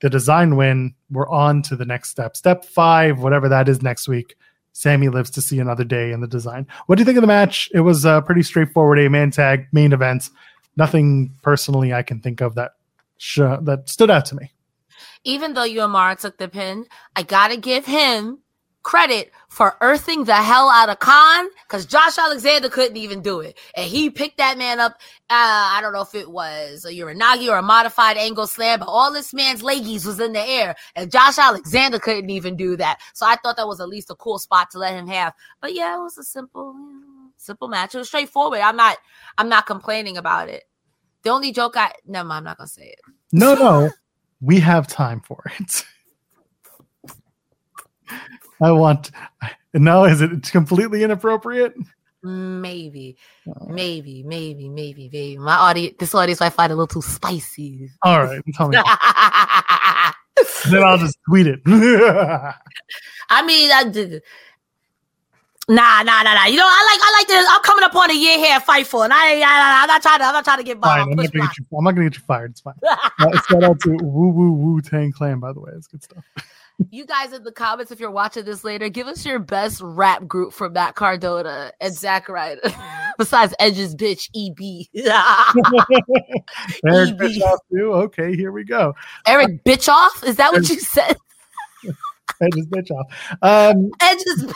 The 0.00 0.10
design 0.10 0.56
win. 0.56 0.94
We're 1.10 1.28
on 1.28 1.62
to 1.62 1.76
the 1.76 1.84
next 1.84 2.10
step. 2.10 2.36
Step 2.36 2.64
five, 2.64 3.20
whatever 3.20 3.48
that 3.48 3.68
is 3.68 3.82
next 3.82 4.08
week. 4.08 4.36
Sami 4.74 5.08
lives 5.08 5.30
to 5.30 5.40
see 5.40 5.60
another 5.60 5.84
day 5.84 6.10
in 6.10 6.20
the 6.20 6.26
design. 6.26 6.66
What 6.86 6.96
do 6.96 7.00
you 7.00 7.04
think 7.06 7.16
of 7.16 7.22
the 7.22 7.28
match? 7.28 7.70
It 7.72 7.80
was 7.80 8.04
a 8.04 8.22
pretty 8.22 8.42
straightforward 8.42 8.98
a 8.98 9.08
man 9.08 9.30
tag 9.30 9.68
main 9.72 9.92
event. 9.92 10.28
Nothing 10.76 11.32
personally 11.42 11.94
I 11.94 12.02
can 12.02 12.20
think 12.20 12.40
of 12.40 12.56
that 12.56 12.72
sh- 13.16 13.38
that 13.38 13.84
stood 13.88 14.10
out 14.10 14.26
to 14.26 14.34
me. 14.34 14.50
Even 15.22 15.54
though 15.54 15.66
Uemura 15.66 16.18
took 16.18 16.38
the 16.38 16.48
pin, 16.48 16.86
I 17.14 17.22
gotta 17.22 17.56
give 17.56 17.86
him 17.86 18.40
credit 18.84 19.32
for 19.48 19.76
earthing 19.80 20.24
the 20.24 20.34
hell 20.34 20.68
out 20.68 20.88
of 20.88 21.00
Kon 21.00 21.48
because 21.64 21.86
Josh 21.86 22.16
Alexander 22.18 22.68
couldn't 22.68 22.96
even 22.96 23.22
do 23.22 23.40
it. 23.40 23.58
And 23.76 23.90
he 23.90 24.10
picked 24.10 24.38
that 24.38 24.56
man 24.56 24.78
up. 24.78 24.92
Uh, 25.30 25.72
I 25.72 25.80
don't 25.80 25.92
know 25.92 26.02
if 26.02 26.14
it 26.14 26.30
was 26.30 26.84
a 26.84 26.92
Uranage 26.92 27.50
or 27.50 27.56
a 27.56 27.62
modified 27.62 28.16
angle 28.16 28.46
slam, 28.46 28.78
but 28.78 28.88
all 28.88 29.12
this 29.12 29.34
man's 29.34 29.62
leggies 29.62 30.06
was 30.06 30.20
in 30.20 30.32
the 30.32 30.40
air. 30.40 30.76
And 30.94 31.10
Josh 31.10 31.38
Alexander 31.38 31.98
couldn't 31.98 32.30
even 32.30 32.56
do 32.56 32.76
that. 32.76 33.00
So 33.14 33.26
I 33.26 33.36
thought 33.36 33.56
that 33.56 33.66
was 33.66 33.80
at 33.80 33.88
least 33.88 34.10
a 34.10 34.14
cool 34.14 34.38
spot 34.38 34.70
to 34.72 34.78
let 34.78 34.94
him 34.94 35.08
have. 35.08 35.32
But 35.60 35.74
yeah, 35.74 35.96
it 35.96 36.02
was 36.02 36.18
a 36.18 36.24
simple, 36.24 36.76
simple 37.38 37.68
match. 37.68 37.94
It 37.94 37.98
was 37.98 38.08
straightforward. 38.08 38.60
I'm 38.60 38.76
not, 38.76 38.98
I'm 39.38 39.48
not 39.48 39.66
complaining 39.66 40.16
about 40.16 40.48
it. 40.48 40.64
The 41.22 41.30
only 41.30 41.52
joke 41.52 41.76
I, 41.76 41.92
no, 42.06 42.20
I'm 42.20 42.44
not 42.44 42.58
going 42.58 42.68
to 42.68 42.72
say 42.72 42.88
it. 42.88 43.00
No, 43.32 43.54
no, 43.54 43.90
we 44.42 44.60
have 44.60 44.86
time 44.86 45.20
for 45.20 45.42
it. 45.58 45.84
I 48.64 48.72
want. 48.72 49.10
No, 49.74 50.04
is 50.04 50.20
it 50.22 50.50
completely 50.50 51.02
inappropriate? 51.02 51.74
Maybe, 52.22 53.16
maybe, 53.66 54.22
maybe, 54.22 54.68
maybe, 54.70 55.10
maybe. 55.12 55.36
My 55.36 55.56
audience, 55.56 55.96
this 55.98 56.14
audience 56.14 56.40
might 56.40 56.54
find 56.54 56.72
a 56.72 56.74
little 56.74 56.86
too 56.86 57.02
spicy. 57.02 57.90
All 58.02 58.24
right, 58.24 58.40
tell 58.54 58.68
me. 58.68 58.76
then 60.70 60.82
I'll 60.82 60.96
just 60.96 61.18
tweet 61.28 61.46
it. 61.46 61.60
I 61.66 62.54
mean, 63.44 63.70
I 63.70 63.84
did. 63.84 64.22
Nah, 65.68 66.02
nah, 66.02 66.22
nah, 66.22 66.34
nah. 66.34 66.46
You 66.46 66.56
know, 66.56 66.66
I 66.66 66.88
like, 66.92 67.00
I 67.02 67.12
like 67.18 67.26
this. 67.26 67.46
I'm 67.50 67.62
coming 67.62 67.84
up 67.84 67.94
on 67.94 68.10
a 68.10 68.14
year 68.14 68.38
here, 68.38 68.58
Fightful, 68.60 69.04
and 69.04 69.12
I, 69.12 69.40
I, 69.40 69.82
I'm 69.82 69.88
not 69.88 70.00
trying 70.00 70.20
to, 70.20 70.24
I'm 70.24 70.32
not 70.32 70.44
trying 70.44 70.58
to 70.58 70.64
get 70.64 70.80
by. 70.80 70.88
Fine, 70.88 71.00
I'm, 71.02 71.10
not 71.10 71.32
gonna 71.32 71.46
get 71.46 71.58
you, 71.58 71.66
I'm 71.76 71.84
not 71.84 71.94
gonna 71.94 72.08
get 72.08 72.16
you 72.16 72.22
fired. 72.26 72.52
It's 72.52 72.60
fine. 72.60 72.74
uh, 72.88 73.40
shout 73.50 73.64
out 73.64 73.80
to 73.80 73.98
Woo 74.02 74.28
Woo 74.28 74.52
Wu 74.52 74.80
Tang 74.80 75.12
Clan, 75.12 75.40
by 75.40 75.52
the 75.52 75.60
way. 75.60 75.72
It's 75.76 75.88
good 75.88 76.02
stuff 76.02 76.24
you 76.90 77.06
guys 77.06 77.32
in 77.32 77.44
the 77.44 77.52
comments, 77.52 77.92
if 77.92 78.00
you're 78.00 78.10
watching 78.10 78.44
this 78.44 78.64
later, 78.64 78.88
give 78.88 79.06
us 79.06 79.24
your 79.24 79.38
best 79.38 79.80
rap 79.82 80.26
group 80.26 80.52
from 80.52 80.72
Matt 80.72 80.94
Cardona 80.94 81.72
and 81.80 81.94
Zack 81.94 82.28
Ryder. 82.28 82.60
Besides 83.18 83.54
Edge's 83.60 83.94
bitch, 83.94 84.28
EB. 84.34 84.88
Eric 86.86 87.10
EB. 87.10 87.18
Bischoff 87.18 87.60
too. 87.70 87.92
Okay, 87.92 88.34
here 88.34 88.50
we 88.50 88.64
go. 88.64 88.94
Eric 89.26 89.62
Bitchoff? 89.64 90.24
Is 90.24 90.36
that 90.36 90.52
what 90.52 90.68
you 90.68 90.80
said? 90.80 91.16
Edge's 92.40 92.66
Bitchoff. 92.66 93.04
Um, 93.42 93.90
Edge's. 94.00 94.52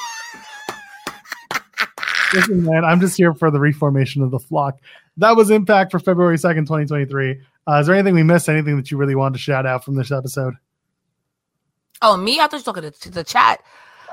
Listen, 2.35 2.64
man, 2.64 2.85
I'm 2.85 3.01
just 3.01 3.16
here 3.16 3.33
for 3.33 3.51
the 3.51 3.61
reformation 3.61 4.23
of 4.23 4.31
the 4.31 4.41
flock. 4.41 4.79
That 5.16 5.37
was 5.37 5.51
Impact 5.51 5.93
for 5.93 5.99
February 5.99 6.37
2nd, 6.37 6.66
2023. 6.66 7.41
Uh, 7.66 7.81
is 7.81 7.87
there 7.87 7.95
anything 7.95 8.14
we 8.14 8.23
missed? 8.23 8.49
Anything 8.49 8.77
that 8.77 8.91
you 8.91 8.97
really 8.97 9.14
wanted 9.14 9.35
to 9.35 9.39
shout 9.39 9.66
out 9.66 9.85
from 9.85 9.95
this 9.95 10.11
episode? 10.11 10.55
Oh, 12.03 12.16
me? 12.16 12.40
I 12.40 12.46
thought 12.46 12.53
you 12.53 12.59
were 12.59 12.82
talking 12.82 12.90
to 12.90 13.11
the 13.11 13.24
chat. 13.24 13.62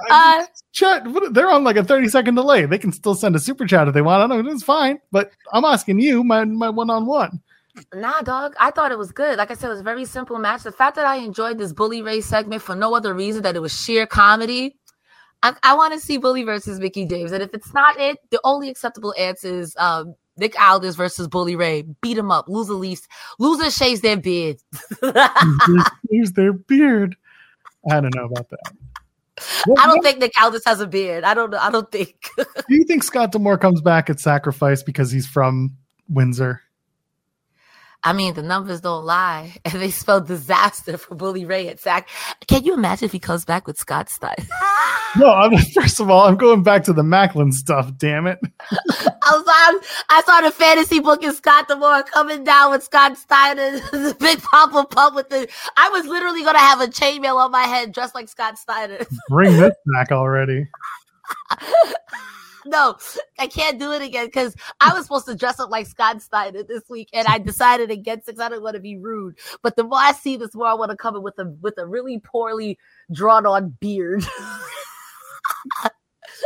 Uh, 0.09 0.45
chat, 0.73 1.03
they're 1.31 1.49
on 1.49 1.63
like 1.63 1.77
a 1.77 1.83
30 1.83 2.09
second 2.09 2.35
delay. 2.35 2.65
They 2.65 2.77
can 2.77 2.91
still 2.91 3.15
send 3.15 3.35
a 3.35 3.39
super 3.39 3.65
chat 3.65 3.87
if 3.87 3.93
they 3.93 4.01
want. 4.01 4.31
I 4.31 4.35
know 4.35 4.51
it's 4.51 4.63
fine, 4.63 4.99
but 5.11 5.31
I'm 5.53 5.65
asking 5.65 5.99
you, 5.99 6.23
my 6.23 6.43
my 6.43 6.69
one 6.69 6.89
on 6.89 7.05
one. 7.05 7.41
Nah, 7.93 8.21
dog. 8.21 8.55
I 8.59 8.71
thought 8.71 8.91
it 8.91 8.97
was 8.97 9.11
good. 9.11 9.37
Like 9.37 9.51
I 9.51 9.53
said, 9.53 9.67
it 9.67 9.71
was 9.71 9.79
a 9.81 9.83
very 9.83 10.05
simple 10.05 10.37
match. 10.37 10.63
The 10.63 10.71
fact 10.71 10.95
that 10.95 11.05
I 11.05 11.17
enjoyed 11.17 11.57
this 11.57 11.73
Bully 11.73 12.01
Ray 12.01 12.21
segment 12.21 12.61
for 12.61 12.75
no 12.75 12.95
other 12.95 13.13
reason 13.13 13.43
that 13.43 13.55
it 13.55 13.61
was 13.61 13.73
sheer 13.73 14.05
comedy. 14.05 14.77
I, 15.43 15.53
I 15.63 15.75
want 15.75 15.93
to 15.93 15.99
see 15.99 16.17
Bully 16.17 16.43
versus 16.43 16.79
Mickie 16.79 17.05
James, 17.05 17.31
and 17.31 17.43
if 17.43 17.53
it's 17.53 17.73
not 17.73 17.99
it, 17.99 18.17
the 18.31 18.39
only 18.43 18.69
acceptable 18.69 19.13
answer 19.17 19.47
is 19.47 19.75
um, 19.77 20.15
Nick 20.37 20.59
Aldis 20.59 20.95
versus 20.95 21.27
Bully 21.27 21.55
Ray. 21.55 21.83
Beat 22.01 22.17
him 22.17 22.31
up. 22.31 22.47
Loser 22.47 22.73
leaves. 22.73 23.07
Loser 23.39 23.69
shaves 23.69 24.01
their 24.01 24.17
beard. 24.17 24.57
shaves 25.03 26.31
their 26.33 26.53
beard. 26.53 27.15
I 27.89 28.01
don't 28.01 28.15
know 28.15 28.25
about 28.25 28.49
that. 28.49 28.73
What, 29.65 29.79
I 29.79 29.87
don't 29.87 29.97
what? 29.97 30.03
think 30.03 30.19
Nick 30.19 30.31
Aldis 30.41 30.63
has 30.65 30.79
a 30.79 30.87
beard. 30.87 31.23
I 31.23 31.33
don't. 31.33 31.53
I 31.53 31.69
don't 31.69 31.91
think. 31.91 32.15
Do 32.37 32.45
you 32.69 32.85
think 32.85 33.03
Scott 33.03 33.31
D'Amore 33.31 33.57
comes 33.57 33.81
back 33.81 34.09
at 34.09 34.19
Sacrifice 34.19 34.81
because 34.81 35.11
he's 35.11 35.27
from 35.27 35.75
Windsor? 36.07 36.61
I 38.05 38.13
mean, 38.13 38.35
the 38.35 38.43
numbers 38.43 38.81
don't 38.81 39.03
lie, 39.03 39.55
and 39.65 39.81
they 39.81 39.89
spell 39.89 40.21
disaster 40.21 40.97
for 40.97 41.15
Bully 41.15 41.43
Ray 41.43 41.67
at 41.67 41.79
Sac. 41.79 42.07
Can 42.47 42.63
you 42.63 42.75
imagine 42.75 43.05
if 43.05 43.11
he 43.11 43.19
comes 43.19 43.45
back 43.45 43.65
with 43.65 43.77
Scott 43.77 44.09
Steiner? 44.09 44.45
no, 45.17 45.31
I 45.31 45.49
mean, 45.49 45.59
first 45.73 45.99
of 45.99 46.09
all, 46.09 46.27
I'm 46.27 46.37
going 46.37 46.61
back 46.61 46.83
to 46.83 46.93
the 46.93 47.01
Maclin 47.01 47.51
stuff. 47.51 47.91
Damn 47.97 48.27
it! 48.27 48.39
I 48.71 49.31
was 49.31 49.85
I 50.09 50.21
saw 50.23 50.41
the 50.41 50.51
fantasy 50.51 50.99
book 50.99 51.23
in 51.23 51.33
Scott 51.33 51.67
D'Amore 51.67 52.03
coming 52.03 52.43
down 52.43 52.71
with 52.71 52.83
Scott 52.83 53.17
Steiner, 53.17 53.71
the 53.91 54.15
big 54.19 54.39
Papa 54.41 54.85
Pump 54.89 55.15
with 55.15 55.29
the. 55.29 55.47
I 55.75 55.89
was 55.89 56.05
literally 56.05 56.43
going 56.43 56.55
to 56.55 56.59
have 56.59 56.81
a 56.81 56.87
chainmail 56.87 57.37
on 57.37 57.51
my 57.51 57.63
head, 57.63 57.91
dressed 57.91 58.13
like 58.13 58.29
Scott 58.29 58.59
Steiner. 58.59 58.99
Bring 59.29 59.57
this 59.57 59.73
back 59.93 60.11
already. 60.11 60.67
No, 62.65 62.95
I 63.39 63.47
can't 63.47 63.79
do 63.79 63.91
it 63.91 64.01
again 64.01 64.25
because 64.25 64.55
I 64.81 64.93
was 64.93 65.03
supposed 65.03 65.27
to 65.27 65.35
dress 65.35 65.59
up 65.59 65.69
like 65.69 65.87
Scott 65.87 66.21
Steiner 66.21 66.63
this 66.63 66.83
week, 66.89 67.09
and 67.13 67.27
I 67.27 67.37
decided 67.37 67.91
against 67.91 68.27
it 68.27 68.39
I 68.39 68.49
don't 68.49 68.63
want 68.63 68.75
to 68.75 68.81
be 68.81 68.97
rude. 68.97 69.37
But 69.61 69.75
the 69.75 69.83
more 69.83 69.99
I 69.99 70.11
see 70.11 70.37
this, 70.37 70.55
more 70.55 70.67
I 70.67 70.73
want 70.73 70.91
to 70.91 70.97
come 70.97 71.15
in 71.15 71.21
with 71.21 71.37
a 71.39 71.45
with 71.61 71.77
a 71.77 71.85
really 71.85 72.19
poorly 72.19 72.77
drawn 73.11 73.45
on 73.45 73.75
beard 73.79 74.25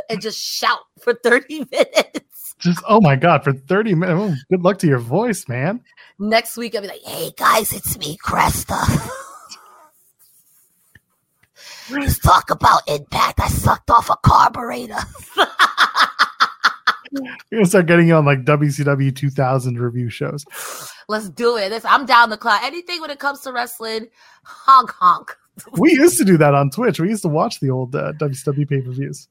and 0.10 0.22
just 0.22 0.40
shout 0.40 0.80
for 1.02 1.14
thirty 1.14 1.60
minutes. 1.72 2.56
Just 2.60 2.84
oh 2.88 3.00
my 3.00 3.16
god, 3.16 3.46
for 3.46 3.54
30 3.54 3.96
minutes. 3.96 4.20
Oh, 4.20 4.36
good 4.52 4.64
luck 4.64 4.80
to 4.80 4.88
your 4.88 5.00
voice, 5.00 5.48
man. 5.48 5.82
Next 6.20 6.58
week, 6.58 6.76
I'll 6.76 6.82
be 6.82 6.90
like, 6.90 7.04
"Hey 7.06 7.32
guys, 7.38 7.72
it's 7.72 7.98
me, 7.98 8.18
Cresta." 8.18 8.76
Let's 11.92 12.20
talk 12.20 12.52
about 12.52 12.88
impact. 12.88 13.40
I 13.40 13.48
sucked 13.48 13.90
off 13.90 14.10
a 14.10 14.18
carburetor. 14.18 15.00
You're 17.12 17.60
gonna 17.60 17.66
start 17.66 17.88
getting 17.88 18.08
you 18.08 18.16
on 18.16 18.26
like 18.26 18.46
WCW 18.46 19.16
2000 19.16 19.80
review 19.80 20.10
shows. 20.10 20.46
Let's 21.08 21.30
do 21.30 21.58
it. 21.58 21.70
This, 21.70 21.86
I'm 21.86 22.06
down 22.06 22.30
the 22.30 22.38
clock. 22.38 22.62
Anything 22.64 23.02
when 23.02 23.10
it 23.10 23.20
comes 23.20 23.42
to 23.42 23.54
wrestling, 23.54 24.08
honk 24.44 24.92
honk. 24.92 25.36
We 25.74 25.92
used 25.92 26.18
to 26.20 26.26
do 26.26 26.38
that 26.38 26.54
on 26.54 26.70
Twitch. 26.70 27.00
We 27.00 27.10
used 27.10 27.24
to 27.24 27.30
watch 27.30 27.60
the 27.60 27.70
old 27.70 27.96
uh, 27.96 28.14
WCW 28.14 28.70
pay 28.70 28.82
per 28.82 28.92
views. 28.92 29.28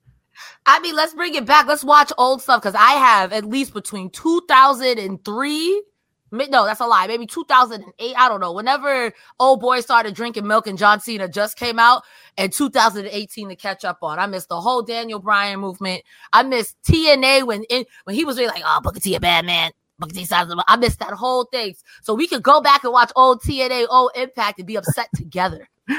I 0.67 0.81
mean, 0.81 0.95
let's 0.95 1.15
bring 1.15 1.35
it 1.35 1.47
back. 1.47 1.67
Let's 1.67 1.85
watch 1.85 2.13
old 2.19 2.43
stuff 2.43 2.63
because 2.63 2.75
I 2.75 2.93
have 2.93 3.33
at 3.33 3.45
least 3.45 3.75
between 3.75 4.11
2003. 4.11 5.83
No, 6.31 6.67
that's 6.67 6.81
a 6.81 6.87
lie. 6.87 7.07
Maybe 7.07 7.27
2008. 7.27 8.15
I 8.17 8.29
don't 8.29 8.41
know. 8.41 8.53
Whenever 8.53 9.13
old 9.41 9.61
boy 9.61 9.81
started 9.81 10.15
drinking 10.15 10.47
milk 10.47 10.67
and 10.67 10.79
John 10.79 11.01
Cena 11.01 11.29
just 11.29 11.57
came 11.57 11.79
out, 11.79 12.03
and 12.37 12.53
2018 12.53 13.49
to 13.49 13.57
catch 13.57 13.85
up 13.85 13.99
on. 14.03 14.19
I 14.19 14.27
missed 14.27 14.49
the 14.49 14.61
whole 14.61 14.83
Daniel 14.83 15.19
Bryan 15.19 15.61
movement. 15.61 16.03
I 16.33 16.43
missed 16.43 16.77
TNA 16.89 17.47
when 17.47 17.65
in, 17.65 17.85
when 18.05 18.15
he 18.15 18.25
was 18.25 18.37
really 18.37 18.49
like, 18.49 18.63
"Oh, 18.65 18.81
Booker 18.83 19.01
T 19.01 19.15
a 19.15 19.21
bad 19.21 19.45
man." 19.45 19.73
Booker 19.99 20.15
T 20.15 20.25
sounds. 20.25 20.55
I 20.69 20.77
missed 20.77 21.01
that 21.01 21.13
whole 21.13 21.45
thing. 21.45 21.75
So 22.03 22.15
we 22.15 22.27
could 22.27 22.43
go 22.43 22.61
back 22.61 22.85
and 22.85 22.93
watch 22.93 23.11
old 23.17 23.43
TNA, 23.43 23.87
old 23.91 24.13
Impact, 24.15 24.59
and 24.59 24.67
be 24.67 24.77
upset 24.77 25.09
together. 25.15 25.69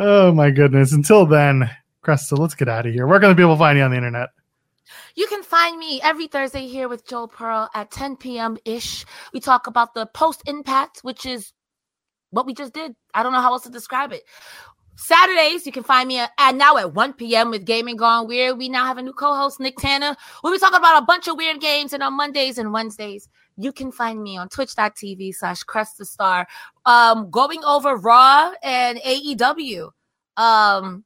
Oh 0.00 0.30
my 0.30 0.50
goodness. 0.50 0.92
Until 0.92 1.26
then, 1.26 1.68
Cresta, 2.04 2.38
let's 2.38 2.54
get 2.54 2.68
out 2.68 2.86
of 2.86 2.94
here. 2.94 3.08
Where 3.08 3.18
can 3.18 3.30
the 3.30 3.34
people 3.34 3.56
find 3.56 3.76
you 3.76 3.82
on 3.82 3.90
the 3.90 3.96
internet? 3.96 4.28
You 5.14 5.26
can 5.26 5.42
find 5.42 5.78
me 5.78 6.00
every 6.02 6.26
Thursday 6.26 6.66
here 6.66 6.88
with 6.88 7.06
Joel 7.06 7.28
Pearl 7.28 7.68
at 7.74 7.90
10 7.90 8.16
p.m. 8.16 8.56
ish. 8.64 9.04
We 9.32 9.40
talk 9.40 9.66
about 9.66 9.94
the 9.94 10.06
post 10.06 10.42
impact, 10.46 11.00
which 11.02 11.26
is 11.26 11.52
what 12.30 12.46
we 12.46 12.54
just 12.54 12.72
did. 12.72 12.94
I 13.14 13.22
don't 13.22 13.32
know 13.32 13.40
how 13.40 13.52
else 13.52 13.62
to 13.64 13.70
describe 13.70 14.12
it. 14.12 14.22
Saturdays, 14.96 15.64
you 15.64 15.70
can 15.70 15.84
find 15.84 16.08
me 16.08 16.18
at, 16.18 16.32
at 16.38 16.56
now 16.56 16.76
at 16.76 16.92
1 16.92 17.12
p.m. 17.12 17.50
with 17.50 17.64
Gaming 17.64 17.96
Gone 17.96 18.26
Weird. 18.26 18.58
We 18.58 18.68
now 18.68 18.84
have 18.84 18.98
a 18.98 19.02
new 19.02 19.12
co-host, 19.12 19.60
Nick 19.60 19.76
Tanner. 19.76 20.16
We'll 20.42 20.52
be 20.52 20.58
talking 20.58 20.78
about 20.78 21.00
a 21.00 21.06
bunch 21.06 21.28
of 21.28 21.36
weird 21.36 21.60
games, 21.60 21.92
and 21.92 22.02
on 22.02 22.14
Mondays 22.14 22.58
and 22.58 22.72
Wednesdays, 22.72 23.28
you 23.56 23.72
can 23.72 23.92
find 23.92 24.20
me 24.20 24.36
on 24.36 24.48
twitch.tv 24.48 25.34
slash 25.36 25.62
Cresta 25.62 26.04
Star. 26.04 26.48
Um, 26.84 27.30
going 27.30 27.62
over 27.62 27.94
Raw 27.94 28.52
and 28.60 28.98
AEW. 28.98 29.90
Um, 30.36 31.04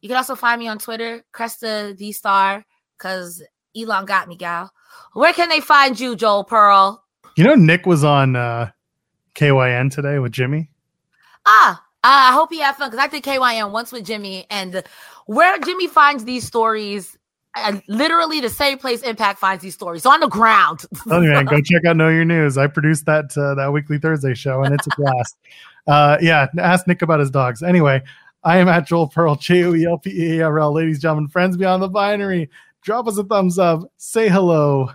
you 0.00 0.08
can 0.08 0.16
also 0.16 0.34
find 0.34 0.58
me 0.58 0.66
on 0.66 0.78
Twitter, 0.78 1.22
Cresta 1.32 1.96
the 1.96 2.10
Star, 2.10 2.64
because 3.02 3.42
Elon 3.76 4.04
got 4.04 4.28
me, 4.28 4.36
gal. 4.36 4.72
Where 5.14 5.32
can 5.32 5.48
they 5.48 5.60
find 5.60 5.98
you, 5.98 6.14
Joel 6.14 6.44
Pearl? 6.44 7.04
You 7.36 7.44
know, 7.44 7.54
Nick 7.54 7.86
was 7.86 8.04
on 8.04 8.36
uh, 8.36 8.70
KYN 9.34 9.90
today 9.90 10.18
with 10.18 10.32
Jimmy. 10.32 10.70
Ah, 11.46 11.82
I 12.04 12.32
hope 12.32 12.52
he 12.52 12.60
had 12.60 12.76
fun 12.76 12.90
because 12.90 13.04
I 13.04 13.08
did 13.08 13.22
KYN 13.22 13.72
once 13.72 13.90
with 13.90 14.04
Jimmy, 14.04 14.46
and 14.50 14.82
where 15.26 15.58
Jimmy 15.58 15.88
finds 15.88 16.24
these 16.24 16.44
stories, 16.44 17.16
uh, 17.54 17.78
literally 17.88 18.40
the 18.40 18.48
same 18.48 18.78
place 18.78 19.02
Impact 19.02 19.38
finds 19.38 19.62
these 19.62 19.74
stories 19.74 20.06
on 20.06 20.20
the 20.20 20.28
ground. 20.28 20.80
You, 21.06 21.20
man, 21.20 21.46
go 21.46 21.60
check 21.60 21.84
out 21.84 21.96
Know 21.96 22.08
Your 22.08 22.24
News. 22.24 22.56
I 22.56 22.66
produced 22.66 23.06
that 23.06 23.36
uh, 23.36 23.54
that 23.56 23.72
weekly 23.72 23.98
Thursday 23.98 24.34
show, 24.34 24.62
and 24.62 24.74
it's 24.74 24.86
a 24.86 24.90
blast. 24.96 25.36
uh, 25.86 26.18
yeah, 26.20 26.46
ask 26.58 26.86
Nick 26.86 27.02
about 27.02 27.20
his 27.20 27.30
dogs. 27.30 27.62
Anyway, 27.62 28.02
I 28.44 28.58
am 28.58 28.68
at 28.68 28.86
Joel 28.86 29.08
Pearl, 29.08 29.36
J 29.36 29.64
O 29.64 29.74
E 29.74 29.84
L 29.84 29.98
P 29.98 30.10
E 30.10 30.38
A 30.38 30.46
R 30.46 30.58
L. 30.58 30.72
Ladies, 30.72 31.00
gentlemen, 31.00 31.28
friends 31.28 31.56
beyond 31.56 31.82
the 31.82 31.88
binary, 31.88 32.50
drop 32.82 33.06
us 33.08 33.16
a 33.16 33.24
thumbs 33.24 33.58
up, 33.58 33.80
say 33.96 34.28
hello. 34.28 34.90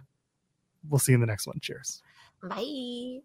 We'll 0.88 1.00
see 1.00 1.14
you 1.14 1.16
in 1.16 1.22
the 1.22 1.28
next 1.28 1.48
one. 1.48 1.60
Cheers. 1.62 2.02
Bye. 2.44 3.22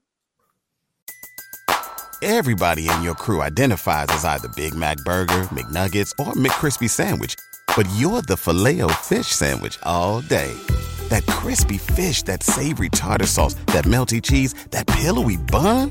Everybody 2.23 2.89
in 2.89 3.03
your 3.03 3.17
crew 3.17 3.43
identifies 3.43 4.07
as 4.11 4.25
either 4.25 4.49
Big 4.55 4.75
Mac 4.77 4.99
Burger, 4.99 5.43
McNuggets, 5.51 6.13
or 6.25 6.35
McCrispy 6.35 6.89
Sandwich. 6.89 7.35
But 7.77 7.89
you're 7.97 8.23
the 8.23 8.37
filet 8.37 8.81
fish 9.01 9.27
Sandwich 9.27 9.79
all 9.83 10.21
day. 10.21 10.53
That 11.09 11.27
crispy 11.27 11.79
fish, 11.79 12.23
that 12.23 12.45
savory 12.45 12.91
tartar 12.91 13.27
sauce, 13.27 13.55
that 13.67 13.87
melty 13.87 14.23
cheese, 14.23 14.55
that 14.71 14.87
pillowy 14.87 15.37
bun. 15.37 15.91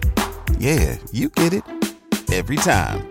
Yeah, 0.57 0.97
you 1.11 1.29
get 1.29 1.53
it. 1.53 1.63
Every 2.31 2.55
time. 2.55 3.10